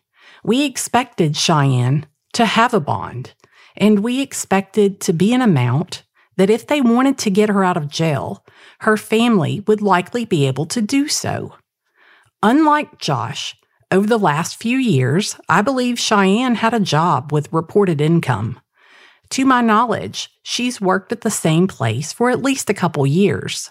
We 0.45 0.65
expected 0.65 1.37
Cheyenne 1.37 2.07
to 2.35 2.45
have 2.45 2.75
a 2.75 2.81
bond, 2.81 3.35
and 3.77 4.01
we 4.01 4.21
expected 4.21 5.01
to 5.01 5.13
be 5.13 5.33
an 5.33 5.43
amount 5.43 6.05
that 6.37 6.51
if 6.51 6.67
they 6.67 6.81
wanted 6.81 7.19
to 7.19 7.31
get 7.31 7.49
her 7.49 7.65
out 7.65 7.77
of 7.77 7.89
jail, 7.89 8.45
her 8.81 8.97
family 8.97 9.61
would 9.67 9.83
likely 9.83 10.25
be 10.25 10.47
able 10.47 10.67
to 10.67 10.83
do 10.83 11.09
so. 11.09 11.55
Unlike 12.43 12.99
Josh, 12.99 13.57
over 13.97 14.07
the 14.07 14.19
last 14.19 14.57
few 14.57 14.77
years, 14.77 15.37
I 15.49 15.63
believe 15.63 15.99
Cheyenne 15.99 16.57
had 16.57 16.75
a 16.75 16.81
job 16.81 17.33
with 17.33 17.53
reported 17.53 17.99
income. 18.01 18.61
To 19.31 19.47
my 19.47 19.63
knowledge, 19.63 20.29
she's 20.43 20.83
worked 20.83 21.13
at 21.13 21.23
the 21.23 21.31
same 21.31 21.67
place 21.67 22.13
for 22.13 22.31
at 22.31 22.43
least 22.43 22.69
a 22.69 22.75
couple 22.75 23.07
years. 23.07 23.71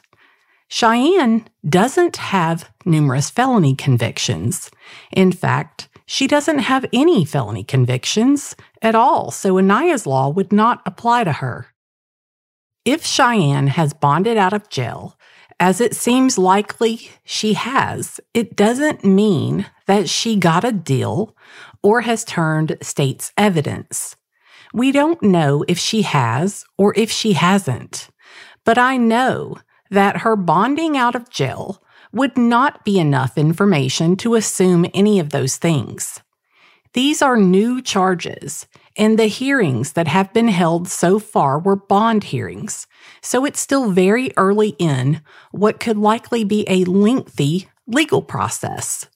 Cheyenne 0.67 1.47
doesn't 1.69 2.15
have 2.17 2.69
numerous 2.85 3.29
felony 3.29 3.75
convictions. 3.75 4.71
In 5.11 5.31
fact, 5.31 5.89
she 6.07 6.25
doesn't 6.25 6.59
have 6.59 6.85
any 6.91 7.23
felony 7.23 7.63
convictions 7.63 8.55
at 8.81 8.95
all, 8.95 9.29
so 9.29 9.53
Aniah's 9.53 10.07
law 10.07 10.29
would 10.29 10.51
not 10.51 10.81
apply 10.87 11.23
to 11.23 11.33
her. 11.33 11.67
If 12.83 13.05
Cheyenne 13.05 13.67
has 13.67 13.93
bonded 13.93 14.37
out 14.37 14.53
of 14.53 14.69
jail, 14.69 15.14
as 15.59 15.79
it 15.79 15.95
seems 15.95 16.37
likely 16.37 17.09
she 17.23 17.53
has, 17.53 18.19
it 18.33 18.55
doesn't 18.55 19.03
mean 19.03 19.65
that 19.85 20.09
she 20.09 20.35
got 20.35 20.63
a 20.63 20.71
deal 20.71 21.35
or 21.81 22.01
has 22.01 22.23
turned 22.23 22.77
state's 22.81 23.31
evidence. 23.37 24.15
We 24.73 24.91
don't 24.91 25.21
know 25.23 25.63
if 25.67 25.77
she 25.77 26.01
has 26.01 26.65
or 26.77 26.93
if 26.97 27.09
she 27.09 27.33
hasn't, 27.33 28.09
but 28.65 28.77
I 28.77 28.97
know 28.97 29.57
that 29.89 30.17
her 30.17 30.35
bonding 30.35 30.97
out 30.97 31.15
of 31.15 31.29
jail 31.29 31.81
would 32.11 32.37
not 32.37 32.83
be 32.83 32.99
enough 32.99 33.37
information 33.37 34.15
to 34.17 34.35
assume 34.35 34.85
any 34.93 35.19
of 35.19 35.29
those 35.29 35.57
things. 35.57 36.21
These 36.93 37.21
are 37.21 37.37
new 37.37 37.81
charges, 37.81 38.67
and 38.97 39.19
the 39.19 39.27
hearings 39.27 39.93
that 39.93 40.07
have 40.07 40.33
been 40.33 40.47
held 40.47 40.87
so 40.87 41.19
far 41.19 41.59
were 41.59 41.75
bond 41.75 42.25
hearings, 42.25 42.87
so 43.21 43.45
it's 43.45 43.59
still 43.59 43.91
very 43.91 44.31
early 44.37 44.75
in 44.79 45.21
what 45.51 45.79
could 45.79 45.97
likely 45.97 46.43
be 46.43 46.65
a 46.67 46.83
lengthy 46.85 47.67
legal 47.87 48.21
process. 48.21 49.07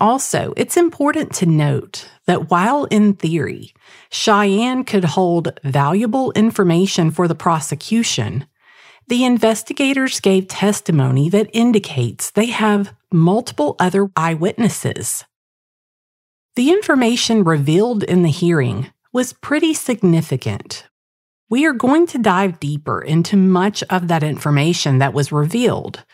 Also, 0.00 0.52
it's 0.56 0.76
important 0.76 1.34
to 1.34 1.46
note 1.46 2.08
that 2.26 2.50
while 2.50 2.84
in 2.84 3.14
theory, 3.14 3.72
Cheyenne 4.10 4.84
could 4.84 5.04
hold 5.04 5.58
valuable 5.64 6.30
information 6.32 7.10
for 7.10 7.26
the 7.26 7.34
prosecution, 7.34 8.46
the 9.08 9.24
investigators 9.24 10.20
gave 10.20 10.46
testimony 10.46 11.28
that 11.30 11.50
indicates 11.52 12.30
they 12.30 12.46
have 12.46 12.94
multiple 13.10 13.74
other 13.80 14.10
eyewitnesses. 14.14 15.24
The 16.54 16.70
information 16.70 17.42
revealed 17.42 18.02
in 18.02 18.22
the 18.22 18.30
hearing 18.30 18.92
was 19.12 19.32
pretty 19.32 19.74
significant. 19.74 20.86
We 21.50 21.64
are 21.64 21.72
going 21.72 22.06
to 22.08 22.18
dive 22.18 22.60
deeper 22.60 23.00
into 23.00 23.36
much 23.36 23.82
of 23.84 24.08
that 24.08 24.22
information 24.22 24.98
that 24.98 25.14
was 25.14 25.32
revealed. 25.32 26.04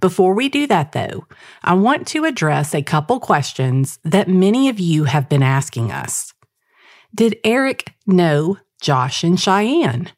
Before 0.00 0.34
we 0.34 0.48
do 0.48 0.66
that, 0.68 0.92
though, 0.92 1.26
I 1.62 1.74
want 1.74 2.06
to 2.08 2.24
address 2.24 2.74
a 2.74 2.82
couple 2.82 3.18
questions 3.18 3.98
that 4.04 4.28
many 4.28 4.68
of 4.68 4.78
you 4.78 5.04
have 5.04 5.28
been 5.28 5.42
asking 5.42 5.90
us. 5.90 6.32
Did 7.14 7.38
Eric 7.42 7.94
know 8.06 8.58
Josh 8.80 9.24
and 9.24 9.40
Cheyenne? 9.40 10.10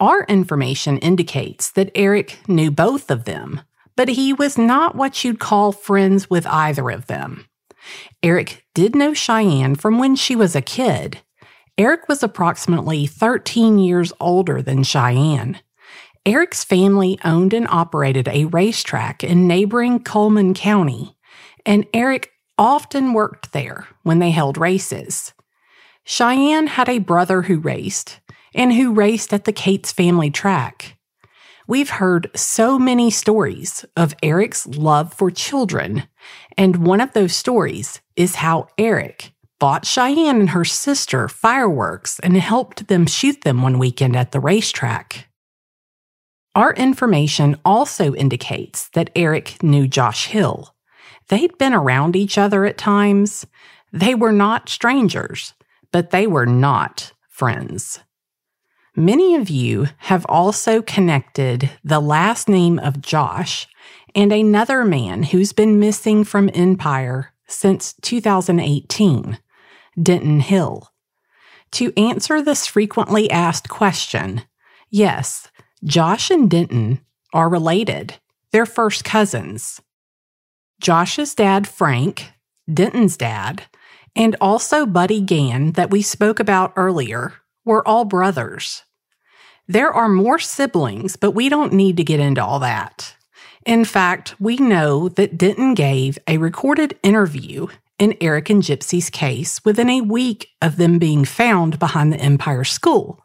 Our 0.00 0.24
information 0.24 0.98
indicates 0.98 1.70
that 1.72 1.90
Eric 1.94 2.38
knew 2.46 2.70
both 2.70 3.10
of 3.10 3.24
them, 3.24 3.62
but 3.96 4.08
he 4.08 4.32
was 4.32 4.58
not 4.58 4.96
what 4.96 5.24
you'd 5.24 5.40
call 5.40 5.72
friends 5.72 6.28
with 6.28 6.46
either 6.46 6.90
of 6.90 7.06
them. 7.06 7.46
Eric 8.22 8.64
did 8.74 8.94
know 8.94 9.14
Cheyenne 9.14 9.74
from 9.74 9.98
when 9.98 10.14
she 10.14 10.36
was 10.36 10.54
a 10.54 10.62
kid. 10.62 11.22
Eric 11.78 12.08
was 12.08 12.24
approximately 12.24 13.06
13 13.06 13.78
years 13.78 14.12
older 14.18 14.60
than 14.60 14.82
Cheyenne. 14.82 15.60
Eric's 16.26 16.64
family 16.64 17.20
owned 17.24 17.54
and 17.54 17.68
operated 17.68 18.26
a 18.26 18.46
racetrack 18.46 19.22
in 19.22 19.46
neighboring 19.46 20.00
Cullman 20.00 20.54
County, 20.54 21.16
and 21.64 21.86
Eric 21.94 22.32
often 22.58 23.12
worked 23.12 23.52
there 23.52 23.86
when 24.02 24.18
they 24.18 24.32
held 24.32 24.58
races. 24.58 25.32
Cheyenne 26.02 26.66
had 26.66 26.88
a 26.88 26.98
brother 26.98 27.42
who 27.42 27.60
raced 27.60 28.18
and 28.52 28.72
who 28.72 28.92
raced 28.92 29.32
at 29.32 29.44
the 29.44 29.52
Cates 29.52 29.92
family 29.92 30.32
track. 30.32 30.96
We've 31.68 31.90
heard 31.90 32.28
so 32.34 32.76
many 32.76 33.08
stories 33.08 33.84
of 33.96 34.16
Eric's 34.20 34.66
love 34.66 35.14
for 35.14 35.30
children, 35.30 36.08
and 36.56 36.84
one 36.84 37.00
of 37.00 37.12
those 37.12 37.36
stories 37.36 38.00
is 38.16 38.36
how 38.36 38.66
Eric 38.78 39.32
bought 39.58 39.86
Cheyenne 39.86 40.40
and 40.40 40.50
her 40.50 40.64
sister 40.64 41.28
fireworks 41.28 42.18
and 42.20 42.36
helped 42.36 42.88
them 42.88 43.06
shoot 43.06 43.42
them 43.42 43.62
one 43.62 43.78
weekend 43.78 44.16
at 44.16 44.32
the 44.32 44.40
racetrack. 44.40 45.28
Our 46.54 46.72
information 46.74 47.56
also 47.64 48.14
indicates 48.14 48.88
that 48.90 49.10
Eric 49.14 49.62
knew 49.62 49.86
Josh 49.86 50.26
Hill. 50.26 50.74
They'd 51.28 51.56
been 51.58 51.74
around 51.74 52.16
each 52.16 52.38
other 52.38 52.64
at 52.64 52.78
times. 52.78 53.46
They 53.92 54.14
were 54.14 54.32
not 54.32 54.68
strangers, 54.68 55.54
but 55.92 56.10
they 56.10 56.26
were 56.26 56.46
not 56.46 57.12
friends. 57.28 58.00
Many 58.96 59.36
of 59.36 59.48
you 59.48 59.86
have 59.98 60.26
also 60.28 60.82
connected 60.82 61.70
the 61.84 62.00
last 62.00 62.48
name 62.48 62.80
of 62.80 63.00
Josh 63.00 63.68
and 64.14 64.32
another 64.32 64.84
man 64.84 65.22
who's 65.22 65.52
been 65.52 65.78
missing 65.78 66.24
from 66.24 66.50
Empire 66.52 67.32
since 67.46 67.94
2018, 68.02 69.38
Denton 70.00 70.40
Hill. 70.40 70.90
To 71.72 71.92
answer 71.98 72.42
this 72.42 72.66
frequently 72.66 73.30
asked 73.30 73.68
question, 73.68 74.42
yes, 74.90 75.48
Josh 75.84 76.30
and 76.30 76.50
Denton 76.50 77.00
are 77.32 77.48
related. 77.48 78.14
They're 78.52 78.66
first 78.66 79.04
cousins. 79.04 79.80
Josh's 80.80 81.34
dad, 81.34 81.68
Frank, 81.68 82.32
Denton's 82.72 83.16
dad, 83.16 83.64
and 84.16 84.36
also 84.40 84.86
Buddy 84.86 85.20
Gann, 85.20 85.72
that 85.72 85.90
we 85.90 86.02
spoke 86.02 86.40
about 86.40 86.72
earlier, 86.76 87.34
were 87.64 87.86
all 87.86 88.04
brothers. 88.04 88.82
There 89.66 89.92
are 89.92 90.08
more 90.08 90.38
siblings, 90.38 91.16
but 91.16 91.32
we 91.32 91.48
don't 91.48 91.74
need 91.74 91.98
to 91.98 92.04
get 92.04 92.20
into 92.20 92.42
all 92.42 92.58
that. 92.60 93.14
In 93.66 93.84
fact, 93.84 94.34
we 94.40 94.56
know 94.56 95.10
that 95.10 95.36
Denton 95.36 95.74
gave 95.74 96.18
a 96.26 96.38
recorded 96.38 96.98
interview 97.02 97.66
in 97.98 98.16
Eric 98.20 98.50
and 98.50 98.62
Gypsy's 98.62 99.10
case 99.10 99.64
within 99.64 99.90
a 99.90 100.00
week 100.00 100.48
of 100.62 100.76
them 100.76 100.98
being 100.98 101.24
found 101.24 101.78
behind 101.78 102.12
the 102.12 102.20
Empire 102.20 102.64
School. 102.64 103.24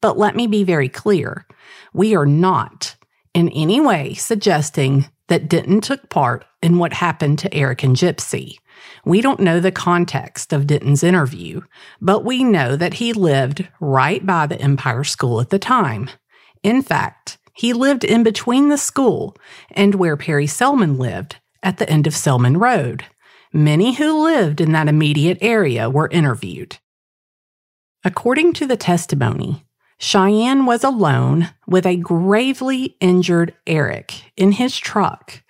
But 0.00 0.18
let 0.18 0.36
me 0.36 0.46
be 0.46 0.64
very 0.64 0.88
clear 0.88 1.46
we 1.92 2.14
are 2.14 2.26
not 2.26 2.96
in 3.32 3.48
any 3.50 3.80
way 3.80 4.14
suggesting 4.14 5.08
that 5.28 5.48
Denton 5.48 5.80
took 5.80 6.10
part 6.10 6.44
in 6.62 6.78
what 6.78 6.92
happened 6.92 7.38
to 7.40 7.54
Eric 7.54 7.82
and 7.82 7.96
Gypsy. 7.96 8.56
We 9.04 9.20
don't 9.20 9.40
know 9.40 9.60
the 9.60 9.72
context 9.72 10.52
of 10.52 10.66
Denton's 10.66 11.02
interview, 11.02 11.62
but 12.00 12.24
we 12.24 12.44
know 12.44 12.76
that 12.76 12.94
he 12.94 13.12
lived 13.12 13.66
right 13.80 14.24
by 14.24 14.46
the 14.46 14.60
Empire 14.60 15.04
School 15.04 15.40
at 15.40 15.50
the 15.50 15.58
time. 15.58 16.10
In 16.62 16.82
fact, 16.82 17.38
he 17.54 17.72
lived 17.72 18.04
in 18.04 18.22
between 18.22 18.68
the 18.68 18.78
school 18.78 19.36
and 19.70 19.94
where 19.94 20.16
Perry 20.16 20.46
Selman 20.46 20.98
lived 20.98 21.36
at 21.62 21.78
the 21.78 21.88
end 21.88 22.06
of 22.06 22.14
Selman 22.14 22.58
Road. 22.58 23.04
Many 23.56 23.94
who 23.94 24.24
lived 24.24 24.60
in 24.60 24.72
that 24.72 24.88
immediate 24.88 25.38
area 25.40 25.88
were 25.88 26.08
interviewed. 26.10 26.78
According 28.04 28.52
to 28.54 28.66
the 28.66 28.76
testimony, 28.76 29.64
Cheyenne 29.96 30.66
was 30.66 30.82
alone 30.82 31.50
with 31.66 31.86
a 31.86 31.96
gravely 31.96 32.96
injured 33.00 33.54
Eric 33.66 34.32
in 34.36 34.52
his 34.52 34.76
truck 34.76 35.44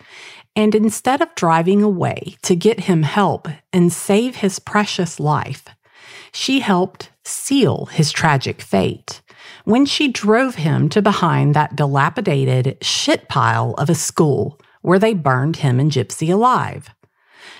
and 0.57 0.75
instead 0.75 1.21
of 1.21 1.35
driving 1.35 1.83
away 1.83 2.37
to 2.43 2.55
get 2.55 2.81
him 2.81 3.03
help 3.03 3.49
and 3.73 3.93
save 3.93 4.37
his 4.37 4.59
precious 4.59 5.19
life, 5.19 5.65
she 6.33 6.61
helped 6.61 7.11
seal 7.25 7.87
his 7.87 8.13
tragic 8.13 8.61
fate 8.61 9.23
when 9.65 9.85
she 9.85 10.09
drove 10.09 10.57
him 10.57 10.89
to 10.91 11.03
behind 11.03 11.55
that 11.55 11.75
dilapidated 11.75 12.77
shit 12.83 13.29
pile 13.29 13.75
of 13.79 13.91
a 13.91 13.95
school 13.95 14.61
where 14.83 14.99
they 14.99 15.15
burned 15.15 15.57
him 15.57 15.81
and 15.81 15.91
Gypsy 15.91 16.33
alive. 16.33 16.91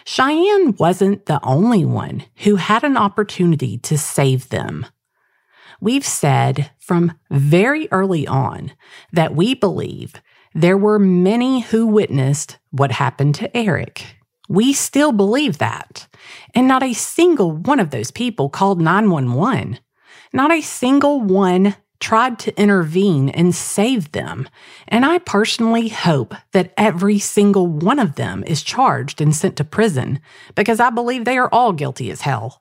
Cheyenne 0.05 0.75
wasn't 0.79 1.27
the 1.27 1.41
only 1.43 1.85
one 1.85 2.25
who 2.39 2.57
had 2.57 2.85
an 2.85 2.97
opportunity 2.97 3.79
to 3.79 3.99
save 3.99 4.49
them. 4.49 4.87
We've 5.81 6.07
said 6.07 6.71
from 6.79 7.13
very 7.31 7.89
early 7.91 8.27
on 8.27 8.73
that 9.13 9.35
we 9.35 9.55
believe 9.55 10.15
there 10.55 10.79
were 10.79 10.99
many 10.99 11.61
who 11.61 11.87
witnessed 11.87 12.59
what 12.71 12.93
happened 12.93 13.35
to 13.37 13.57
Eric. 13.57 14.17
We 14.49 14.73
still 14.73 15.13
believe 15.13 15.59
that. 15.59 16.07
And 16.55 16.69
not 16.69 16.83
a 16.83 16.93
single 16.93 17.53
one 17.53 17.81
of 17.81 17.91
those 17.91 18.11
people 18.11 18.49
called 18.49 18.81
911. 18.81 19.81
Not 20.33 20.53
a 20.53 20.61
single 20.61 21.21
one 21.21 21.77
tried 22.01 22.39
to 22.41 22.61
intervene 22.61 23.29
and 23.31 23.55
save 23.55 24.13
them. 24.13 24.49
And 24.89 25.05
I 25.05 25.19
personally 25.19 25.89
hope 25.89 26.35
that 26.53 26.73
every 26.77 27.19
single 27.19 27.67
one 27.67 27.99
of 27.99 28.17
them 28.17 28.45
is 28.47 28.63
charged 28.63 29.21
and 29.21 29.35
sent 29.35 29.57
to 29.57 29.65
prison 29.65 30.21
because 30.55 30.81
I 30.81 30.91
believe 30.91 31.25
they 31.25 31.39
are 31.39 31.49
all 31.51 31.73
guilty 31.73 32.11
as 32.11 32.23
hell. 32.23 32.61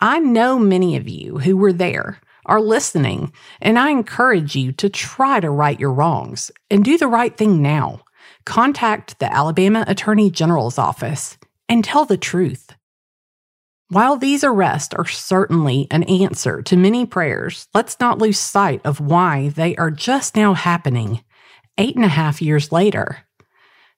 I 0.00 0.18
know 0.18 0.58
many 0.58 0.96
of 0.96 1.08
you 1.08 1.38
who 1.38 1.56
were 1.56 1.72
there 1.72 2.20
are 2.46 2.60
listening, 2.60 3.32
and 3.60 3.78
I 3.78 3.90
encourage 3.90 4.56
you 4.56 4.72
to 4.72 4.88
try 4.88 5.38
to 5.40 5.50
right 5.50 5.78
your 5.78 5.92
wrongs 5.92 6.50
and 6.70 6.84
do 6.84 6.96
the 6.96 7.08
right 7.08 7.36
thing 7.36 7.60
now. 7.60 8.02
Contact 8.44 9.18
the 9.18 9.32
Alabama 9.32 9.84
Attorney 9.86 10.30
General's 10.30 10.78
office 10.78 11.36
and 11.68 11.84
tell 11.84 12.06
the 12.06 12.16
truth. 12.16 12.74
While 13.90 14.18
these 14.18 14.44
arrests 14.44 14.94
are 14.94 15.06
certainly 15.06 15.86
an 15.90 16.02
answer 16.02 16.60
to 16.60 16.76
many 16.76 17.06
prayers, 17.06 17.68
let's 17.72 17.98
not 17.98 18.18
lose 18.18 18.38
sight 18.38 18.82
of 18.84 19.00
why 19.00 19.48
they 19.48 19.74
are 19.76 19.90
just 19.90 20.36
now 20.36 20.52
happening 20.52 21.24
eight 21.78 21.96
and 21.96 22.04
a 22.04 22.08
half 22.08 22.42
years 22.42 22.70
later. 22.70 23.20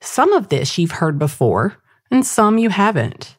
Some 0.01 0.33
of 0.33 0.49
this 0.49 0.79
you've 0.79 0.93
heard 0.93 1.19
before, 1.19 1.83
and 2.09 2.25
some 2.25 2.57
you 2.57 2.69
haven't. 2.69 3.37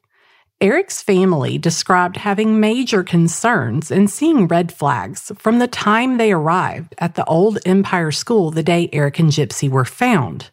Eric's 0.60 1.02
family 1.02 1.58
described 1.58 2.18
having 2.18 2.60
major 2.60 3.02
concerns 3.02 3.89
and 3.89 4.10
seeing 4.10 4.47
red 4.47 4.74
flags 4.74 5.32
from 5.38 5.60
the 5.60 5.68
time 5.68 6.18
they 6.18 6.34
arrived 6.34 6.93
at 6.97 7.16
the 7.16 7.26
old 7.26 7.60
Empire 7.66 8.12
School 8.12 8.52
the 8.52 8.62
day 8.62 8.89
Eric 8.91 9.20
and 9.20 9.30
Gypsy 9.30 9.70
were 9.70 9.86
found. 9.86 10.49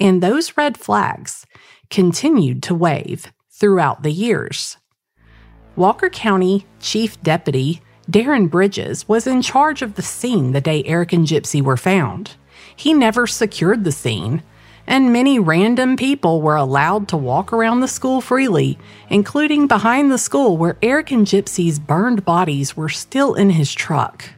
And 0.00 0.22
those 0.22 0.56
red 0.56 0.76
flags 0.76 1.46
continued 1.88 2.64
to 2.64 2.74
wave 2.74 3.32
throughout 3.50 4.02
the 4.02 4.12
years. 4.12 4.76
Walker 5.76 6.08
County 6.08 6.64
Chief 6.80 7.22
Deputy 7.22 7.82
Darren 8.10 8.48
Bridges 8.48 9.06
was 9.06 9.26
in 9.26 9.42
charge 9.42 9.82
of 9.82 9.94
the 9.94 10.02
scene 10.02 10.52
the 10.52 10.60
day 10.62 10.82
Eric 10.86 11.12
and 11.12 11.26
Gypsy 11.26 11.60
were 11.60 11.76
found. 11.76 12.36
He 12.74 12.94
never 12.94 13.26
secured 13.26 13.84
the 13.84 13.92
scene, 13.92 14.42
and 14.86 15.12
many 15.12 15.38
random 15.38 15.96
people 15.96 16.40
were 16.40 16.56
allowed 16.56 17.08
to 17.08 17.18
walk 17.18 17.52
around 17.52 17.80
the 17.80 17.88
school 17.88 18.22
freely, 18.22 18.78
including 19.10 19.66
behind 19.66 20.10
the 20.10 20.16
school 20.16 20.56
where 20.56 20.78
Eric 20.80 21.10
and 21.10 21.26
Gypsy's 21.26 21.78
burned 21.78 22.24
bodies 22.24 22.74
were 22.74 22.88
still 22.88 23.34
in 23.34 23.50
his 23.50 23.74
truck. 23.74 24.30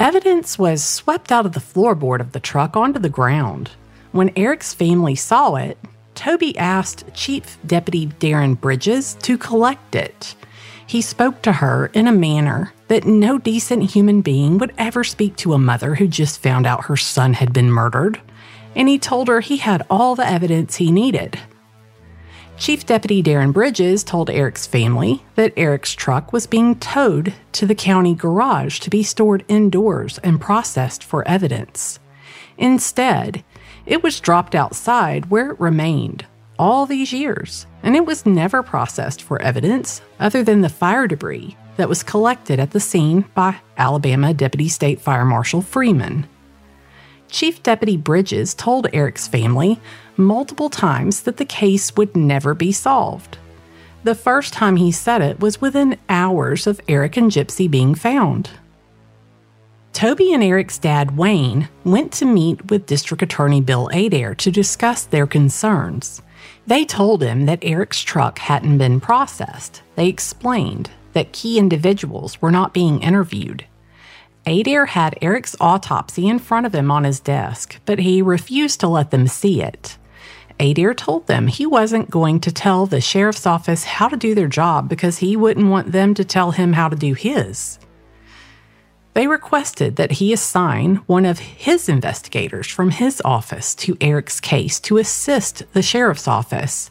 Evidence 0.00 0.58
was 0.58 0.82
swept 0.82 1.30
out 1.30 1.44
of 1.44 1.52
the 1.52 1.60
floorboard 1.60 2.20
of 2.20 2.32
the 2.32 2.40
truck 2.40 2.74
onto 2.74 2.98
the 2.98 3.10
ground. 3.10 3.70
When 4.12 4.32
Eric's 4.34 4.72
family 4.72 5.14
saw 5.14 5.56
it, 5.56 5.76
Toby 6.22 6.56
asked 6.56 7.12
Chief 7.14 7.58
Deputy 7.66 8.06
Darren 8.06 8.54
Bridges 8.60 9.14
to 9.22 9.36
collect 9.36 9.96
it. 9.96 10.36
He 10.86 11.02
spoke 11.02 11.42
to 11.42 11.50
her 11.50 11.86
in 11.94 12.06
a 12.06 12.12
manner 12.12 12.72
that 12.86 13.04
no 13.04 13.38
decent 13.38 13.90
human 13.90 14.22
being 14.22 14.58
would 14.58 14.72
ever 14.78 15.02
speak 15.02 15.34
to 15.38 15.52
a 15.52 15.58
mother 15.58 15.96
who 15.96 16.06
just 16.06 16.40
found 16.40 16.64
out 16.64 16.84
her 16.84 16.96
son 16.96 17.32
had 17.32 17.52
been 17.52 17.72
murdered 17.72 18.20
and 18.76 18.88
he 18.88 19.00
told 19.00 19.26
her 19.26 19.40
he 19.40 19.56
had 19.56 19.84
all 19.90 20.14
the 20.14 20.24
evidence 20.24 20.76
he 20.76 20.92
needed. 20.92 21.40
Chief 22.56 22.86
Deputy 22.86 23.20
Darren 23.20 23.52
Bridges 23.52 24.04
told 24.04 24.30
Eric's 24.30 24.64
family 24.64 25.24
that 25.34 25.52
Eric's 25.56 25.92
truck 25.92 26.32
was 26.32 26.46
being 26.46 26.78
towed 26.78 27.34
to 27.50 27.66
the 27.66 27.74
county 27.74 28.14
garage 28.14 28.78
to 28.78 28.90
be 28.90 29.02
stored 29.02 29.44
indoors 29.48 30.18
and 30.18 30.40
processed 30.40 31.02
for 31.02 31.26
evidence. 31.26 31.98
Instead, 32.56 33.42
it 33.86 34.02
was 34.02 34.20
dropped 34.20 34.54
outside 34.54 35.30
where 35.30 35.50
it 35.50 35.60
remained 35.60 36.26
all 36.58 36.86
these 36.86 37.12
years, 37.12 37.66
and 37.82 37.96
it 37.96 38.06
was 38.06 38.26
never 38.26 38.62
processed 38.62 39.22
for 39.22 39.40
evidence 39.42 40.00
other 40.20 40.44
than 40.44 40.60
the 40.60 40.68
fire 40.68 41.06
debris 41.06 41.56
that 41.76 41.88
was 41.88 42.02
collected 42.02 42.60
at 42.60 42.70
the 42.70 42.80
scene 42.80 43.24
by 43.34 43.56
Alabama 43.76 44.32
Deputy 44.34 44.68
State 44.68 45.00
Fire 45.00 45.24
Marshal 45.24 45.62
Freeman. 45.62 46.28
Chief 47.28 47.62
Deputy 47.62 47.96
Bridges 47.96 48.54
told 48.54 48.88
Eric's 48.92 49.26
family 49.26 49.80
multiple 50.16 50.68
times 50.68 51.22
that 51.22 51.38
the 51.38 51.44
case 51.44 51.96
would 51.96 52.14
never 52.14 52.54
be 52.54 52.70
solved. 52.70 53.38
The 54.04 54.14
first 54.14 54.52
time 54.52 54.76
he 54.76 54.92
said 54.92 55.22
it 55.22 55.40
was 55.40 55.60
within 55.60 55.98
hours 56.08 56.66
of 56.66 56.80
Eric 56.88 57.16
and 57.16 57.30
Gypsy 57.30 57.70
being 57.70 57.94
found. 57.94 58.50
Toby 59.92 60.32
and 60.32 60.42
Eric's 60.42 60.78
dad, 60.78 61.18
Wayne, 61.18 61.68
went 61.84 62.12
to 62.12 62.24
meet 62.24 62.70
with 62.70 62.86
District 62.86 63.22
Attorney 63.22 63.60
Bill 63.60 63.88
Adair 63.92 64.34
to 64.36 64.50
discuss 64.50 65.04
their 65.04 65.26
concerns. 65.26 66.22
They 66.66 66.86
told 66.86 67.22
him 67.22 67.44
that 67.44 67.62
Eric's 67.62 68.00
truck 68.00 68.38
hadn't 68.38 68.78
been 68.78 69.00
processed. 69.00 69.82
They 69.96 70.08
explained 70.08 70.90
that 71.12 71.32
key 71.32 71.58
individuals 71.58 72.40
were 72.40 72.50
not 72.50 72.72
being 72.72 73.02
interviewed. 73.02 73.66
Adair 74.46 74.86
had 74.86 75.18
Eric's 75.20 75.54
autopsy 75.60 76.26
in 76.26 76.38
front 76.38 76.66
of 76.66 76.74
him 76.74 76.90
on 76.90 77.04
his 77.04 77.20
desk, 77.20 77.78
but 77.84 77.98
he 77.98 78.22
refused 78.22 78.80
to 78.80 78.88
let 78.88 79.10
them 79.10 79.28
see 79.28 79.62
it. 79.62 79.98
Adair 80.58 80.94
told 80.94 81.26
them 81.26 81.48
he 81.48 81.66
wasn't 81.66 82.10
going 82.10 82.40
to 82.40 82.52
tell 82.52 82.86
the 82.86 83.00
sheriff's 83.00 83.46
office 83.46 83.84
how 83.84 84.08
to 84.08 84.16
do 84.16 84.34
their 84.34 84.48
job 84.48 84.88
because 84.88 85.18
he 85.18 85.36
wouldn't 85.36 85.68
want 85.68 85.92
them 85.92 86.14
to 86.14 86.24
tell 86.24 86.52
him 86.52 86.72
how 86.72 86.88
to 86.88 86.96
do 86.96 87.14
his. 87.14 87.78
They 89.14 89.26
requested 89.26 89.96
that 89.96 90.12
he 90.12 90.32
assign 90.32 90.96
one 91.06 91.26
of 91.26 91.38
his 91.38 91.88
investigators 91.88 92.66
from 92.66 92.90
his 92.90 93.20
office 93.24 93.74
to 93.76 93.96
Eric's 94.00 94.40
case 94.40 94.80
to 94.80 94.96
assist 94.96 95.64
the 95.74 95.82
sheriff's 95.82 96.26
office, 96.26 96.90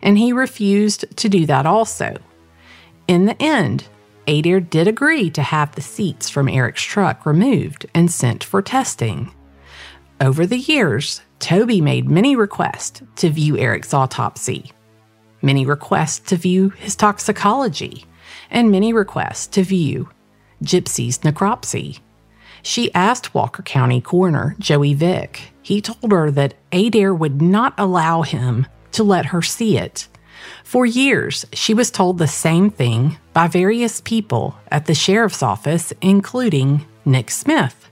and 0.00 0.16
he 0.16 0.32
refused 0.32 1.04
to 1.16 1.28
do 1.28 1.44
that 1.46 1.66
also. 1.66 2.16
In 3.06 3.26
the 3.26 3.40
end, 3.42 3.84
Adair 4.26 4.60
did 4.60 4.88
agree 4.88 5.30
to 5.30 5.42
have 5.42 5.74
the 5.74 5.82
seats 5.82 6.30
from 6.30 6.48
Eric's 6.48 6.82
truck 6.82 7.26
removed 7.26 7.86
and 7.94 8.10
sent 8.10 8.44
for 8.44 8.62
testing. 8.62 9.34
Over 10.20 10.46
the 10.46 10.58
years, 10.58 11.22
Toby 11.38 11.80
made 11.80 12.10
many 12.10 12.34
requests 12.34 13.02
to 13.16 13.30
view 13.30 13.56
Eric's 13.56 13.94
autopsy, 13.94 14.72
many 15.42 15.64
requests 15.64 16.30
to 16.30 16.36
view 16.36 16.70
his 16.70 16.96
toxicology, 16.96 18.04
and 18.50 18.70
many 18.70 18.92
requests 18.92 19.46
to 19.48 19.62
view 19.62 20.08
Gypsy's 20.62 21.18
necropsy. 21.18 22.00
She 22.62 22.92
asked 22.94 23.34
Walker 23.34 23.62
County 23.62 24.00
Coroner 24.00 24.56
Joey 24.58 24.94
Vick. 24.94 25.52
He 25.62 25.80
told 25.80 26.12
her 26.12 26.30
that 26.30 26.54
Adair 26.72 27.14
would 27.14 27.40
not 27.40 27.74
allow 27.78 28.22
him 28.22 28.66
to 28.92 29.04
let 29.04 29.26
her 29.26 29.42
see 29.42 29.78
it. 29.78 30.08
For 30.64 30.86
years, 30.86 31.46
she 31.52 31.74
was 31.74 31.90
told 31.90 32.18
the 32.18 32.28
same 32.28 32.70
thing 32.70 33.18
by 33.32 33.48
various 33.48 34.00
people 34.00 34.56
at 34.70 34.86
the 34.86 34.94
sheriff's 34.94 35.42
office, 35.42 35.92
including 36.00 36.86
Nick 37.04 37.30
Smith. 37.30 37.90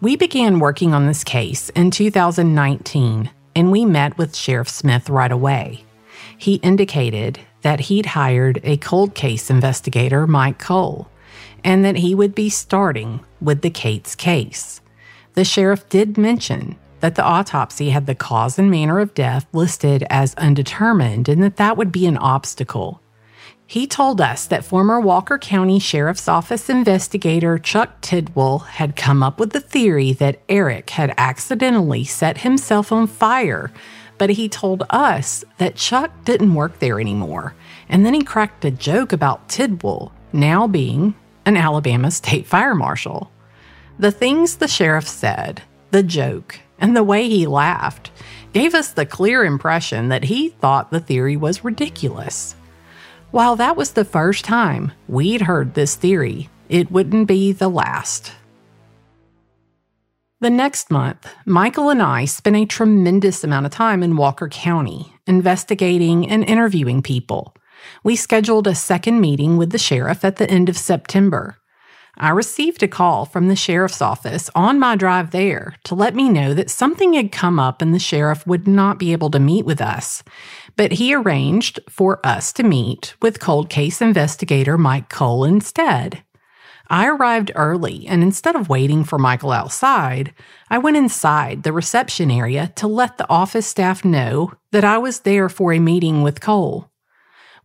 We 0.00 0.16
began 0.16 0.60
working 0.60 0.94
on 0.94 1.06
this 1.06 1.24
case 1.24 1.70
in 1.70 1.90
2019, 1.90 3.30
and 3.56 3.72
we 3.72 3.84
met 3.84 4.16
with 4.16 4.36
Sheriff 4.36 4.68
Smith 4.68 5.08
right 5.10 5.32
away. 5.32 5.84
He 6.36 6.56
indicated 6.56 7.40
that 7.62 7.80
he'd 7.80 8.06
hired 8.06 8.60
a 8.62 8.76
cold 8.76 9.14
case 9.14 9.50
investigator, 9.50 10.26
Mike 10.26 10.58
Cole, 10.60 11.10
and 11.64 11.84
that 11.84 11.96
he 11.96 12.14
would 12.14 12.34
be 12.34 12.48
starting 12.48 13.20
with 13.40 13.62
the 13.62 13.70
Cates 13.70 14.14
case. 14.14 14.80
The 15.34 15.44
sheriff 15.44 15.88
did 15.88 16.18
mention 16.18 16.76
that 17.00 17.14
the 17.14 17.24
autopsy 17.24 17.90
had 17.90 18.06
the 18.06 18.14
cause 18.14 18.58
and 18.58 18.70
manner 18.70 18.98
of 18.98 19.14
death 19.14 19.46
listed 19.52 20.04
as 20.10 20.34
undetermined 20.34 21.28
and 21.28 21.42
that 21.42 21.56
that 21.56 21.76
would 21.76 21.92
be 21.92 22.06
an 22.06 22.16
obstacle. 22.16 23.00
He 23.66 23.86
told 23.86 24.20
us 24.20 24.46
that 24.46 24.64
former 24.64 24.98
Walker 24.98 25.36
County 25.36 25.78
Sheriff's 25.78 26.26
Office 26.26 26.70
investigator 26.70 27.58
Chuck 27.58 28.00
Tidwell 28.00 28.60
had 28.60 28.96
come 28.96 29.22
up 29.22 29.38
with 29.38 29.50
the 29.50 29.60
theory 29.60 30.12
that 30.14 30.40
Eric 30.48 30.90
had 30.90 31.12
accidentally 31.18 32.02
set 32.02 32.38
himself 32.38 32.90
on 32.90 33.06
fire, 33.06 33.70
but 34.16 34.30
he 34.30 34.48
told 34.48 34.84
us 34.88 35.44
that 35.58 35.76
Chuck 35.76 36.10
didn't 36.24 36.54
work 36.54 36.78
there 36.78 36.98
anymore. 36.98 37.54
And 37.90 38.06
then 38.06 38.14
he 38.14 38.22
cracked 38.22 38.64
a 38.64 38.70
joke 38.70 39.12
about 39.12 39.50
Tidwell 39.50 40.12
now 40.32 40.66
being 40.66 41.14
an 41.48 41.56
Alabama 41.56 42.10
state 42.10 42.46
fire 42.46 42.74
marshal. 42.74 43.32
The 43.98 44.12
things 44.12 44.56
the 44.56 44.68
sheriff 44.68 45.08
said, 45.08 45.62
the 45.90 46.02
joke, 46.02 46.60
and 46.78 46.94
the 46.94 47.02
way 47.02 47.26
he 47.26 47.46
laughed 47.46 48.10
gave 48.52 48.74
us 48.74 48.90
the 48.90 49.06
clear 49.06 49.46
impression 49.46 50.10
that 50.10 50.24
he 50.24 50.50
thought 50.50 50.90
the 50.90 51.00
theory 51.00 51.38
was 51.38 51.64
ridiculous. 51.64 52.54
While 53.30 53.56
that 53.56 53.78
was 53.78 53.92
the 53.92 54.04
first 54.04 54.44
time 54.44 54.92
we'd 55.08 55.40
heard 55.40 55.72
this 55.72 55.94
theory, 55.96 56.50
it 56.68 56.90
wouldn't 56.90 57.26
be 57.26 57.52
the 57.52 57.70
last. 57.70 58.32
The 60.40 60.50
next 60.50 60.90
month, 60.90 61.28
Michael 61.46 61.88
and 61.88 62.02
I 62.02 62.26
spent 62.26 62.56
a 62.56 62.66
tremendous 62.66 63.42
amount 63.42 63.64
of 63.64 63.72
time 63.72 64.02
in 64.02 64.18
Walker 64.18 64.48
County 64.48 65.14
investigating 65.26 66.28
and 66.28 66.44
interviewing 66.44 67.00
people 67.00 67.54
we 68.02 68.16
scheduled 68.16 68.66
a 68.66 68.74
second 68.74 69.20
meeting 69.20 69.56
with 69.56 69.70
the 69.70 69.78
sheriff 69.78 70.24
at 70.24 70.36
the 70.36 70.50
end 70.50 70.68
of 70.68 70.78
September. 70.78 71.58
I 72.20 72.30
received 72.30 72.82
a 72.82 72.88
call 72.88 73.24
from 73.24 73.46
the 73.46 73.54
sheriff's 73.54 74.02
office 74.02 74.50
on 74.56 74.80
my 74.80 74.96
drive 74.96 75.30
there 75.30 75.76
to 75.84 75.94
let 75.94 76.16
me 76.16 76.28
know 76.28 76.52
that 76.52 76.68
something 76.68 77.12
had 77.12 77.30
come 77.30 77.60
up 77.60 77.80
and 77.80 77.94
the 77.94 78.00
sheriff 78.00 78.44
would 78.44 78.66
not 78.66 78.98
be 78.98 79.12
able 79.12 79.30
to 79.30 79.38
meet 79.38 79.64
with 79.64 79.80
us. 79.80 80.24
But 80.74 80.92
he 80.92 81.14
arranged 81.14 81.78
for 81.88 82.24
us 82.26 82.52
to 82.54 82.64
meet 82.64 83.14
with 83.22 83.38
cold 83.38 83.70
case 83.70 84.02
investigator 84.02 84.76
Mike 84.76 85.08
Cole 85.08 85.44
instead. 85.44 86.24
I 86.90 87.06
arrived 87.06 87.52
early, 87.54 88.06
and 88.08 88.22
instead 88.22 88.56
of 88.56 88.68
waiting 88.70 89.04
for 89.04 89.18
Michael 89.18 89.52
outside, 89.52 90.34
I 90.70 90.78
went 90.78 90.96
inside 90.96 91.62
the 91.62 91.72
reception 91.72 92.30
area 92.30 92.72
to 92.76 92.88
let 92.88 93.18
the 93.18 93.28
office 93.28 93.66
staff 93.66 94.04
know 94.04 94.54
that 94.72 94.84
I 94.84 94.98
was 94.98 95.20
there 95.20 95.48
for 95.48 95.72
a 95.72 95.78
meeting 95.78 96.22
with 96.22 96.40
Cole. 96.40 96.90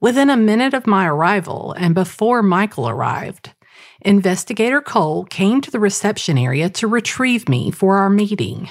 Within 0.03 0.29
a 0.29 0.35
minute 0.35 0.73
of 0.73 0.85
my 0.85 1.07
arrival 1.07 1.73
and 1.77 1.95
before 1.95 2.43
Michael 2.43 2.89
arrived, 2.89 3.53
Investigator 4.01 4.81
Cole 4.81 5.23
came 5.23 5.61
to 5.61 5.71
the 5.71 5.79
reception 5.79 6.37
area 6.37 6.69
to 6.71 6.89
retrieve 6.89 7.47
me 7.47 7.71
for 7.71 7.95
our 7.95 8.09
meeting. 8.09 8.69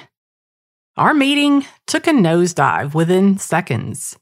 Our 0.99 1.15
meeting 1.15 1.65
took 1.87 2.07
a 2.07 2.11
nosedive 2.11 2.93
within 2.93 3.39
seconds. 3.39 4.15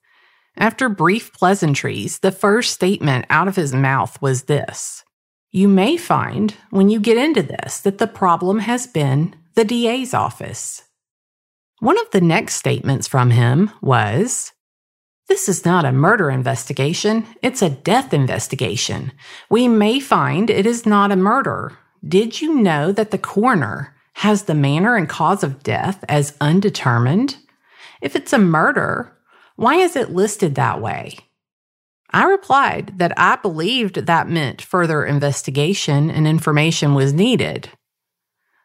After 0.57 0.89
brief 0.89 1.33
pleasantries, 1.33 2.21
the 2.21 2.31
first 2.31 2.73
statement 2.75 3.27
out 3.29 3.49
of 3.49 3.57
his 3.57 3.75
mouth 3.75 4.23
was 4.23 4.45
this 4.45 5.03
You 5.51 5.67
may 5.67 5.97
find, 5.97 6.55
when 6.71 6.91
you 6.91 7.01
get 7.01 7.19
into 7.19 7.43
this, 7.43 7.81
that 7.81 7.99
the 7.99 8.07
problem 8.07 8.61
has 8.61 8.87
been 8.87 9.35
the 9.57 9.65
DA's 9.65 10.15
office. 10.15 10.85
One 11.81 11.99
of 11.99 12.09
the 12.13 12.21
next 12.21 12.55
statements 12.55 13.09
from 13.09 13.31
him 13.31 13.73
was 13.83 14.53
this 15.31 15.49
is 15.49 15.65
not 15.65 15.85
a 15.85 15.93
murder 15.93 16.29
investigation, 16.29 17.25
it's 17.41 17.63
a 17.63 17.71
death 17.71 18.13
investigation. 18.13 19.13
We 19.49 19.69
may 19.69 20.01
find 20.01 20.51
it 20.51 20.67
is 20.67 20.85
not 20.85 21.13
a 21.13 21.17
murder. 21.17 21.79
Did 22.07 22.41
you 22.41 22.57
know 22.57 22.91
that 22.91 23.13
the 23.13 23.17
coroner 23.17 23.95
has 24.15 24.43
the 24.43 24.57
manner 24.57 24.97
and 24.97 25.09
cause 25.09 25.45
of 25.45 25.63
death 25.63 26.05
as 26.09 26.37
undetermined? 26.41 27.37
If 28.03 28.17
it's 28.17 28.33
a 28.33 28.39
murder, 28.39 29.17
why 29.55 29.77
is 29.77 29.95
it 29.95 30.11
listed 30.11 30.57
that 30.57 30.81
way? 30.81 31.15
I 32.11 32.25
replied 32.25 32.99
that 32.99 33.13
I 33.17 33.37
believed 33.37 34.07
that 34.07 34.29
meant 34.29 34.61
further 34.61 35.05
investigation 35.05 36.11
and 36.11 36.27
information 36.27 36.95
was 36.95 37.13
needed. 37.13 37.71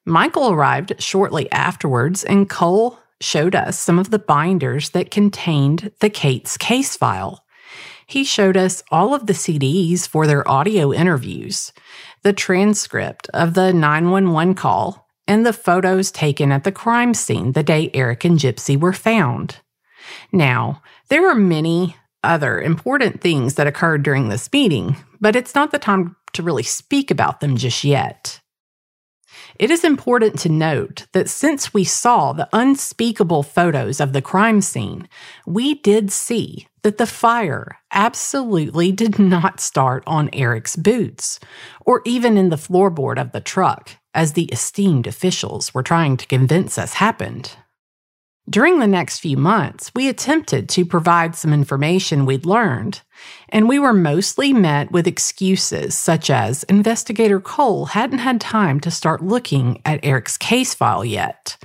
Michael 0.04 0.50
arrived 0.50 0.96
shortly 1.00 1.52
afterwards, 1.52 2.24
and 2.24 2.50
Cole 2.50 2.98
showed 3.22 3.56
us 3.56 3.80
some 3.80 4.00
of 4.00 4.12
the 4.12 4.20
binders 4.20 4.92
that 4.92 5.12
contained 5.12 5.92
the 6.00 6.10
Cates 6.10 6.58
case 6.58 6.96
file. 6.98 7.44
He 8.08 8.24
showed 8.24 8.56
us 8.56 8.84
all 8.92 9.14
of 9.14 9.26
the 9.26 9.34
CDs 9.34 10.08
for 10.08 10.28
their 10.28 10.48
audio 10.50 10.94
interviews, 10.94 11.74
the 12.24 12.34
transcript 12.34 13.28
of 13.34 13.54
the 13.54 13.74
911 13.74 14.54
call, 14.56 15.08
and 15.28 15.46
the 15.46 15.54
photos 15.54 16.12
taken 16.12 16.52
at 16.52 16.64
the 16.64 16.72
crime 16.72 17.14
scene 17.14 17.54
the 17.54 17.64
day 17.64 17.90
Eric 17.94 18.26
and 18.26 18.38
Gypsy 18.38 18.80
were 18.80 18.94
found. 18.94 19.60
Now, 20.32 20.84
there 21.10 21.28
are 21.28 21.36
many 21.36 21.96
other 22.24 22.62
important 22.62 23.22
things 23.22 23.56
that 23.56 23.68
occurred 23.68 24.04
during 24.04 24.30
this 24.30 24.52
meeting, 24.52 24.98
but 25.20 25.36
it's 25.36 25.56
not 25.56 25.72
the 25.72 25.80
time 25.80 26.16
to 26.34 26.44
really 26.44 26.64
speak 26.64 27.10
about 27.10 27.40
them 27.40 27.58
just 27.58 27.84
yet. 27.84 28.40
It 29.58 29.72
is 29.72 29.86
important 29.86 30.38
to 30.40 30.50
note 30.50 31.08
that 31.14 31.30
since 31.30 31.74
we 31.74 31.86
saw 31.86 32.34
the 32.34 32.50
unspeakable 32.52 33.44
photos 33.44 34.02
of 34.02 34.12
the 34.12 34.22
crime 34.22 34.60
scene, 34.60 35.08
we 35.46 35.76
did 35.76 36.12
see 36.12 36.68
that 36.84 36.98
the 36.98 37.08
fire 37.08 37.80
absolutely 37.92 38.92
did 38.92 39.18
not 39.18 39.62
start 39.62 40.04
on 40.06 40.30
Eric's 40.34 40.76
boots 40.76 41.40
or 41.86 42.02
even 42.06 42.38
in 42.38 42.50
the 42.50 42.58
floorboard 42.58 43.20
of 43.20 43.32
the 43.32 43.40
truck, 43.40 43.92
as 44.14 44.34
the 44.34 44.46
esteemed 44.46 45.08
officials 45.08 45.74
were 45.74 45.84
trying 45.84 46.18
to 46.18 46.28
convince 46.28 46.78
us 46.78 46.94
happened. 46.94 47.56
During 48.50 48.80
the 48.80 48.88
next 48.88 49.20
few 49.20 49.38
months, 49.38 49.92
we 49.96 50.10
attempted 50.10 50.70
to 50.70 50.86
provide 50.86 51.36
some 51.36 51.54
information 51.54 52.26
we'd 52.26 52.46
learned, 52.46 53.02
and 53.50 53.68
we 53.70 53.80
were 53.80 53.94
mostly 53.94 54.54
met 54.54 54.92
with 54.92 55.08
excuses 55.08 55.98
such 55.98 56.30
as 56.30 56.64
Investigator 56.64 57.40
Cole 57.40 57.86
hadn't 57.86 58.20
had 58.20 58.42
time 58.42 58.80
to 58.82 58.92
start 58.92 59.24
looking 59.24 59.82
at 59.86 60.00
Eric's 60.04 60.38
case 60.38 60.74
file 60.74 61.06
yet. 61.06 61.58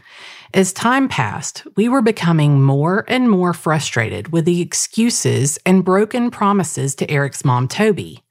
As 0.53 0.73
time 0.73 1.09
passed, 1.09 1.65
we 1.77 1.89
were 1.89 2.03
becoming 2.03 2.61
more 2.61 3.05
and 3.07 3.31
more 3.31 3.53
frustrated 3.53 4.33
with 4.33 4.45
the 4.45 4.61
excuses 4.61 5.59
and 5.65 5.85
broken 5.85 6.31
promises 6.31 6.97
to 6.97 7.11
Eric's 7.11 7.45
mom, 7.45 7.69
Toby. 7.69 8.25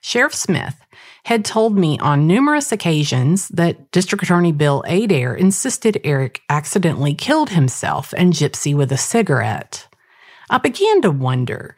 Sheriff 0.00 0.34
Smith 0.34 0.80
had 1.24 1.44
told 1.44 1.76
me 1.76 1.98
on 1.98 2.26
numerous 2.26 2.72
occasions 2.72 3.48
that 3.48 3.90
District 3.90 4.24
Attorney 4.24 4.52
Bill 4.52 4.82
Adair 4.86 5.34
insisted 5.34 6.00
Eric 6.04 6.40
accidentally 6.48 7.12
killed 7.12 7.50
himself 7.50 8.14
and 8.16 8.32
Gypsy 8.32 8.74
with 8.74 8.90
a 8.90 8.96
cigarette. 8.96 9.88
I 10.48 10.56
began 10.56 11.02
to 11.02 11.10
wonder 11.10 11.76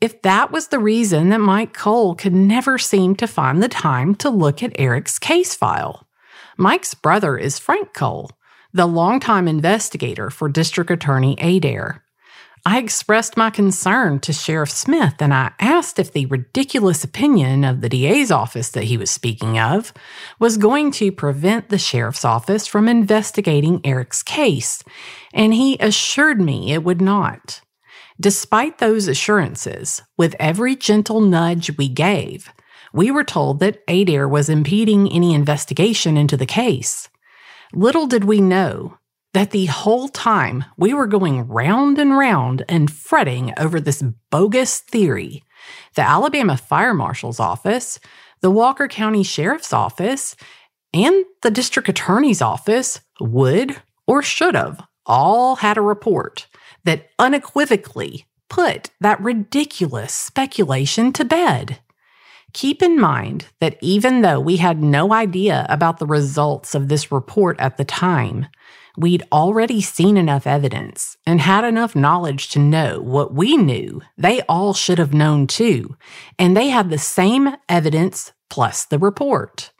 if 0.00 0.20
that 0.22 0.52
was 0.52 0.68
the 0.68 0.78
reason 0.78 1.30
that 1.30 1.40
Mike 1.40 1.72
Cole 1.72 2.14
could 2.14 2.34
never 2.34 2.78
seem 2.78 3.16
to 3.16 3.26
find 3.26 3.62
the 3.62 3.68
time 3.68 4.14
to 4.16 4.30
look 4.30 4.62
at 4.62 4.78
Eric's 4.78 5.18
case 5.18 5.54
file. 5.54 6.06
Mike's 6.58 6.94
brother 6.94 7.38
is 7.38 7.58
Frank 7.58 7.94
Cole, 7.94 8.30
the 8.72 8.86
longtime 8.86 9.48
investigator 9.48 10.30
for 10.30 10.48
District 10.48 10.90
Attorney 10.90 11.36
Adair. 11.40 12.02
I 12.68 12.78
expressed 12.78 13.36
my 13.36 13.50
concern 13.50 14.18
to 14.20 14.32
Sheriff 14.32 14.72
Smith 14.72 15.14
and 15.20 15.32
I 15.32 15.52
asked 15.60 16.00
if 16.00 16.12
the 16.12 16.26
ridiculous 16.26 17.04
opinion 17.04 17.62
of 17.62 17.80
the 17.80 17.88
DA's 17.88 18.32
office 18.32 18.70
that 18.70 18.84
he 18.84 18.96
was 18.96 19.08
speaking 19.08 19.56
of 19.56 19.92
was 20.40 20.56
going 20.56 20.90
to 20.92 21.12
prevent 21.12 21.68
the 21.68 21.78
sheriff's 21.78 22.24
office 22.24 22.66
from 22.66 22.88
investigating 22.88 23.80
Eric's 23.84 24.24
case, 24.24 24.82
and 25.32 25.54
he 25.54 25.76
assured 25.78 26.40
me 26.40 26.72
it 26.72 26.82
would 26.82 27.00
not. 27.00 27.60
Despite 28.18 28.78
those 28.78 29.08
assurances, 29.08 30.02
with 30.16 30.34
every 30.40 30.74
gentle 30.74 31.20
nudge 31.20 31.76
we 31.76 31.88
gave, 31.88 32.50
we 32.92 33.10
were 33.10 33.24
told 33.24 33.60
that 33.60 33.82
Adair 33.88 34.26
was 34.26 34.48
impeding 34.48 35.12
any 35.12 35.34
investigation 35.34 36.16
into 36.16 36.36
the 36.36 36.46
case. 36.46 37.10
Little 37.74 38.06
did 38.06 38.24
we 38.24 38.40
know 38.40 38.96
that 39.34 39.50
the 39.50 39.66
whole 39.66 40.08
time 40.08 40.64
we 40.78 40.94
were 40.94 41.06
going 41.06 41.46
round 41.46 41.98
and 41.98 42.16
round 42.16 42.64
and 42.70 42.90
fretting 42.90 43.52
over 43.58 43.80
this 43.80 44.02
bogus 44.30 44.80
theory, 44.80 45.42
the 45.94 46.02
Alabama 46.02 46.56
Fire 46.56 46.94
Marshal's 46.94 47.38
office, 47.38 48.00
the 48.40 48.50
Walker 48.50 48.88
County 48.88 49.22
Sheriff's 49.22 49.74
office, 49.74 50.36
and 50.94 51.26
the 51.42 51.50
District 51.50 51.86
Attorney's 51.86 52.40
office 52.40 53.00
would 53.20 53.76
or 54.06 54.22
should 54.22 54.54
have 54.54 54.82
all 55.04 55.56
had 55.56 55.76
a 55.76 55.82
report 55.82 56.46
that 56.86 57.10
unequivocally 57.18 58.26
put 58.48 58.90
that 59.00 59.20
ridiculous 59.20 60.14
speculation 60.14 61.12
to 61.12 61.24
bed. 61.24 61.80
Keep 62.52 62.80
in 62.80 62.98
mind 62.98 63.46
that 63.60 63.76
even 63.82 64.22
though 64.22 64.40
we 64.40 64.56
had 64.56 64.82
no 64.82 65.12
idea 65.12 65.66
about 65.68 65.98
the 65.98 66.06
results 66.06 66.74
of 66.74 66.88
this 66.88 67.12
report 67.12 67.58
at 67.60 67.76
the 67.76 67.84
time, 67.84 68.46
we'd 68.96 69.22
already 69.30 69.82
seen 69.82 70.16
enough 70.16 70.46
evidence 70.46 71.18
and 71.26 71.40
had 71.40 71.64
enough 71.64 71.94
knowledge 71.94 72.48
to 72.48 72.58
know 72.58 73.00
what 73.02 73.34
we 73.34 73.56
knew 73.56 74.00
they 74.16 74.40
all 74.42 74.72
should 74.72 74.98
have 74.98 75.12
known 75.12 75.46
too, 75.46 75.96
and 76.38 76.56
they 76.56 76.68
had 76.68 76.88
the 76.88 76.98
same 76.98 77.56
evidence 77.68 78.32
plus 78.48 78.86
the 78.86 78.98
report. 78.98 79.72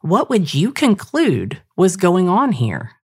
What 0.00 0.28
would 0.28 0.52
you 0.52 0.72
conclude 0.72 1.62
was 1.76 1.96
going 1.96 2.28
on 2.28 2.52
here? 2.52 2.96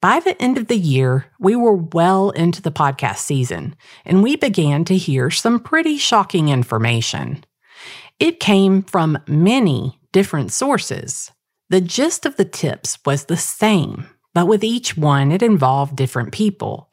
By 0.00 0.20
the 0.20 0.40
end 0.40 0.58
of 0.58 0.68
the 0.68 0.76
year, 0.76 1.26
we 1.40 1.56
were 1.56 1.74
well 1.74 2.30
into 2.30 2.62
the 2.62 2.70
podcast 2.70 3.18
season, 3.18 3.74
and 4.04 4.22
we 4.22 4.36
began 4.36 4.84
to 4.84 4.96
hear 4.96 5.30
some 5.30 5.58
pretty 5.58 5.98
shocking 5.98 6.48
information. 6.48 7.44
It 8.20 8.40
came 8.40 8.82
from 8.82 9.18
many 9.26 9.98
different 10.12 10.52
sources. 10.52 11.32
The 11.70 11.80
gist 11.80 12.26
of 12.26 12.36
the 12.36 12.44
tips 12.44 12.98
was 13.04 13.24
the 13.24 13.36
same 13.36 14.08
but 14.38 14.46
with 14.46 14.62
each 14.62 14.96
one, 14.96 15.32
it 15.32 15.42
involved 15.42 15.96
different 15.96 16.32
people. 16.32 16.87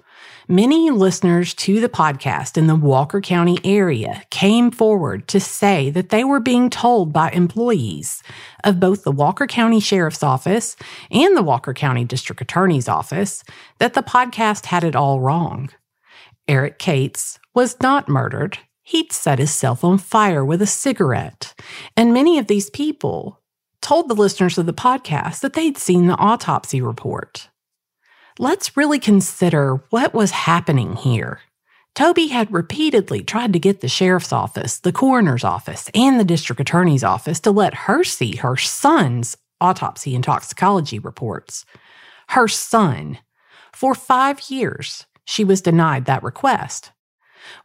Many 0.48 0.92
listeners 0.92 1.56
to 1.56 1.80
the 1.80 1.90
podcast 1.90 2.56
in 2.56 2.68
the 2.68 2.76
Walker 2.76 3.20
County 3.20 3.58
area 3.64 4.22
came 4.30 4.70
forward 4.70 5.28
to 5.30 5.40
say 5.40 5.90
that 5.90 6.10
they 6.10 6.24
were 6.24 6.40
being 6.40 6.70
told 6.70 7.12
by 7.12 7.32
employees 7.32 8.22
of 8.64 8.80
both 8.80 9.04
the 9.04 9.12
Walker 9.12 9.48
County 9.48 9.80
Sheriff's 9.80 10.22
Office 10.22 10.76
and 11.10 11.36
the 11.36 11.42
Walker 11.42 11.74
County 11.74 12.06
District 12.06 12.40
Attorney's 12.42 12.88
Office 12.88 13.44
that 13.80 13.96
the 13.96 14.04
podcast 14.04 14.68
had 14.68 14.84
it 14.84 14.96
all 14.96 15.20
wrong. 15.20 15.72
Eric 16.48 16.78
Cates 16.78 17.40
was 17.56 17.82
not 17.82 18.08
murdered. 18.08 18.60
He'd 18.84 19.12
set 19.12 19.40
himself 19.40 19.84
on 19.84 19.98
fire 19.98 20.46
with 20.46 20.62
a 20.62 20.68
cigarette. 20.68 21.60
And 21.98 22.14
many 22.14 22.38
of 22.38 22.46
these 22.46 22.70
people 22.70 23.42
told 23.82 24.10
the 24.10 24.14
listeners 24.14 24.60
of 24.60 24.68
the 24.68 24.74
podcast 24.76 25.40
that 25.40 25.54
they'd 25.54 25.80
seen 25.80 26.06
the 26.06 26.18
autopsy 26.18 26.82
report. 26.82 27.50
Let's 28.38 28.76
really 28.76 29.00
consider 29.00 29.76
what 29.92 30.14
was 30.14 30.32
happening 30.32 30.98
here. 30.98 31.40
Toby 31.94 32.28
had 32.28 32.52
repeatedly 32.52 33.24
tried 33.24 33.54
to 33.54 33.60
get 33.60 33.80
the 33.80 33.88
sheriff's 33.88 34.34
office, 34.34 34.78
the 34.78 34.92
coroner's 34.92 35.46
office, 35.46 35.90
and 35.96 36.20
the 36.20 36.26
district 36.26 36.60
attorney's 36.60 37.04
office 37.06 37.40
to 37.40 37.52
let 37.52 37.74
her 37.74 38.04
see 38.04 38.36
her 38.36 38.58
son's 38.58 39.38
autopsy 39.62 40.14
and 40.14 40.24
toxicology 40.26 41.00
reports. 41.00 41.66
Her 42.30 42.50
son. 42.50 43.20
For 43.72 43.96
five 43.96 44.50
years, 44.50 45.06
she 45.24 45.46
was 45.46 45.62
denied 45.62 46.04
that 46.04 46.22
request. 46.22 46.92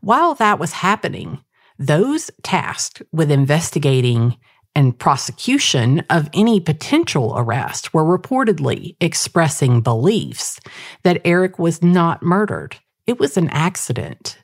While 0.01 0.35
that 0.35 0.61
was 0.61 0.71
happening, 0.71 1.43
those 1.81 2.31
tasked 2.45 3.03
with 3.11 3.33
investigating 3.33 4.37
and 4.75 4.99
prosecution 4.99 6.01
of 6.11 6.29
any 6.33 6.61
potential 6.61 7.35
arrest 7.37 7.93
were 7.93 8.05
reportedly 8.05 8.97
expressing 9.01 9.81
beliefs 9.81 10.61
that 11.03 11.21
Eric 11.25 11.59
was 11.59 11.83
not 11.83 12.23
murdered. 12.23 12.77
It 13.07 13.19
was 13.19 13.37
an 13.37 13.49
accident. 13.51 14.39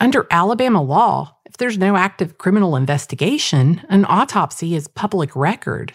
Under 0.00 0.26
Alabama 0.30 0.82
law, 0.82 1.36
if 1.46 1.56
there's 1.56 1.78
no 1.78 1.96
active 1.96 2.36
criminal 2.36 2.76
investigation, 2.76 3.80
an 3.88 4.04
autopsy 4.06 4.74
is 4.74 4.88
public 4.88 5.34
record. 5.34 5.94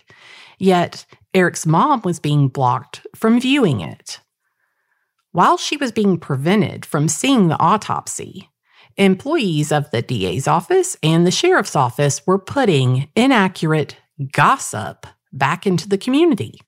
Yet, 0.58 1.06
Eric's 1.34 1.66
mom 1.66 2.02
was 2.04 2.20
being 2.20 2.48
blocked 2.48 3.06
from 3.16 3.40
viewing 3.40 3.82
it. 3.82 4.20
While 5.32 5.58
she 5.58 5.78
was 5.78 5.92
being 5.92 6.18
prevented 6.18 6.86
from 6.86 7.08
seeing 7.08 7.50
the 7.50 7.60
autopsy, 7.60 8.49
employees 9.00 9.72
of 9.72 9.89
the 9.91 10.02
DA's 10.02 10.47
office 10.47 10.95
and 11.02 11.26
the 11.26 11.32
sheriff's 11.32 11.76
office 11.76 12.26
were 12.28 12.38
putting 12.38 13.10
inaccurate 13.16 13.95
gossip 14.34 15.08
back 15.32 15.66
into 15.66 15.88
the 15.88 15.97
community. 15.97 16.60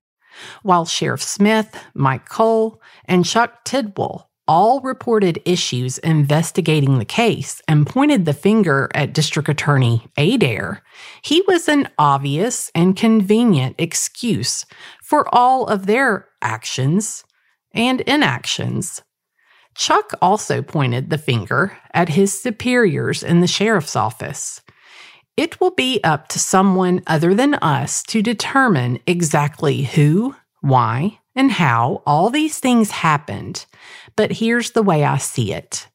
While 0.63 0.85
Sheriff 0.85 1.21
Smith, 1.21 1.77
Mike 1.93 2.29
Cole, 2.29 2.81
and 3.05 3.25
Chuck 3.25 3.63
Tidwell 3.65 4.29
all 4.47 4.81
reported 4.81 5.41
issues 5.45 5.97
investigating 5.99 6.99
the 6.99 7.05
case 7.05 7.61
and 7.67 7.85
pointed 7.85 8.25
the 8.25 8.33
finger 8.33 8.89
at 8.93 9.13
District 9.13 9.47
Attorney 9.47 10.07
Adair, 10.17 10.81
he 11.21 11.43
was 11.47 11.67
an 11.67 11.89
obvious 11.97 12.71
and 12.73 12.95
convenient 12.95 13.75
excuse 13.77 14.65
for 15.03 15.33
all 15.33 15.67
of 15.67 15.85
their 15.85 16.27
actions 16.41 17.23
and 17.73 18.01
inactions. 18.01 19.01
Chuck 19.75 20.11
also 20.21 20.61
pointed 20.61 21.09
the 21.09 21.17
finger 21.17 21.77
at 21.93 22.09
his 22.09 22.39
superiors 22.39 23.23
in 23.23 23.41
the 23.41 23.47
sheriff's 23.47 23.95
office. 23.95 24.61
It 25.37 25.59
will 25.59 25.71
be 25.71 25.99
up 26.03 26.27
to 26.29 26.39
someone 26.39 27.01
other 27.07 27.33
than 27.33 27.55
us 27.55 28.03
to 28.03 28.21
determine 28.21 28.99
exactly 29.07 29.83
who, 29.83 30.35
why, 30.59 31.19
and 31.35 31.51
how 31.51 32.03
all 32.05 32.29
these 32.29 32.59
things 32.59 32.91
happened. 32.91 33.65
But 34.15 34.33
here's 34.33 34.71
the 34.71 34.83
way 34.83 35.03
I 35.03 35.17
see 35.17 35.53
it 35.53 35.87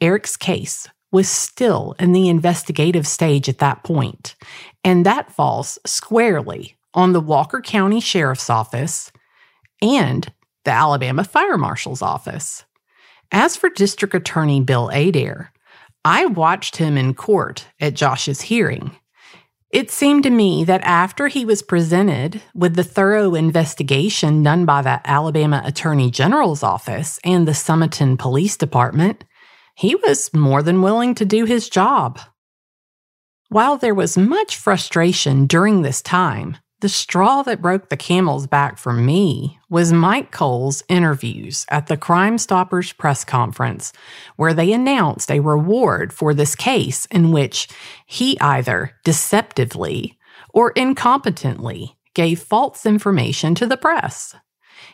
Eric's 0.00 0.36
case 0.36 0.86
was 1.10 1.28
still 1.28 1.94
in 1.98 2.12
the 2.12 2.28
investigative 2.28 3.06
stage 3.06 3.48
at 3.48 3.58
that 3.58 3.82
point, 3.82 4.36
and 4.84 5.06
that 5.06 5.32
falls 5.32 5.78
squarely 5.86 6.76
on 6.92 7.12
the 7.12 7.20
Walker 7.20 7.60
County 7.62 8.00
Sheriff's 8.00 8.50
Office 8.50 9.10
and 9.80 10.30
the 10.64 10.70
Alabama 10.70 11.24
Fire 11.24 11.56
Marshal's 11.56 12.02
Office. 12.02 12.64
As 13.30 13.56
for 13.56 13.68
District 13.68 14.14
Attorney 14.14 14.60
Bill 14.60 14.88
Adair, 14.88 15.52
I 16.04 16.26
watched 16.26 16.76
him 16.76 16.96
in 16.96 17.14
court 17.14 17.66
at 17.80 17.94
Josh's 17.94 18.40
hearing. 18.42 18.96
It 19.70 19.90
seemed 19.90 20.22
to 20.22 20.30
me 20.30 20.64
that 20.64 20.80
after 20.82 21.28
he 21.28 21.44
was 21.44 21.60
presented 21.60 22.40
with 22.54 22.74
the 22.74 22.84
thorough 22.84 23.34
investigation 23.34 24.42
done 24.42 24.64
by 24.64 24.80
the 24.80 25.00
Alabama 25.04 25.60
Attorney 25.62 26.10
General's 26.10 26.62
office 26.62 27.20
and 27.22 27.46
the 27.46 27.52
Sumiton 27.52 28.18
Police 28.18 28.56
Department, 28.56 29.24
he 29.76 29.94
was 29.94 30.32
more 30.32 30.62
than 30.62 30.80
willing 30.80 31.14
to 31.16 31.26
do 31.26 31.44
his 31.44 31.68
job. 31.68 32.18
While 33.50 33.76
there 33.76 33.94
was 33.94 34.16
much 34.16 34.56
frustration 34.56 35.46
during 35.46 35.82
this 35.82 36.00
time, 36.00 36.56
the 36.80 36.88
straw 36.88 37.42
that 37.42 37.60
broke 37.60 37.88
the 37.88 37.96
camel's 37.96 38.46
back 38.46 38.78
for 38.78 38.92
me 38.92 39.58
was 39.68 39.92
Mike 39.92 40.30
Cole's 40.30 40.82
interviews 40.88 41.66
at 41.70 41.88
the 41.88 41.96
Crime 41.96 42.38
Stoppers 42.38 42.92
press 42.92 43.24
conference, 43.24 43.92
where 44.36 44.54
they 44.54 44.72
announced 44.72 45.30
a 45.30 45.40
reward 45.40 46.12
for 46.12 46.32
this 46.32 46.54
case 46.54 47.06
in 47.06 47.32
which 47.32 47.68
he 48.06 48.38
either 48.40 48.92
deceptively 49.04 50.16
or 50.50 50.72
incompetently 50.74 51.96
gave 52.14 52.40
false 52.40 52.86
information 52.86 53.56
to 53.56 53.66
the 53.66 53.76
press. 53.76 54.36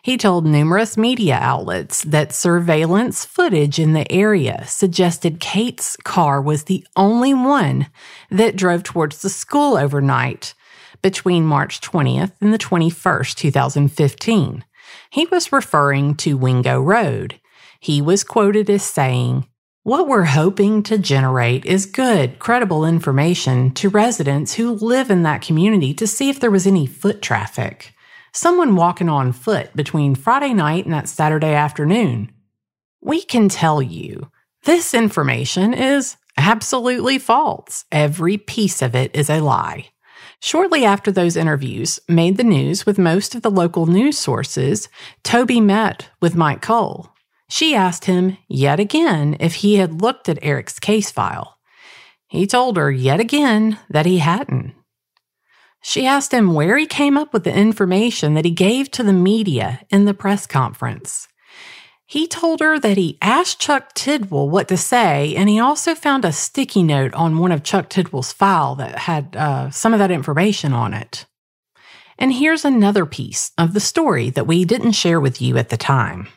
He 0.03 0.17
told 0.17 0.47
numerous 0.47 0.97
media 0.97 1.39
outlets 1.41 2.03
that 2.05 2.33
surveillance 2.33 3.27
footage 3.27 3.79
in 3.79 3.93
the 3.93 4.11
area 4.11 4.65
suggested 4.67 5.41
Cates' 5.41 5.99
car 6.05 6.41
was 6.41 6.65
the 6.65 6.87
only 6.97 7.35
one 7.35 7.89
that 8.31 8.57
drove 8.57 8.83
towards 8.83 9.21
the 9.21 9.29
school 9.29 9.77
overnight 9.77 10.55
between 11.05 11.45
March 11.45 11.83
20th 11.83 12.33
and 12.41 12.51
the 12.51 12.59
21st, 12.59 13.35
2015. 13.35 14.65
He 15.11 15.27
was 15.27 15.53
referring 15.53 16.15
to 16.15 16.39
Wingo 16.39 16.81
Road. 16.81 17.39
He 17.79 18.01
was 18.01 18.25
quoted 18.25 18.71
as 18.71 18.83
saying, 18.83 19.47
what 19.83 20.09
we're 20.09 20.25
hoping 20.25 20.83
to 20.85 20.97
generate 20.97 21.67
is 21.67 21.85
good, 21.85 22.39
credible 22.39 22.87
information 22.87 23.71
to 23.73 23.91
residents 23.91 24.55
who 24.55 24.73
live 24.73 25.11
in 25.11 25.25
that 25.25 25.43
community 25.43 25.93
to 25.93 26.07
see 26.07 26.31
if 26.31 26.41
there 26.41 26.51
was 26.51 26.67
any 26.67 26.87
foot 26.87 27.21
traffic. 27.21 27.93
Someone 28.33 28.75
walking 28.75 29.11
on 29.11 29.33
foot 29.33 29.77
between 29.77 30.15
Friday 30.15 30.55
night 30.55 30.87
and 30.87 30.95
that 30.95 31.11
Saturday 31.11 31.53
afternoon. 31.53 32.33
We 33.03 33.21
can 33.21 33.51
tell 33.51 33.83
you 33.83 34.31
this 34.63 34.95
information 34.95 35.75
is 35.75 36.17
absolutely 36.39 37.19
false. 37.19 37.85
Every 37.93 38.39
piece 38.39 38.81
of 38.81 38.95
it 38.95 39.15
is 39.15 39.29
a 39.29 39.43
lie. 39.43 39.91
Shortly 40.45 40.85
after 40.85 41.11
those 41.11 41.37
interviews 41.37 41.99
made 42.07 42.37
the 42.37 42.45
news 42.45 42.85
with 42.85 42.99
most 42.99 43.35
of 43.35 43.41
the 43.41 43.51
local 43.51 43.87
news 43.87 44.19
sources, 44.19 44.91
Toby 45.23 45.59
met 45.59 46.11
with 46.21 46.37
Mike 46.37 46.61
Cole. 46.61 47.09
She 47.49 47.75
asked 47.75 48.05
him 48.05 48.37
yet 48.47 48.79
again 48.79 49.39
if 49.41 49.55
he 49.55 49.77
had 49.77 50.03
looked 50.03 50.29
at 50.29 50.39
Eric's 50.43 50.79
case 50.79 51.11
file. 51.11 51.57
He 52.29 52.47
told 52.47 52.77
her 52.77 52.91
yet 52.91 53.21
again 53.21 53.79
that 53.89 54.05
he 54.05 54.19
hadn't. 54.19 54.75
She 55.83 56.05
asked 56.05 56.35
him 56.35 56.53
where 56.53 56.77
he 56.77 56.85
came 56.85 57.17
up 57.17 57.33
with 57.33 57.45
the 57.45 57.57
information 57.57 58.35
that 58.35 58.45
he 58.45 58.51
gave 58.51 58.91
to 58.91 59.03
the 59.03 59.15
media 59.15 59.81
in 59.89 60.05
the 60.05 60.13
press 60.13 60.47
conference. 60.47 61.27
He 62.07 62.27
told 62.27 62.61
her 62.61 62.79
that 62.79 62.97
he 62.97 63.19
asked 63.23 63.61
Chuck 63.61 63.95
Tidwell 63.95 64.49
what 64.49 64.69
to 64.69 64.77
say, 64.77 65.35
and 65.35 65.49
he 65.49 65.59
also 65.59 65.95
found 65.95 66.25
a 66.25 66.33
sticky 66.33 66.83
note 66.83 67.15
on 67.15 67.39
one 67.39 67.51
of 67.51 67.63
Chuck 67.63 67.89
Tidwell's 67.89 68.33
file 68.33 68.75
that 68.75 68.99
had 68.99 69.35
uh, 69.37 69.71
some 69.71 69.95
of 69.95 69.99
that 69.99 70.11
information 70.11 70.73
on 70.73 70.93
it. 70.93 71.27
And 72.19 72.33
here's 72.33 72.65
another 72.65 73.07
piece 73.07 73.53
of 73.59 73.75
the 73.75 73.81
story 73.81 74.31
that 74.31 74.47
we 74.47 74.65
didn't 74.65 74.93
share 74.93 75.21
with 75.21 75.41
you 75.41 75.57
at 75.57 75.71
the 75.71 75.77
time. 75.77 76.29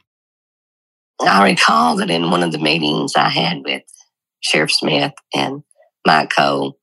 I 1.22 1.44
recall 1.44 1.96
that 1.98 2.10
in 2.10 2.32
one 2.32 2.44
of 2.44 2.52
the 2.52 2.60
meetings 2.60 3.14
I 3.16 3.30
had 3.30 3.62
with 3.64 3.84
Sheriff 4.40 4.72
Smith 4.72 5.14
and 5.36 5.64
Mike 6.06 6.32
Cole, 6.36 6.78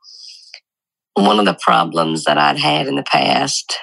one 1.15 1.39
of 1.39 1.45
the 1.47 1.59
problems 1.61 2.25
that 2.25 2.39
I'd 2.39 2.59
had 2.59 2.87
in 2.87 2.97
the 2.97 3.05
past 3.05 3.77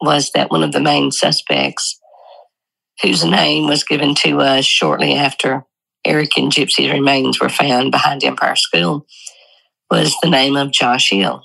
was 0.00 0.30
that 0.34 0.50
one 0.50 0.64
of 0.64 0.72
the 0.72 0.80
main 0.80 1.12
suspects, 1.12 1.98
whose 3.00 3.24
name 3.24 3.66
was 3.66 3.84
given 3.84 4.14
to 4.16 4.40
us 4.40 4.64
shortly 4.64 5.14
after 5.14 5.64
Eric 6.04 6.36
and 6.36 6.52
Gypsy's 6.52 6.92
remains 6.92 7.40
were 7.40 7.48
found 7.48 7.90
behind 7.90 8.24
Empire 8.24 8.56
School, 8.56 9.06
was 9.90 10.14
the 10.22 10.30
name 10.30 10.56
of 10.56 10.72
Josh 10.72 11.10
Hill. 11.10 11.42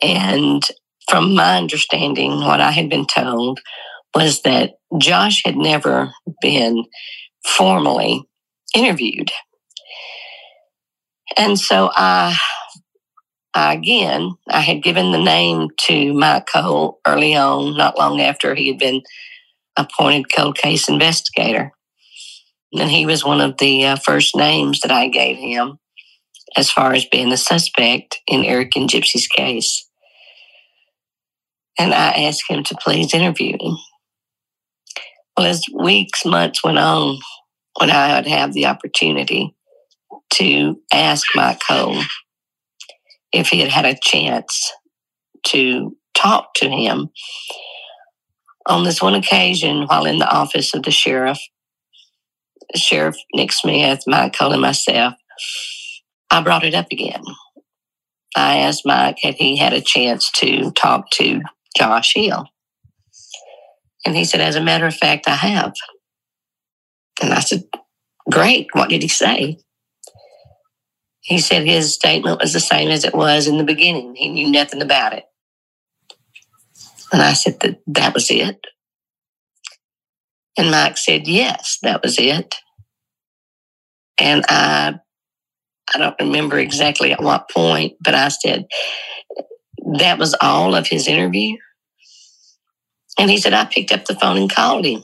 And 0.00 0.62
from 1.08 1.34
my 1.34 1.58
understanding, 1.58 2.40
what 2.40 2.60
I 2.60 2.70
had 2.70 2.88
been 2.88 3.06
told 3.06 3.60
was 4.14 4.42
that 4.42 4.74
Josh 4.98 5.42
had 5.44 5.56
never 5.56 6.12
been 6.40 6.84
formally 7.44 8.24
interviewed. 8.74 9.30
And 11.36 11.58
so 11.58 11.90
I, 11.94 12.36
Again, 13.54 14.32
I 14.48 14.60
had 14.60 14.82
given 14.82 15.10
the 15.10 15.18
name 15.18 15.68
to 15.86 16.12
Mike 16.12 16.46
Cole 16.52 17.00
early 17.06 17.34
on, 17.34 17.76
not 17.76 17.98
long 17.98 18.20
after 18.20 18.54
he 18.54 18.68
had 18.68 18.78
been 18.78 19.02
appointed 19.76 20.32
cold 20.34 20.56
case 20.56 20.88
investigator. 20.88 21.72
And 22.72 22.90
he 22.90 23.06
was 23.06 23.24
one 23.24 23.40
of 23.40 23.58
the 23.58 23.86
uh, 23.86 23.96
first 23.96 24.36
names 24.36 24.80
that 24.80 24.92
I 24.92 25.08
gave 25.08 25.36
him 25.36 25.78
as 26.56 26.70
far 26.70 26.92
as 26.92 27.04
being 27.06 27.30
the 27.30 27.36
suspect 27.36 28.20
in 28.26 28.44
Eric 28.44 28.76
and 28.76 28.88
Gypsy's 28.88 29.26
case. 29.26 29.88
And 31.78 31.92
I 31.92 32.10
asked 32.24 32.44
him 32.48 32.62
to 32.64 32.76
please 32.76 33.14
interview 33.14 33.56
him. 33.58 33.76
Well, 35.36 35.46
as 35.46 35.64
weeks, 35.74 36.24
months 36.24 36.62
went 36.62 36.78
on, 36.78 37.18
when 37.78 37.90
I 37.90 38.16
would 38.16 38.26
have 38.26 38.52
the 38.52 38.66
opportunity 38.66 39.54
to 40.34 40.80
ask 40.92 41.26
Mike 41.34 41.60
Cole 41.66 42.02
if 43.32 43.48
he 43.48 43.60
had 43.60 43.70
had 43.70 43.84
a 43.84 43.98
chance 44.00 44.72
to 45.46 45.96
talk 46.14 46.54
to 46.54 46.68
him. 46.68 47.08
On 48.66 48.84
this 48.84 49.00
one 49.00 49.14
occasion, 49.14 49.84
while 49.86 50.04
in 50.04 50.18
the 50.18 50.30
office 50.30 50.74
of 50.74 50.82
the 50.82 50.90
sheriff, 50.90 51.38
Sheriff 52.74 53.16
Nick 53.34 53.52
Smith, 53.52 54.04
Cole, 54.06 54.52
and 54.52 54.60
myself, 54.60 55.14
I 56.30 56.40
brought 56.42 56.64
it 56.64 56.74
up 56.74 56.86
again. 56.90 57.22
I 58.36 58.58
asked 58.58 58.86
Mike 58.86 59.18
had 59.22 59.34
he 59.34 59.56
had 59.56 59.72
a 59.72 59.80
chance 59.80 60.30
to 60.36 60.70
talk 60.72 61.10
to 61.12 61.40
Josh 61.76 62.12
Hill. 62.14 62.46
And 64.06 64.14
he 64.14 64.24
said, 64.24 64.40
As 64.40 64.56
a 64.56 64.62
matter 64.62 64.86
of 64.86 64.94
fact, 64.94 65.26
I 65.26 65.34
have. 65.34 65.72
And 67.20 67.32
I 67.32 67.40
said, 67.40 67.64
Great. 68.30 68.68
What 68.72 68.90
did 68.90 69.02
he 69.02 69.08
say? 69.08 69.58
He 71.20 71.38
said 71.38 71.66
his 71.66 71.94
statement 71.94 72.40
was 72.40 72.52
the 72.52 72.60
same 72.60 72.90
as 72.90 73.04
it 73.04 73.14
was 73.14 73.46
in 73.46 73.58
the 73.58 73.64
beginning. 73.64 74.14
He 74.16 74.28
knew 74.30 74.50
nothing 74.50 74.82
about 74.82 75.12
it. 75.12 75.24
And 77.12 77.22
I 77.22 77.34
said 77.34 77.60
that 77.60 77.80
that 77.88 78.14
was 78.14 78.30
it. 78.30 78.58
And 80.56 80.70
Mike 80.70 80.96
said, 80.98 81.26
Yes, 81.26 81.78
that 81.82 82.02
was 82.02 82.18
it. 82.18 82.56
And 84.18 84.44
I 84.48 85.00
I 85.94 85.98
don't 85.98 86.20
remember 86.20 86.58
exactly 86.58 87.12
at 87.12 87.22
what 87.22 87.50
point, 87.50 87.94
but 88.00 88.14
I 88.14 88.28
said 88.28 88.66
that 89.98 90.18
was 90.18 90.36
all 90.40 90.74
of 90.74 90.86
his 90.86 91.08
interview. 91.08 91.56
And 93.18 93.30
he 93.30 93.38
said, 93.38 93.54
I 93.54 93.64
picked 93.64 93.92
up 93.92 94.04
the 94.04 94.14
phone 94.14 94.36
and 94.36 94.50
called 94.52 94.84
him. 94.86 95.02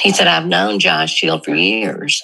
He 0.00 0.12
said, 0.12 0.26
I've 0.26 0.46
known 0.46 0.78
Josh 0.78 1.20
Hill 1.20 1.40
for 1.40 1.54
years. 1.54 2.22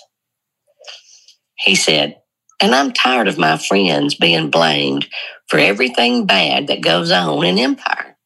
He 1.57 1.74
said, 1.74 2.16
and 2.65 2.75
I'm 2.75 2.93
tired 2.93 3.29
of 3.29 3.39
my 3.39 3.57
friends 3.57 4.15
being 4.15 4.51
blamed 4.51 5.07
for 5.49 5.59
everything 5.59 6.27
bad 6.27 6.67
that 6.67 6.83
goes 6.83 7.11
on 7.11 7.45
in 7.45 7.59
Empire. 7.59 8.17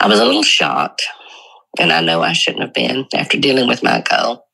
I 0.00 0.08
was 0.08 0.18
a 0.18 0.24
little 0.24 0.42
shocked, 0.42 1.02
and 1.78 1.92
I 1.92 2.00
know 2.00 2.22
I 2.22 2.32
shouldn't 2.32 2.64
have 2.64 2.74
been 2.74 3.06
after 3.14 3.38
dealing 3.38 3.68
with 3.68 3.82
Mike 3.82 4.08
Cole. 4.08 4.46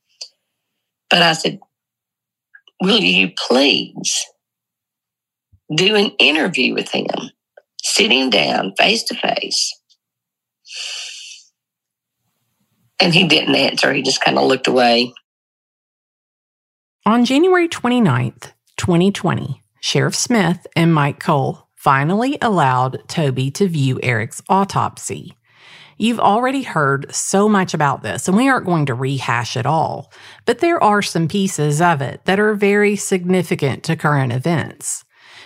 But 1.08 1.22
I 1.22 1.32
said, 1.32 1.58
Will 2.82 3.00
you 3.00 3.30
please 3.48 4.26
do 5.74 5.94
an 5.94 6.10
interview 6.18 6.74
with 6.74 6.90
him? 6.90 7.30
sitting 7.82 8.30
down 8.30 8.74
face 8.76 9.02
to 9.04 9.14
face. 9.14 9.74
And 13.00 13.14
he 13.14 13.26
didn't 13.26 13.54
answer. 13.54 13.92
He 13.92 14.02
just 14.02 14.22
kind 14.22 14.38
of 14.38 14.46
looked 14.46 14.66
away. 14.66 15.12
On 17.08 17.24
January 17.24 17.70
29th, 17.70 18.52
2020, 18.76 19.62
Sheriff 19.80 20.14
Smith 20.14 20.66
and 20.76 20.92
Mike 20.92 21.18
Cole 21.18 21.66
finally 21.74 22.36
allowed 22.42 23.02
Toby 23.08 23.50
to 23.52 23.66
view 23.66 23.98
Eric's 24.02 24.42
autopsy. 24.50 25.34
You've 25.96 26.20
already 26.20 26.64
heard 26.64 27.06
so 27.10 27.48
much 27.48 27.72
about 27.72 28.02
this, 28.02 28.28
and 28.28 28.36
we 28.36 28.46
aren't 28.46 28.66
going 28.66 28.84
to 28.84 28.94
rehash 28.94 29.56
it 29.56 29.64
all, 29.64 30.12
but 30.44 30.58
there 30.58 30.84
are 30.84 31.00
some 31.00 31.28
pieces 31.28 31.80
of 31.80 32.02
it 32.02 32.20
that 32.26 32.38
are 32.38 32.52
very 32.52 32.94
significant 32.94 33.84
to 33.84 33.96
current 33.96 34.34
events. 34.34 35.02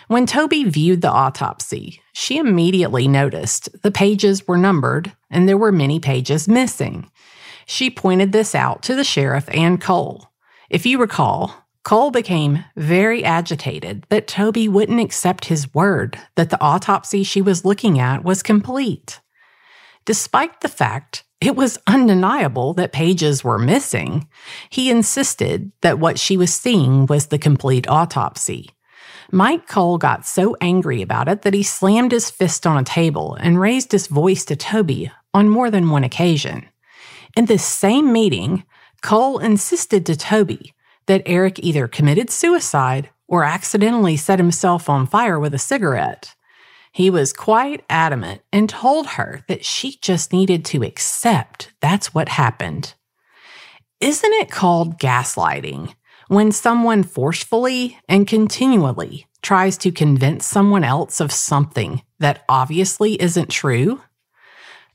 When 0.08 0.26
Toby 0.26 0.64
viewed 0.64 1.00
the 1.00 1.12
autopsy, 1.12 2.02
she 2.12 2.38
immediately 2.38 3.06
noticed 3.06 3.68
the 3.82 3.92
pages 3.92 4.48
were 4.48 4.58
numbered 4.58 5.12
and 5.30 5.48
there 5.48 5.56
were 5.56 5.70
many 5.70 6.00
pages 6.00 6.48
missing. 6.48 7.08
She 7.66 7.88
pointed 7.88 8.32
this 8.32 8.52
out 8.52 8.82
to 8.82 8.96
the 8.96 9.04
sheriff 9.04 9.48
and 9.52 9.80
Cole. 9.80 10.31
If 10.72 10.86
you 10.86 10.98
recall, 10.98 11.54
Cole 11.84 12.10
became 12.10 12.64
very 12.76 13.22
agitated 13.22 14.06
that 14.08 14.26
Toby 14.26 14.68
wouldn't 14.68 15.02
accept 15.02 15.44
his 15.44 15.72
word 15.74 16.18
that 16.34 16.48
the 16.48 16.60
autopsy 16.62 17.24
she 17.24 17.42
was 17.42 17.66
looking 17.66 17.98
at 17.98 18.24
was 18.24 18.42
complete. 18.42 19.20
Despite 20.06 20.62
the 20.62 20.70
fact 20.70 21.24
it 21.42 21.56
was 21.56 21.78
undeniable 21.86 22.72
that 22.74 22.90
pages 22.90 23.44
were 23.44 23.58
missing, 23.58 24.26
he 24.70 24.90
insisted 24.90 25.72
that 25.82 25.98
what 25.98 26.18
she 26.18 26.38
was 26.38 26.54
seeing 26.54 27.04
was 27.04 27.26
the 27.26 27.38
complete 27.38 27.86
autopsy. 27.86 28.70
Mike 29.30 29.68
Cole 29.68 29.98
got 29.98 30.24
so 30.24 30.56
angry 30.62 31.02
about 31.02 31.28
it 31.28 31.42
that 31.42 31.52
he 31.52 31.62
slammed 31.62 32.12
his 32.12 32.30
fist 32.30 32.66
on 32.66 32.78
a 32.78 32.84
table 32.84 33.34
and 33.34 33.60
raised 33.60 33.92
his 33.92 34.06
voice 34.06 34.46
to 34.46 34.56
Toby 34.56 35.12
on 35.34 35.50
more 35.50 35.70
than 35.70 35.90
one 35.90 36.02
occasion. 36.02 36.66
In 37.36 37.44
this 37.44 37.64
same 37.64 38.10
meeting, 38.10 38.64
Cole 39.02 39.38
insisted 39.38 40.06
to 40.06 40.16
Toby 40.16 40.74
that 41.06 41.22
Eric 41.26 41.58
either 41.58 41.88
committed 41.88 42.30
suicide 42.30 43.10
or 43.26 43.44
accidentally 43.44 44.16
set 44.16 44.38
himself 44.38 44.88
on 44.88 45.06
fire 45.06 45.38
with 45.38 45.52
a 45.54 45.58
cigarette. 45.58 46.34
He 46.92 47.10
was 47.10 47.32
quite 47.32 47.84
adamant 47.88 48.42
and 48.52 48.68
told 48.68 49.06
her 49.08 49.42
that 49.48 49.64
she 49.64 49.98
just 50.02 50.32
needed 50.32 50.64
to 50.66 50.82
accept 50.82 51.72
that's 51.80 52.14
what 52.14 52.28
happened. 52.28 52.94
Isn't 54.00 54.32
it 54.34 54.50
called 54.50 54.98
gaslighting 54.98 55.94
when 56.28 56.52
someone 56.52 57.02
forcefully 57.02 57.98
and 58.08 58.26
continually 58.26 59.26
tries 59.42 59.76
to 59.78 59.90
convince 59.90 60.44
someone 60.46 60.84
else 60.84 61.20
of 61.20 61.32
something 61.32 62.02
that 62.18 62.44
obviously 62.48 63.20
isn't 63.20 63.48
true? 63.48 64.00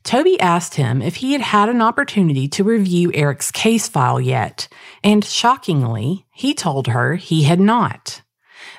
Toby 0.08 0.40
asked 0.40 0.76
him 0.76 1.02
if 1.02 1.16
he 1.16 1.32
had 1.32 1.42
had 1.42 1.68
an 1.68 1.82
opportunity 1.82 2.48
to 2.48 2.64
review 2.64 3.12
Eric's 3.12 3.50
case 3.50 3.88
file 3.88 4.18
yet, 4.18 4.66
and 5.04 5.22
shockingly, 5.22 6.24
he 6.32 6.54
told 6.54 6.86
her 6.86 7.16
he 7.16 7.42
had 7.42 7.60
not. 7.60 8.22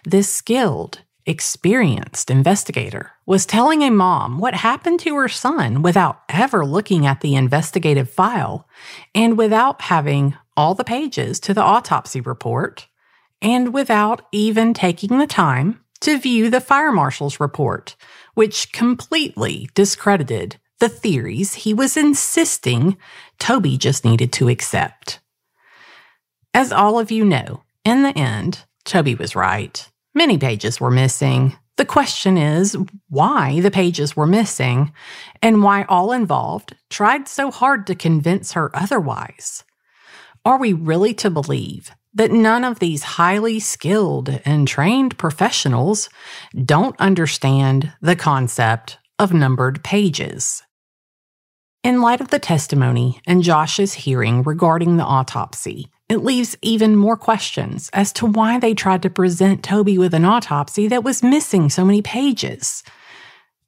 This 0.04 0.28
skilled, 0.28 1.04
experienced 1.28 2.32
investigator 2.32 3.12
was 3.28 3.46
telling 3.46 3.84
a 3.84 3.92
mom 3.92 4.40
what 4.40 4.56
happened 4.56 5.02
to 5.02 5.16
her 5.18 5.30
son 5.30 5.84
without 5.84 6.20
ever 6.30 6.66
looking 6.66 7.06
at 7.06 7.22
the 7.22 7.36
investigative 7.36 8.10
file 8.10 8.68
and 9.14 9.38
without 9.38 9.84
having 9.84 10.36
all 10.58 10.74
the 10.74 10.84
pages 10.84 11.40
to 11.42 11.54
the 11.54 11.62
autopsy 11.62 12.22
report 12.22 12.88
and 13.40 13.72
without 13.72 14.24
even 14.32 14.74
taking 14.74 15.20
the 15.20 15.28
time 15.28 15.80
to 16.00 16.18
view 16.18 16.50
the 16.50 16.60
fire 16.60 16.92
marshal's 16.92 17.40
report, 17.40 17.96
which 18.34 18.72
completely 18.72 19.70
discredited 19.76 20.60
the 20.80 20.90
theories 20.90 21.54
he 21.54 21.74
was 21.74 21.98
insisting 21.98 22.98
Toby 23.38 23.78
just 23.78 24.06
needed 24.06 24.32
to 24.34 24.50
accept. 24.50 25.20
As 26.54 26.72
all 26.72 27.00
of 27.00 27.12
you 27.12 27.26
know, 27.26 27.64
in 27.86 28.04
the 28.04 28.18
end, 28.18 28.66
Toby 28.86 29.16
was 29.16 29.36
right. 29.36 29.88
Many 30.14 30.38
pages 30.38 30.80
were 30.82 30.92
missing. 30.92 31.56
The 31.78 31.86
question 31.86 32.38
is 32.38 32.76
why 33.10 33.62
the 33.62 33.72
pages 33.72 34.16
were 34.16 34.26
missing 34.26 34.92
and 35.42 35.64
why 35.64 35.84
all 35.84 36.12
involved 36.12 36.76
tried 36.90 37.28
so 37.28 37.52
hard 37.52 37.88
to 37.88 37.96
convince 37.96 38.54
her 38.54 38.76
otherwise. 38.76 39.64
Are 40.44 40.58
we 40.58 40.74
really 40.74 41.14
to 41.16 41.30
believe 41.30 41.92
that 42.14 42.32
none 42.32 42.64
of 42.64 42.80
these 42.80 43.04
highly 43.04 43.60
skilled 43.60 44.42
and 44.44 44.68
trained 44.68 45.18
professionals 45.18 46.10
don't 46.66 47.00
understand 47.00 47.94
the 48.02 48.16
concept 48.16 48.98
of 49.20 49.34
numbered 49.34 49.84
pages? 49.84 50.64
In 51.82 52.02
light 52.02 52.20
of 52.20 52.28
the 52.28 52.40
testimony 52.40 53.22
and 53.26 53.42
Josh's 53.42 53.94
hearing 53.94 54.44
regarding 54.44 54.98
the 54.98 55.06
autopsy, 55.06 55.88
it 56.10 56.26
leaves 56.26 56.58
even 56.62 56.98
more 56.98 57.16
questions 57.16 57.90
as 57.94 58.12
to 58.14 58.26
why 58.26 58.60
they 58.60 58.74
tried 58.74 59.02
to 59.04 59.10
present 59.10 59.64
Toby 59.64 59.98
with 59.98 60.14
an 60.14 60.26
autopsy 60.26 60.90
that 60.90 61.06
was 61.06 61.24
missing 61.24 61.70
so 61.70 61.86
many 61.86 62.02
pages. 62.02 62.84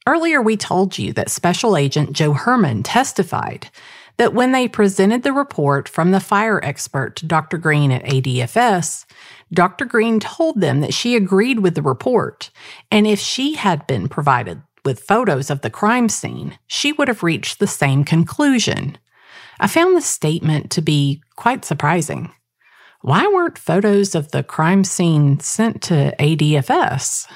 Earlier, 0.05 0.41
we 0.41 0.57
told 0.57 0.97
you 0.97 1.13
that 1.13 1.31
Special 1.31 1.77
Agent 1.77 2.11
Joe 2.11 2.33
Herman 2.33 2.83
testified 2.83 3.69
that 4.17 4.33
when 4.33 4.51
they 4.51 4.67
presented 4.67 5.23
the 5.23 5.31
report 5.31 5.87
from 5.87 6.11
the 6.11 6.19
fire 6.19 6.59
expert 6.65 7.15
to 7.15 7.25
Dr. 7.25 7.57
Green 7.57 7.91
at 7.91 8.03
ADFS, 8.03 9.05
Dr. 9.53 9.85
Green 9.85 10.19
told 10.19 10.59
them 10.59 10.81
that 10.81 10.93
she 10.93 11.15
agreed 11.15 11.59
with 11.59 11.75
the 11.75 11.81
report, 11.81 12.49
and 12.91 13.07
if 13.07 13.21
she 13.21 13.53
had 13.53 13.87
been 13.87 14.09
provided 14.09 14.61
with 14.83 15.01
photos 15.01 15.49
of 15.49 15.61
the 15.61 15.69
crime 15.69 16.09
scene, 16.09 16.57
she 16.67 16.91
would 16.91 17.07
have 17.07 17.23
reached 17.23 17.59
the 17.59 17.67
same 17.67 18.03
conclusion. 18.03 18.97
I 19.59 19.67
found 19.67 19.95
the 19.95 20.01
statement 20.01 20.71
to 20.71 20.81
be 20.81 21.21
quite 21.35 21.65
surprising. 21.65 22.31
Why 23.01 23.27
weren't 23.27 23.57
photos 23.57 24.15
of 24.15 24.31
the 24.31 24.43
crime 24.43 24.83
scene 24.83 25.39
sent 25.39 25.81
to 25.83 26.15
ADFS? 26.19 27.27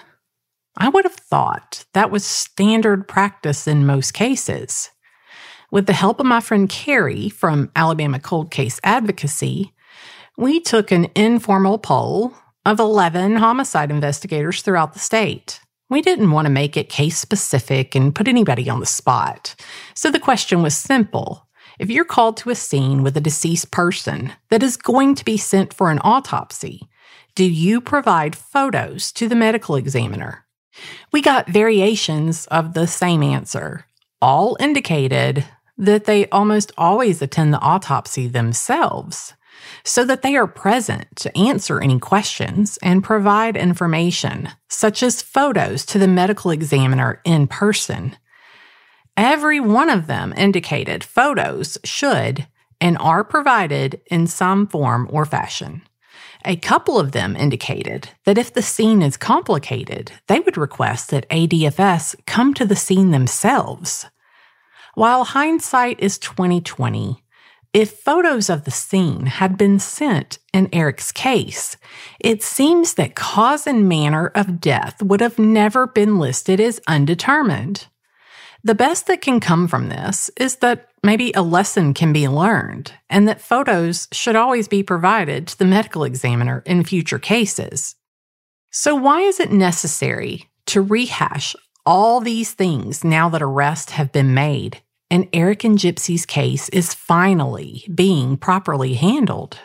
I 0.78 0.90
would 0.90 1.06
have 1.06 1.16
thought 1.16 1.86
that 1.94 2.12
was 2.12 2.26
standard 2.26 3.08
practice 3.08 3.68
in 3.68 3.86
most 3.86 4.14
cases. 4.14 4.90
With 5.72 5.88
the 5.88 5.94
help 5.94 6.20
of 6.20 6.26
my 6.26 6.42
friend 6.42 6.70
Carrie 6.70 7.30
from 7.30 7.72
Alabama 7.76 8.20
Cold 8.20 8.52
Case 8.52 8.80
Advocacy, 8.84 9.74
we 10.38 10.60
took 10.60 10.92
an 10.92 11.08
informal 11.16 11.78
poll 11.78 12.34
of 12.66 12.80
11 12.80 13.38
homicide 13.38 13.90
investigators 13.92 14.62
throughout 14.62 14.94
the 14.94 15.00
state. 15.00 15.60
We 15.90 16.02
didn't 16.02 16.32
want 16.32 16.48
to 16.48 16.52
make 16.52 16.78
it 16.78 16.90
case 16.90 17.18
specific 17.18 17.94
and 17.94 18.16
put 18.16 18.28
anybody 18.28 18.70
on 18.70 18.80
the 18.80 18.86
spot. 18.86 19.56
So 19.94 20.10
the 20.10 20.20
question 20.20 20.64
was 20.64 20.76
simple. 20.76 21.48
If 21.78 21.90
you're 21.90 22.06
called 22.06 22.38
to 22.38 22.50
a 22.50 22.56
scene 22.56 23.04
with 23.04 23.16
a 23.18 23.22
deceased 23.22 23.72
person 23.72 24.34
that 24.50 24.64
is 24.64 24.78
going 24.78 25.16
to 25.16 25.26
be 25.26 25.38
sent 25.38 25.74
for 25.74 25.92
an 25.92 26.00
autopsy, 26.04 26.90
do 27.36 27.44
you 27.44 27.82
provide 27.82 28.36
photos 28.36 29.12
to 29.12 29.28
the 29.28 29.36
medical 29.36 29.76
examiner? 29.76 30.46
We 31.12 31.22
got 31.22 31.50
variations 31.50 32.48
of 32.48 32.74
the 32.74 32.88
same 32.88 33.22
answer. 33.22 33.86
All 34.22 34.58
indicated 34.60 35.46
that 35.78 36.06
they 36.06 36.28
almost 36.30 36.72
always 36.78 37.22
attend 37.22 37.54
the 37.54 37.60
autopsy 37.60 38.28
themselves 38.28 39.34
so 39.84 40.04
that 40.06 40.22
they 40.22 40.36
are 40.36 40.48
present 40.48 41.08
to 41.16 41.38
answer 41.38 41.82
any 41.82 42.00
questions 42.00 42.78
and 42.82 43.04
provide 43.04 43.58
information, 43.58 44.50
such 44.70 45.04
as 45.04 45.22
photos 45.22 45.86
to 45.86 46.00
the 46.00 46.08
medical 46.08 46.52
examiner 46.52 47.22
in 47.24 47.48
person. 47.48 48.18
Every 49.18 49.60
one 49.60 49.90
of 49.90 50.08
them 50.08 50.34
indicated 50.36 51.04
photos 51.04 51.78
should 51.84 52.48
and 52.82 52.98
are 52.98 53.24
provided 53.24 54.02
in 54.08 54.28
some 54.28 54.68
form 54.68 55.08
or 55.12 55.26
fashion. 55.26 55.82
A 56.44 56.58
couple 56.58 57.00
of 57.00 57.12
them 57.12 57.36
indicated 57.36 58.10
that 58.26 58.38
if 58.38 58.54
the 58.54 58.62
scene 58.62 59.02
is 59.02 59.18
complicated, 59.18 60.12
they 60.28 60.40
would 60.40 60.58
request 60.58 61.10
that 61.10 61.28
ADFS 61.30 62.16
come 62.28 62.54
to 62.54 62.66
the 62.66 62.76
scene 62.76 63.12
themselves. 63.12 64.06
While 64.94 65.24
hindsight 65.24 66.00
is 66.00 66.20
2020, 66.20 67.24
if 67.76 67.92
photos 67.92 68.50
of 68.50 68.64
the 68.64 68.72
scene 68.72 69.26
had 69.26 69.58
been 69.58 69.80
sent 69.80 70.40
in 70.54 70.70
Eric's 70.72 71.12
case, 71.12 71.76
it 72.22 72.42
seems 72.42 72.94
that 72.94 73.16
cause 73.16 73.68
and 73.68 73.90
manner 73.90 74.28
of 74.28 74.62
death 74.62 75.04
would 75.04 75.20
have 75.20 75.38
never 75.38 75.86
been 75.86 76.18
listed 76.18 76.62
as 76.62 76.80
undetermined. 76.88 77.88
The 78.64 78.76
best 78.76 79.08
that 79.08 79.20
can 79.20 79.42
come 79.42 79.68
from 79.68 79.90
this 79.90 80.32
is 80.38 80.56
that 80.58 80.88
maybe 81.04 81.34
a 81.36 81.42
lesson 81.42 81.94
can 81.94 82.14
be 82.14 82.30
learned 82.30 82.94
and 83.10 83.28
that 83.28 83.42
photos 83.42 84.08
should 84.14 84.38
always 84.38 84.70
be 84.70 84.82
provided 84.82 85.46
to 85.50 85.60
the 85.60 85.66
medical 85.66 86.06
examiner 86.06 86.64
in 86.66 86.86
future 86.86 87.20
cases. 87.20 87.96
So, 88.72 88.96
why 88.96 89.20
is 89.20 89.42
it 89.42 89.52
necessary 89.52 90.50
to 90.68 90.82
rehash 90.82 91.58
all 91.86 92.22
these 92.22 92.54
things 92.54 93.04
now 93.04 93.28
that 93.28 93.42
arrests 93.42 93.92
have 93.92 94.14
been 94.14 94.34
made 94.34 94.82
and 95.10 95.28
Eric 95.34 95.64
and 95.64 95.78
Gypsy's 95.78 96.26
case 96.26 96.70
is 96.70 96.94
finally 96.94 97.86
being 97.94 98.38
properly 98.38 98.96
handled. 98.96 99.60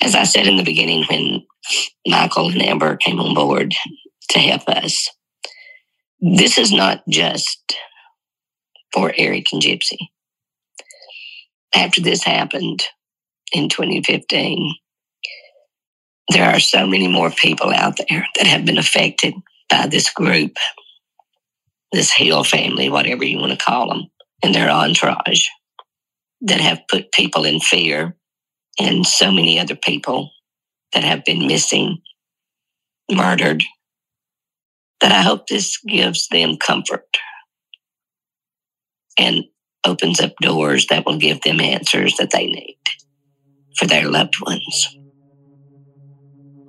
As 0.00 0.14
I 0.14 0.24
said 0.24 0.46
in 0.46 0.56
the 0.56 0.64
beginning, 0.64 1.04
when 1.08 1.46
Michael 2.06 2.50
and 2.50 2.62
Amber 2.62 2.96
came 2.96 3.20
on 3.20 3.34
board 3.34 3.74
to 4.30 4.38
help 4.38 4.68
us, 4.68 5.08
this 6.20 6.58
is 6.58 6.72
not 6.72 7.02
just 7.08 7.74
for 8.92 9.12
Eric 9.16 9.46
and 9.52 9.62
Gypsy. 9.62 9.98
After 11.74 12.00
this 12.00 12.24
happened 12.24 12.84
in 13.52 13.68
2015, 13.68 14.74
there 16.30 16.44
are 16.44 16.60
so 16.60 16.86
many 16.86 17.08
more 17.08 17.30
people 17.30 17.72
out 17.72 17.98
there 18.08 18.26
that 18.36 18.46
have 18.46 18.64
been 18.64 18.78
affected 18.78 19.34
by 19.68 19.86
this 19.86 20.10
group 20.10 20.56
this 21.92 22.12
Hill 22.12 22.44
family, 22.44 22.88
whatever 22.88 23.24
you 23.24 23.38
want 23.38 23.52
to 23.52 23.64
call 23.64 23.88
them, 23.88 24.06
and 24.42 24.54
their 24.54 24.70
entourage 24.70 25.44
that 26.42 26.60
have 26.60 26.80
put 26.88 27.12
people 27.12 27.44
in 27.44 27.60
fear 27.60 28.16
and 28.78 29.06
so 29.06 29.32
many 29.32 29.58
other 29.58 29.76
people 29.76 30.30
that 30.92 31.04
have 31.04 31.24
been 31.24 31.46
missing, 31.46 31.98
murdered, 33.10 33.62
that 35.00 35.12
I 35.12 35.22
hope 35.22 35.46
this 35.46 35.78
gives 35.86 36.28
them 36.28 36.56
comfort 36.56 37.06
and 39.18 39.44
opens 39.84 40.20
up 40.20 40.32
doors 40.40 40.86
that 40.86 41.06
will 41.06 41.18
give 41.18 41.40
them 41.42 41.60
answers 41.60 42.16
that 42.16 42.30
they 42.30 42.46
need 42.46 42.78
for 43.76 43.86
their 43.86 44.08
loved 44.08 44.36
ones. 44.44 44.96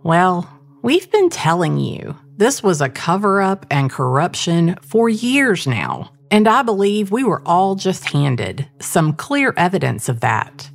Well, 0.04 0.50
we've 0.82 1.12
been 1.12 1.30
telling 1.30 1.78
you 1.78 2.16
this 2.40 2.64
was 2.64 2.80
a 2.80 2.88
cover 2.88 3.42
up 3.42 3.66
and 3.70 3.92
corruption 3.92 4.78
for 4.82 5.10
years 5.10 5.68
now, 5.68 6.10
and 6.32 6.48
I 6.48 6.62
believe 6.62 7.12
we 7.12 7.26
were 7.26 7.42
all 7.46 7.76
just 7.76 8.06
handed 8.06 8.66
some 8.80 9.12
clear 9.12 9.54
evidence 9.58 10.08
of 10.08 10.22
that. 10.22 10.70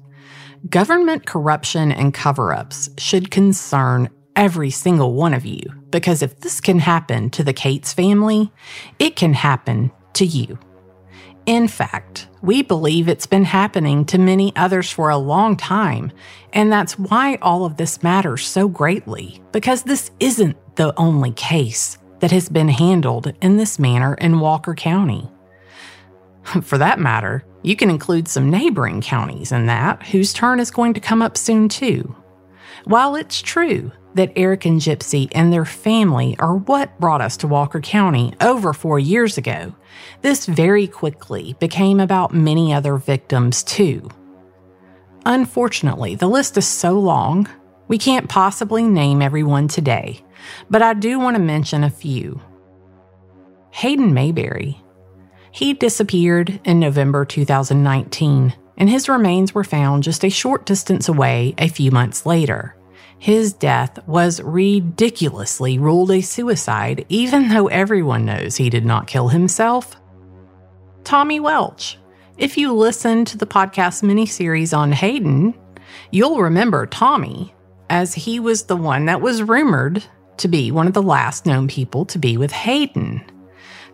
Government 0.69 1.25
corruption 1.25 1.91
and 1.91 2.13
cover 2.13 2.53
ups 2.53 2.91
should 2.99 3.31
concern 3.31 4.11
every 4.37 4.69
single 4.69 5.15
one 5.15 5.33
of 5.33 5.47
you 5.47 5.63
because 5.89 6.21
if 6.21 6.39
this 6.41 6.61
can 6.61 6.81
happen 6.81 7.31
to 7.31 7.43
the 7.43 7.55
Cates 7.55 7.95
family, 7.95 8.53
it 8.99 9.17
can 9.17 9.33
happen 9.33 9.91
to 10.13 10.27
you. 10.27 10.59
In 11.47 11.67
fact, 11.67 12.29
we 12.45 12.63
believe 12.63 13.09
it's 13.09 13.27
been 13.27 13.45
happening 13.45 14.05
to 14.05 14.19
many 14.19 14.55
others 14.55 14.91
for 14.91 15.09
a 15.09 15.17
long 15.17 15.57
time, 15.57 16.13
and 16.53 16.71
that's 16.71 16.99
why 16.99 17.39
all 17.41 17.65
of 17.65 17.79
this 17.79 18.03
matters 18.03 18.47
so 18.47 18.69
greatly, 18.69 19.41
because 19.51 19.83
this 19.83 20.11
isn't 20.21 20.57
the 20.77 20.93
only 20.99 21.33
case 21.33 21.97
that 22.21 22.31
has 22.31 22.51
been 22.51 22.69
handled 22.69 23.33
in 23.41 23.57
this 23.57 23.79
manner 23.79 24.15
in 24.15 24.41
Walker 24.41 24.75
County. 24.75 25.29
For 26.63 26.77
that 26.77 27.01
matter, 27.01 27.45
you 27.63 27.77
can 27.77 27.89
include 27.89 28.29
some 28.29 28.51
neighboring 28.51 29.01
counties 29.01 29.51
in 29.51 29.67
that, 29.67 30.03
whose 30.09 30.35
turn 30.35 30.61
is 30.61 30.71
going 30.71 30.93
to 30.95 31.01
come 31.01 31.23
up 31.23 31.39
soon 31.39 31.71
too. 31.71 32.15
While 32.85 33.17
it's 33.17 33.41
true 33.41 33.93
that 34.15 34.33
Eric 34.37 34.67
and 34.67 34.79
Gypsy 34.79 35.29
and 35.33 35.51
their 35.51 35.65
family 35.65 36.37
are 36.39 36.57
what 36.57 37.01
brought 37.01 37.23
us 37.23 37.39
to 37.39 37.49
Walker 37.49 37.81
County 37.81 38.35
over 38.43 38.75
four 38.75 38.99
years 38.99 39.39
ago, 39.39 39.75
this 40.21 40.45
very 40.45 40.87
quickly 40.87 41.57
became 41.59 41.99
about 41.99 42.35
many 42.35 42.75
other 42.75 42.97
victims 42.97 43.63
too. 43.63 44.09
Unfortunately, 45.25 46.15
the 46.15 46.29
list 46.29 46.59
is 46.59 46.67
so 46.67 46.99
long, 46.99 47.49
we 47.89 47.97
can't 47.97 48.29
possibly 48.29 48.83
name 48.83 49.23
everyone 49.23 49.67
today, 49.67 50.23
but 50.69 50.83
I 50.83 50.93
do 50.93 51.19
want 51.19 51.37
to 51.37 51.43
mention 51.43 51.85
a 51.85 51.91
few. 51.91 52.41
Hayden 53.71 54.13
Mayberry. 54.13 54.79
He 55.51 55.73
disappeared 55.73 56.61
in 56.65 56.81
November 56.81 57.25
2019, 57.25 58.55
and 58.77 58.91
his 58.91 59.09
remains 59.09 59.55
were 59.55 59.65
found 59.65 60.03
just 60.03 60.25
a 60.25 60.31
short 60.31 60.67
distance 60.67 61.09
away 61.09 61.55
a 61.59 61.69
few 61.69 61.91
months 61.91 62.27
later. 62.27 62.77
His 63.19 63.53
death 63.53 63.99
was 64.07 64.43
ridiculously 64.43 65.79
ruled 65.79 66.11
a 66.11 66.21
suicide, 66.21 67.07
even 67.09 67.49
though 67.49 67.69
everyone 67.69 68.25
knows 68.25 68.57
he 68.57 68.69
did 68.69 68.85
not 68.85 69.07
kill 69.07 69.29
himself. 69.29 69.97
Tommy 71.05 71.41
Welch. 71.41 71.99
If 72.37 72.59
you 72.59 72.73
listen 72.73 73.25
to 73.27 73.39
the 73.39 73.47
podcast 73.47 74.03
miniseries 74.03 74.77
on 74.77 74.91
Hayden, 74.93 75.55
you'll 76.11 76.41
remember 76.41 76.87
Tommy, 76.87 77.55
as 77.89 78.13
he 78.13 78.41
was 78.41 78.65
the 78.65 78.77
one 78.77 79.07
that 79.07 79.21
was 79.21 79.43
rumored 79.43 80.03
to 80.39 80.49
be 80.49 80.73
one 80.73 80.87
of 80.87 80.95
the 80.95 81.03
last 81.03 81.47
known 81.47 81.69
people 81.69 82.05
to 82.07 82.19
be 82.19 82.37
with 82.37 82.51
Hayden. 82.51 83.25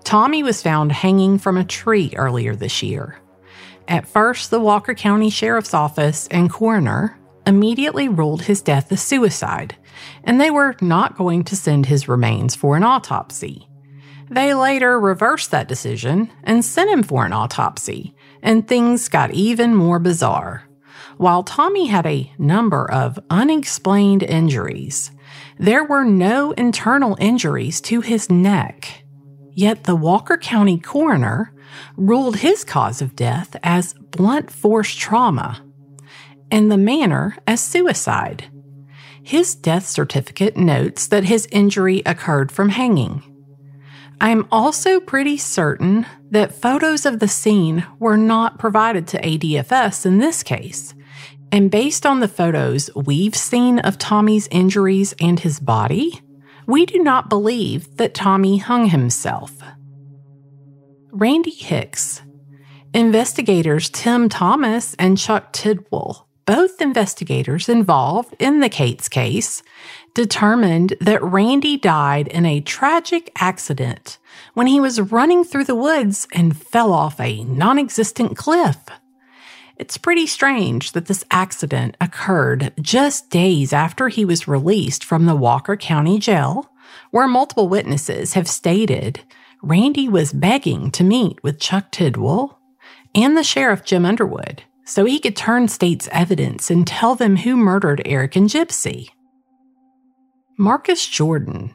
Tommy 0.04 0.42
was 0.42 0.62
found 0.62 0.92
hanging 0.92 1.38
from 1.38 1.56
a 1.56 1.64
tree 1.64 2.12
earlier 2.16 2.56
this 2.56 2.82
year. 2.82 3.18
At 3.88 4.08
first, 4.08 4.50
the 4.50 4.60
Walker 4.60 4.94
County 4.94 5.30
Sheriff's 5.30 5.74
Office 5.74 6.26
and 6.28 6.50
coroner 6.50 7.18
immediately 7.46 8.08
ruled 8.08 8.42
his 8.42 8.62
death 8.62 8.92
a 8.92 8.96
suicide, 8.96 9.76
and 10.24 10.40
they 10.40 10.50
were 10.50 10.76
not 10.80 11.16
going 11.16 11.44
to 11.44 11.56
send 11.56 11.86
his 11.86 12.08
remains 12.08 12.54
for 12.54 12.76
an 12.76 12.84
autopsy. 12.84 13.68
They 14.30 14.54
later 14.54 15.00
reversed 15.00 15.50
that 15.50 15.68
decision 15.68 16.30
and 16.44 16.64
sent 16.64 16.90
him 16.90 17.02
for 17.02 17.26
an 17.26 17.32
autopsy, 17.32 18.14
and 18.42 18.66
things 18.66 19.08
got 19.08 19.32
even 19.32 19.74
more 19.74 19.98
bizarre. 19.98 20.68
While 21.16 21.42
Tommy 21.42 21.86
had 21.86 22.06
a 22.06 22.32
number 22.38 22.90
of 22.90 23.18
unexplained 23.28 24.22
injuries, 24.22 25.10
there 25.58 25.84
were 25.84 26.04
no 26.04 26.52
internal 26.52 27.16
injuries 27.20 27.80
to 27.82 28.00
his 28.00 28.30
neck. 28.30 29.02
Yet 29.52 29.84
the 29.84 29.96
Walker 29.96 30.38
County 30.38 30.78
coroner 30.78 31.52
ruled 31.96 32.36
his 32.36 32.64
cause 32.64 33.02
of 33.02 33.16
death 33.16 33.56
as 33.62 33.94
blunt 33.94 34.50
force 34.50 34.94
trauma 34.94 35.62
and 36.50 36.70
the 36.70 36.76
manner 36.76 37.36
as 37.46 37.60
suicide. 37.60 38.50
His 39.22 39.54
death 39.54 39.86
certificate 39.86 40.56
notes 40.56 41.06
that 41.06 41.24
his 41.24 41.46
injury 41.52 42.02
occurred 42.04 42.50
from 42.50 42.70
hanging. 42.70 43.22
I'm 44.20 44.46
also 44.52 45.00
pretty 45.00 45.38
certain 45.38 46.06
that 46.30 46.54
photos 46.54 47.06
of 47.06 47.20
the 47.20 47.28
scene 47.28 47.86
were 47.98 48.16
not 48.16 48.58
provided 48.58 49.06
to 49.08 49.22
ADFS 49.22 50.04
in 50.04 50.18
this 50.18 50.42
case. 50.42 50.94
And 51.52 51.70
based 51.70 52.06
on 52.06 52.20
the 52.20 52.28
photos 52.28 52.90
we've 52.94 53.34
seen 53.34 53.78
of 53.80 53.98
Tommy's 53.98 54.46
injuries 54.50 55.14
and 55.20 55.40
his 55.40 55.58
body, 55.58 56.20
we 56.66 56.86
do 56.86 57.02
not 57.02 57.28
believe 57.28 57.96
that 57.96 58.14
Tommy 58.14 58.58
hung 58.58 58.86
himself. 58.86 59.52
Randy 61.12 61.50
Hicks. 61.50 62.22
Investigators 62.94 63.90
Tim 63.90 64.28
Thomas 64.28 64.94
and 64.98 65.18
Chuck 65.18 65.52
Tidwell 65.52 66.28
both 66.46 66.80
investigators 66.80 67.68
involved 67.68 68.34
in 68.40 68.58
the 68.58 68.68
Cates 68.68 69.08
case 69.08 69.62
determined 70.14 70.96
that 71.00 71.22
Randy 71.22 71.76
died 71.76 72.26
in 72.26 72.44
a 72.44 72.60
tragic 72.60 73.30
accident 73.36 74.18
when 74.54 74.66
he 74.66 74.80
was 74.80 75.00
running 75.00 75.44
through 75.44 75.64
the 75.64 75.76
woods 75.76 76.26
and 76.32 76.56
fell 76.56 76.92
off 76.92 77.20
a 77.20 77.44
non 77.44 77.78
existent 77.78 78.36
cliff. 78.36 78.78
It's 79.76 79.96
pretty 79.96 80.26
strange 80.26 80.92
that 80.92 81.06
this 81.06 81.24
accident 81.30 81.96
occurred 82.00 82.72
just 82.80 83.30
days 83.30 83.72
after 83.72 84.08
he 84.08 84.24
was 84.24 84.48
released 84.48 85.04
from 85.04 85.26
the 85.26 85.36
Walker 85.36 85.76
County 85.76 86.18
Jail, 86.18 86.70
where 87.12 87.28
multiple 87.28 87.68
witnesses 87.68 88.34
have 88.34 88.48
stated 88.48 89.20
Randy 89.62 90.08
was 90.08 90.32
begging 90.32 90.90
to 90.92 91.04
meet 91.04 91.42
with 91.42 91.60
Chuck 91.60 91.90
Tidwell 91.90 92.58
and 93.14 93.36
the 93.36 93.44
sheriff 93.44 93.84
Jim 93.84 94.06
Underwood 94.06 94.64
so 94.90 95.04
he 95.04 95.20
could 95.20 95.36
turn 95.36 95.68
state's 95.68 96.08
evidence 96.10 96.70
and 96.70 96.86
tell 96.86 97.14
them 97.14 97.36
who 97.36 97.56
murdered 97.56 98.02
Eric 98.04 98.34
and 98.34 98.48
Gypsy. 98.48 99.10
Marcus 100.58 101.06
Jordan. 101.06 101.74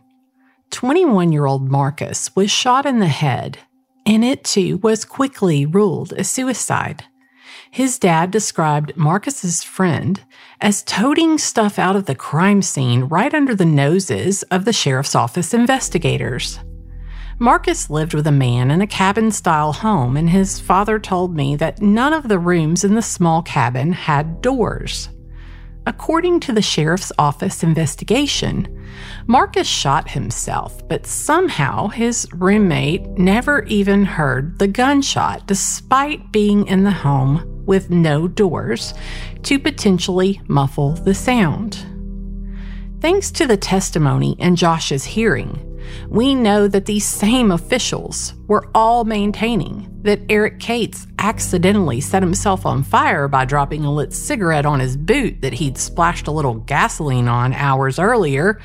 21 0.71 1.31
year 1.31 1.45
old 1.45 1.69
Marcus 1.69 2.35
was 2.35 2.51
shot 2.51 2.85
in 2.85 2.99
the 2.99 3.07
head, 3.07 3.59
and 4.05 4.25
it 4.25 4.43
too 4.43 4.77
was 4.79 5.05
quickly 5.05 5.65
ruled 5.65 6.11
a 6.13 6.25
suicide. 6.25 7.05
His 7.71 7.97
dad 7.97 8.31
described 8.31 8.97
Marcus's 8.97 9.63
friend 9.63 10.21
as 10.59 10.83
toting 10.83 11.37
stuff 11.37 11.79
out 11.79 11.95
of 11.95 12.05
the 12.05 12.15
crime 12.15 12.61
scene 12.61 13.05
right 13.05 13.33
under 13.33 13.55
the 13.55 13.65
noses 13.65 14.43
of 14.43 14.65
the 14.65 14.73
sheriff's 14.73 15.15
office 15.15 15.53
investigators. 15.53 16.59
Marcus 17.37 17.89
lived 17.89 18.13
with 18.13 18.27
a 18.27 18.31
man 18.31 18.71
in 18.71 18.79
a 18.81 18.87
cabin 18.87 19.29
style 19.29 19.73
home, 19.73 20.15
and 20.15 20.29
his 20.29 20.59
father 20.59 20.97
told 20.99 21.35
me 21.35 21.55
that 21.57 21.81
none 21.81 22.13
of 22.13 22.29
the 22.29 22.39
rooms 22.39 22.85
in 22.85 22.95
the 22.95 23.01
small 23.01 23.41
cabin 23.41 23.91
had 23.91 24.41
doors. 24.41 25.09
According 25.85 26.39
to 26.41 26.53
the 26.53 26.61
sheriff's 26.61 27.11
office 27.19 27.61
investigation, 27.61 28.87
Marcus 29.27 29.67
shot 29.67 30.09
himself, 30.09 30.87
but 30.87 31.05
somehow 31.05 31.89
his 31.89 32.27
roommate 32.33 33.05
never 33.17 33.63
even 33.63 34.05
heard 34.05 34.57
the 34.57 34.67
gunshot 34.67 35.45
despite 35.45 36.31
being 36.31 36.65
in 36.67 36.85
the 36.85 36.91
home 36.91 37.65
with 37.65 37.89
no 37.89 38.27
doors 38.27 38.93
to 39.43 39.59
potentially 39.59 40.41
muffle 40.47 40.93
the 40.93 41.13
sound. 41.13 41.85
Thanks 43.01 43.29
to 43.31 43.45
the 43.45 43.57
testimony 43.57 44.35
in 44.39 44.55
Josh's 44.55 45.03
hearing, 45.03 45.74
we 46.09 46.35
know 46.35 46.67
that 46.67 46.85
these 46.85 47.05
same 47.05 47.51
officials 47.51 48.33
were 48.47 48.69
all 48.73 49.03
maintaining 49.03 49.89
that 50.03 50.21
Eric 50.29 50.59
Cates 50.59 51.07
accidentally 51.19 51.99
set 51.99 52.21
himself 52.21 52.65
on 52.65 52.83
fire 52.83 53.27
by 53.27 53.45
dropping 53.45 53.85
a 53.85 53.91
lit 53.91 54.13
cigarette 54.13 54.65
on 54.65 54.79
his 54.79 54.95
boot 54.95 55.41
that 55.41 55.53
he'd 55.53 55.77
splashed 55.77 56.27
a 56.27 56.31
little 56.31 56.55
gasoline 56.55 57.27
on 57.27 57.53
hours 57.53 57.97
earlier, 57.97 58.61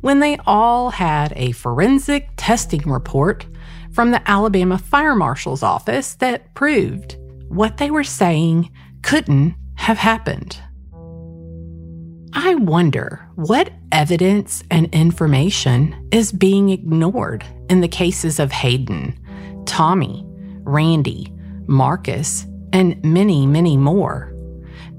when 0.00 0.18
they 0.18 0.38
all 0.46 0.90
had 0.90 1.32
a 1.36 1.52
forensic 1.52 2.30
testing 2.36 2.82
report 2.90 3.46
from 3.92 4.10
the 4.10 4.30
Alabama 4.30 4.78
Fire 4.78 5.14
Marshal's 5.14 5.62
office 5.62 6.14
that 6.14 6.54
proved 6.54 7.16
what 7.48 7.76
they 7.76 7.90
were 7.90 8.04
saying 8.04 8.70
couldn't 9.02 9.54
have 9.74 9.98
happened. 9.98 10.58
I 12.32 12.54
wonder 12.54 13.28
what 13.34 13.72
evidence 13.90 14.62
and 14.70 14.92
information 14.94 16.08
is 16.12 16.30
being 16.30 16.70
ignored 16.70 17.44
in 17.68 17.80
the 17.80 17.88
cases 17.88 18.38
of 18.38 18.52
Hayden, 18.52 19.18
Tommy, 19.66 20.24
Randy, 20.62 21.32
Marcus, 21.66 22.46
and 22.72 23.02
many, 23.04 23.46
many 23.46 23.76
more. 23.76 24.32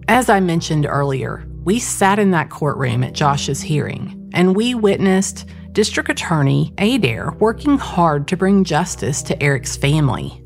As 0.09 0.29
I 0.29 0.41
mentioned 0.41 0.85
earlier, 0.85 1.45
we 1.63 1.79
sat 1.79 2.19
in 2.19 2.31
that 2.31 2.49
courtroom 2.49 3.03
at 3.03 3.13
Josh's 3.13 3.61
hearing 3.61 4.29
and 4.33 4.55
we 4.55 4.75
witnessed 4.75 5.45
District 5.71 6.09
Attorney 6.09 6.73
Adair 6.77 7.31
working 7.39 7.77
hard 7.77 8.27
to 8.27 8.37
bring 8.37 8.65
justice 8.65 9.21
to 9.23 9.41
Eric's 9.41 9.77
family. 9.77 10.43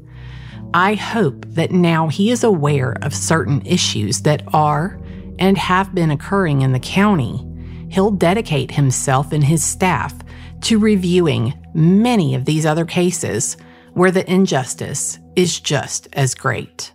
I 0.75 0.93
hope 0.93 1.45
that 1.47 1.71
now 1.71 2.09
he 2.09 2.29
is 2.29 2.43
aware 2.43 2.95
of 3.01 3.15
certain 3.15 3.65
issues 3.65 4.21
that 4.21 4.43
are 4.53 4.99
and 5.39 5.57
have 5.57 5.93
been 5.93 6.11
occurring 6.11 6.61
in 6.61 6.71
the 6.71 6.79
county, 6.79 7.45
he'll 7.89 8.11
dedicate 8.11 8.71
himself 8.71 9.31
and 9.31 9.43
his 9.43 9.63
staff 9.63 10.13
to 10.61 10.79
reviewing 10.79 11.53
many 11.73 12.35
of 12.35 12.45
these 12.45 12.65
other 12.65 12.85
cases 12.85 13.57
where 13.93 14.11
the 14.11 14.29
injustice 14.31 15.19
is 15.35 15.59
just 15.59 16.07
as 16.13 16.35
great. 16.35 16.91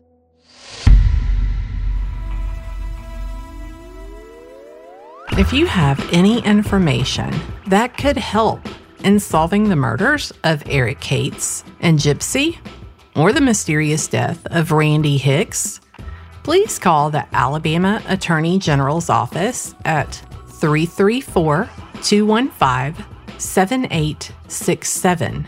If 5.32 5.52
you 5.52 5.66
have 5.66 6.12
any 6.12 6.44
information 6.44 7.32
that 7.68 7.96
could 7.96 8.16
help 8.16 8.60
in 9.04 9.18
solving 9.20 9.68
the 9.68 9.76
murders 9.76 10.32
of 10.44 10.62
Eric 10.66 11.00
Cates 11.00 11.64
and 11.80 11.98
Gypsy, 11.98 12.58
or 13.16 13.32
the 13.32 13.40
mysterious 13.40 14.06
death 14.08 14.46
of 14.46 14.72
Randy 14.72 15.16
Hicks, 15.16 15.80
please 16.42 16.78
call 16.78 17.10
the 17.10 17.26
Alabama 17.34 18.02
Attorney 18.08 18.58
General's 18.58 19.10
office 19.10 19.74
at 19.84 20.14
334 20.46 21.68
215 22.02 23.04
7867. 23.38 25.46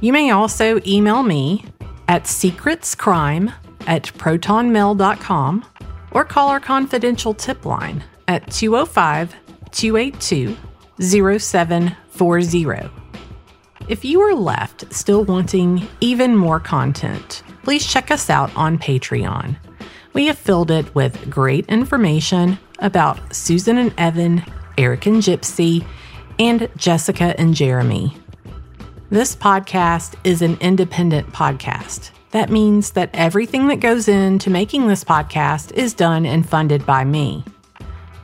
You 0.00 0.12
may 0.12 0.30
also 0.30 0.80
email 0.86 1.22
me 1.22 1.64
at 2.08 2.24
secretscrime 2.24 3.52
at 3.86 4.04
protonmail.com 4.04 5.64
or 6.12 6.24
call 6.24 6.48
our 6.48 6.60
confidential 6.60 7.34
tip 7.34 7.64
line 7.64 8.04
at 8.28 8.50
205 8.50 9.34
282 9.70 10.56
0740. 11.00 12.90
If 13.88 14.04
you 14.04 14.20
are 14.20 14.34
left 14.34 14.92
still 14.92 15.24
wanting 15.24 15.86
even 16.00 16.34
more 16.34 16.58
content, 16.58 17.44
please 17.62 17.86
check 17.86 18.10
us 18.10 18.28
out 18.30 18.54
on 18.56 18.78
Patreon. 18.78 19.56
We 20.16 20.28
have 20.28 20.38
filled 20.38 20.70
it 20.70 20.94
with 20.94 21.28
great 21.28 21.66
information 21.66 22.58
about 22.78 23.36
Susan 23.36 23.76
and 23.76 23.92
Evan, 23.98 24.42
Eric 24.78 25.04
and 25.04 25.16
Gypsy, 25.16 25.84
and 26.38 26.70
Jessica 26.74 27.38
and 27.38 27.54
Jeremy. 27.54 28.16
This 29.10 29.36
podcast 29.36 30.14
is 30.24 30.40
an 30.40 30.56
independent 30.62 31.34
podcast. 31.34 32.12
That 32.30 32.48
means 32.48 32.92
that 32.92 33.10
everything 33.12 33.68
that 33.68 33.80
goes 33.80 34.08
into 34.08 34.48
making 34.48 34.88
this 34.88 35.04
podcast 35.04 35.72
is 35.72 35.92
done 35.92 36.24
and 36.24 36.48
funded 36.48 36.86
by 36.86 37.04
me. 37.04 37.44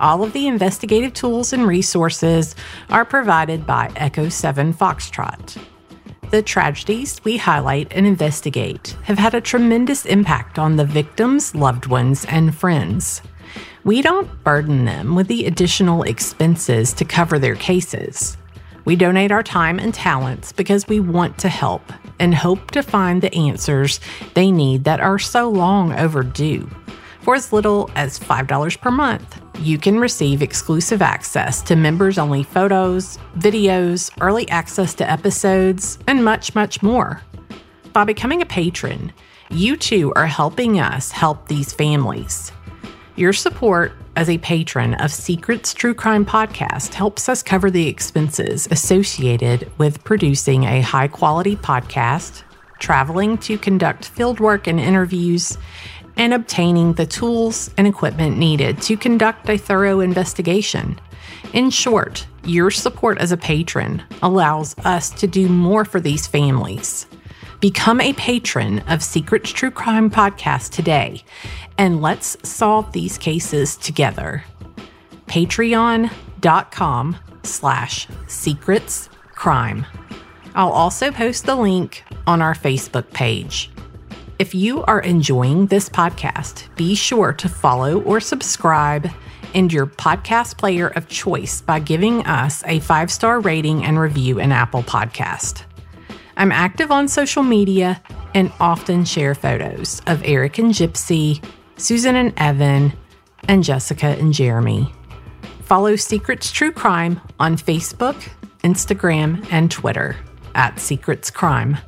All 0.00 0.24
of 0.24 0.32
the 0.32 0.46
investigative 0.46 1.12
tools 1.12 1.52
and 1.52 1.66
resources 1.66 2.54
are 2.88 3.04
provided 3.04 3.66
by 3.66 3.92
Echo 3.96 4.30
7 4.30 4.72
Foxtrot. 4.72 5.62
The 6.32 6.40
tragedies 6.40 7.20
we 7.24 7.36
highlight 7.36 7.88
and 7.90 8.06
investigate 8.06 8.96
have 9.02 9.18
had 9.18 9.34
a 9.34 9.40
tremendous 9.42 10.06
impact 10.06 10.58
on 10.58 10.76
the 10.76 10.84
victims, 10.86 11.54
loved 11.54 11.84
ones, 11.84 12.24
and 12.24 12.54
friends. 12.54 13.20
We 13.84 14.00
don't 14.00 14.42
burden 14.42 14.86
them 14.86 15.14
with 15.14 15.28
the 15.28 15.44
additional 15.44 16.04
expenses 16.04 16.94
to 16.94 17.04
cover 17.04 17.38
their 17.38 17.56
cases. 17.56 18.38
We 18.86 18.96
donate 18.96 19.30
our 19.30 19.42
time 19.42 19.78
and 19.78 19.92
talents 19.92 20.52
because 20.52 20.88
we 20.88 21.00
want 21.00 21.36
to 21.40 21.50
help 21.50 21.92
and 22.18 22.34
hope 22.34 22.70
to 22.70 22.82
find 22.82 23.20
the 23.20 23.34
answers 23.34 24.00
they 24.32 24.50
need 24.50 24.84
that 24.84 25.00
are 25.00 25.18
so 25.18 25.50
long 25.50 25.92
overdue. 25.92 26.66
For 27.22 27.36
as 27.36 27.52
little 27.52 27.88
as 27.94 28.18
$5 28.18 28.80
per 28.80 28.90
month, 28.90 29.40
you 29.60 29.78
can 29.78 30.00
receive 30.00 30.42
exclusive 30.42 31.00
access 31.00 31.62
to 31.62 31.76
members 31.76 32.18
only 32.18 32.42
photos, 32.42 33.16
videos, 33.38 34.10
early 34.20 34.48
access 34.48 34.92
to 34.94 35.08
episodes, 35.08 36.00
and 36.08 36.24
much, 36.24 36.56
much 36.56 36.82
more. 36.82 37.22
By 37.92 38.02
becoming 38.02 38.42
a 38.42 38.46
patron, 38.46 39.12
you 39.50 39.76
too 39.76 40.12
are 40.16 40.26
helping 40.26 40.80
us 40.80 41.12
help 41.12 41.46
these 41.46 41.72
families. 41.72 42.50
Your 43.14 43.32
support 43.32 43.92
as 44.16 44.28
a 44.28 44.38
patron 44.38 44.94
of 44.94 45.12
Secrets 45.12 45.72
True 45.72 45.94
Crime 45.94 46.26
Podcast 46.26 46.94
helps 46.94 47.28
us 47.28 47.40
cover 47.42 47.70
the 47.70 47.86
expenses 47.86 48.66
associated 48.70 49.70
with 49.78 50.02
producing 50.02 50.64
a 50.64 50.80
high 50.80 51.08
quality 51.08 51.54
podcast, 51.54 52.42
traveling 52.80 53.38
to 53.38 53.56
conduct 53.58 54.12
fieldwork 54.12 54.66
and 54.66 54.80
interviews, 54.80 55.56
and 56.16 56.34
obtaining 56.34 56.92
the 56.92 57.06
tools 57.06 57.70
and 57.76 57.86
equipment 57.86 58.38
needed 58.38 58.80
to 58.82 58.96
conduct 58.96 59.48
a 59.48 59.56
thorough 59.56 60.00
investigation. 60.00 61.00
In 61.52 61.70
short, 61.70 62.26
your 62.44 62.70
support 62.70 63.18
as 63.18 63.32
a 63.32 63.36
patron 63.36 64.02
allows 64.22 64.76
us 64.84 65.10
to 65.10 65.26
do 65.26 65.48
more 65.48 65.84
for 65.84 66.00
these 66.00 66.26
families. 66.26 67.06
Become 67.60 68.00
a 68.00 68.12
patron 68.14 68.80
of 68.88 69.02
Secrets 69.02 69.50
True 69.50 69.70
Crime 69.70 70.10
Podcast 70.10 70.70
today, 70.70 71.22
and 71.78 72.02
let's 72.02 72.36
solve 72.42 72.92
these 72.92 73.18
cases 73.18 73.76
together. 73.76 74.44
Patreon.com 75.26 77.16
slash 77.44 78.08
secrets 78.26 79.08
crime. 79.32 79.86
I'll 80.54 80.72
also 80.72 81.10
post 81.10 81.46
the 81.46 81.56
link 81.56 82.04
on 82.26 82.42
our 82.42 82.54
Facebook 82.54 83.12
page. 83.12 83.71
If 84.42 84.56
you 84.56 84.82
are 84.86 84.98
enjoying 84.98 85.66
this 85.66 85.88
podcast, 85.88 86.66
be 86.74 86.96
sure 86.96 87.32
to 87.34 87.48
follow 87.48 88.02
or 88.02 88.18
subscribe 88.18 89.08
in 89.54 89.70
your 89.70 89.86
podcast 89.86 90.58
player 90.58 90.88
of 90.88 91.06
choice 91.06 91.60
by 91.60 91.78
giving 91.78 92.26
us 92.26 92.64
a 92.66 92.80
five 92.80 93.12
star 93.12 93.38
rating 93.38 93.84
and 93.84 94.00
review 94.00 94.40
in 94.40 94.50
Apple 94.50 94.82
Podcast. 94.82 95.62
I'm 96.36 96.50
active 96.50 96.90
on 96.90 97.06
social 97.06 97.44
media 97.44 98.02
and 98.34 98.50
often 98.58 99.04
share 99.04 99.36
photos 99.36 100.02
of 100.08 100.20
Eric 100.24 100.58
and 100.58 100.74
Gypsy, 100.74 101.40
Susan 101.76 102.16
and 102.16 102.34
Evan, 102.36 102.94
and 103.46 103.62
Jessica 103.62 104.06
and 104.06 104.34
Jeremy. 104.34 104.92
Follow 105.60 105.94
Secrets 105.94 106.50
True 106.50 106.72
Crime 106.72 107.20
on 107.38 107.56
Facebook, 107.56 108.20
Instagram, 108.64 109.46
and 109.52 109.70
Twitter 109.70 110.16
at 110.56 110.80
Secrets 110.80 111.30
Crime. 111.30 111.78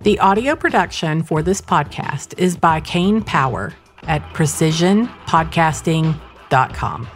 The 0.00 0.20
audio 0.20 0.54
production 0.54 1.24
for 1.24 1.42
this 1.42 1.60
podcast 1.60 2.38
is 2.38 2.56
by 2.56 2.80
Kane 2.80 3.20
Power 3.20 3.74
at 4.04 4.22
precisionpodcasting.com. 4.32 7.08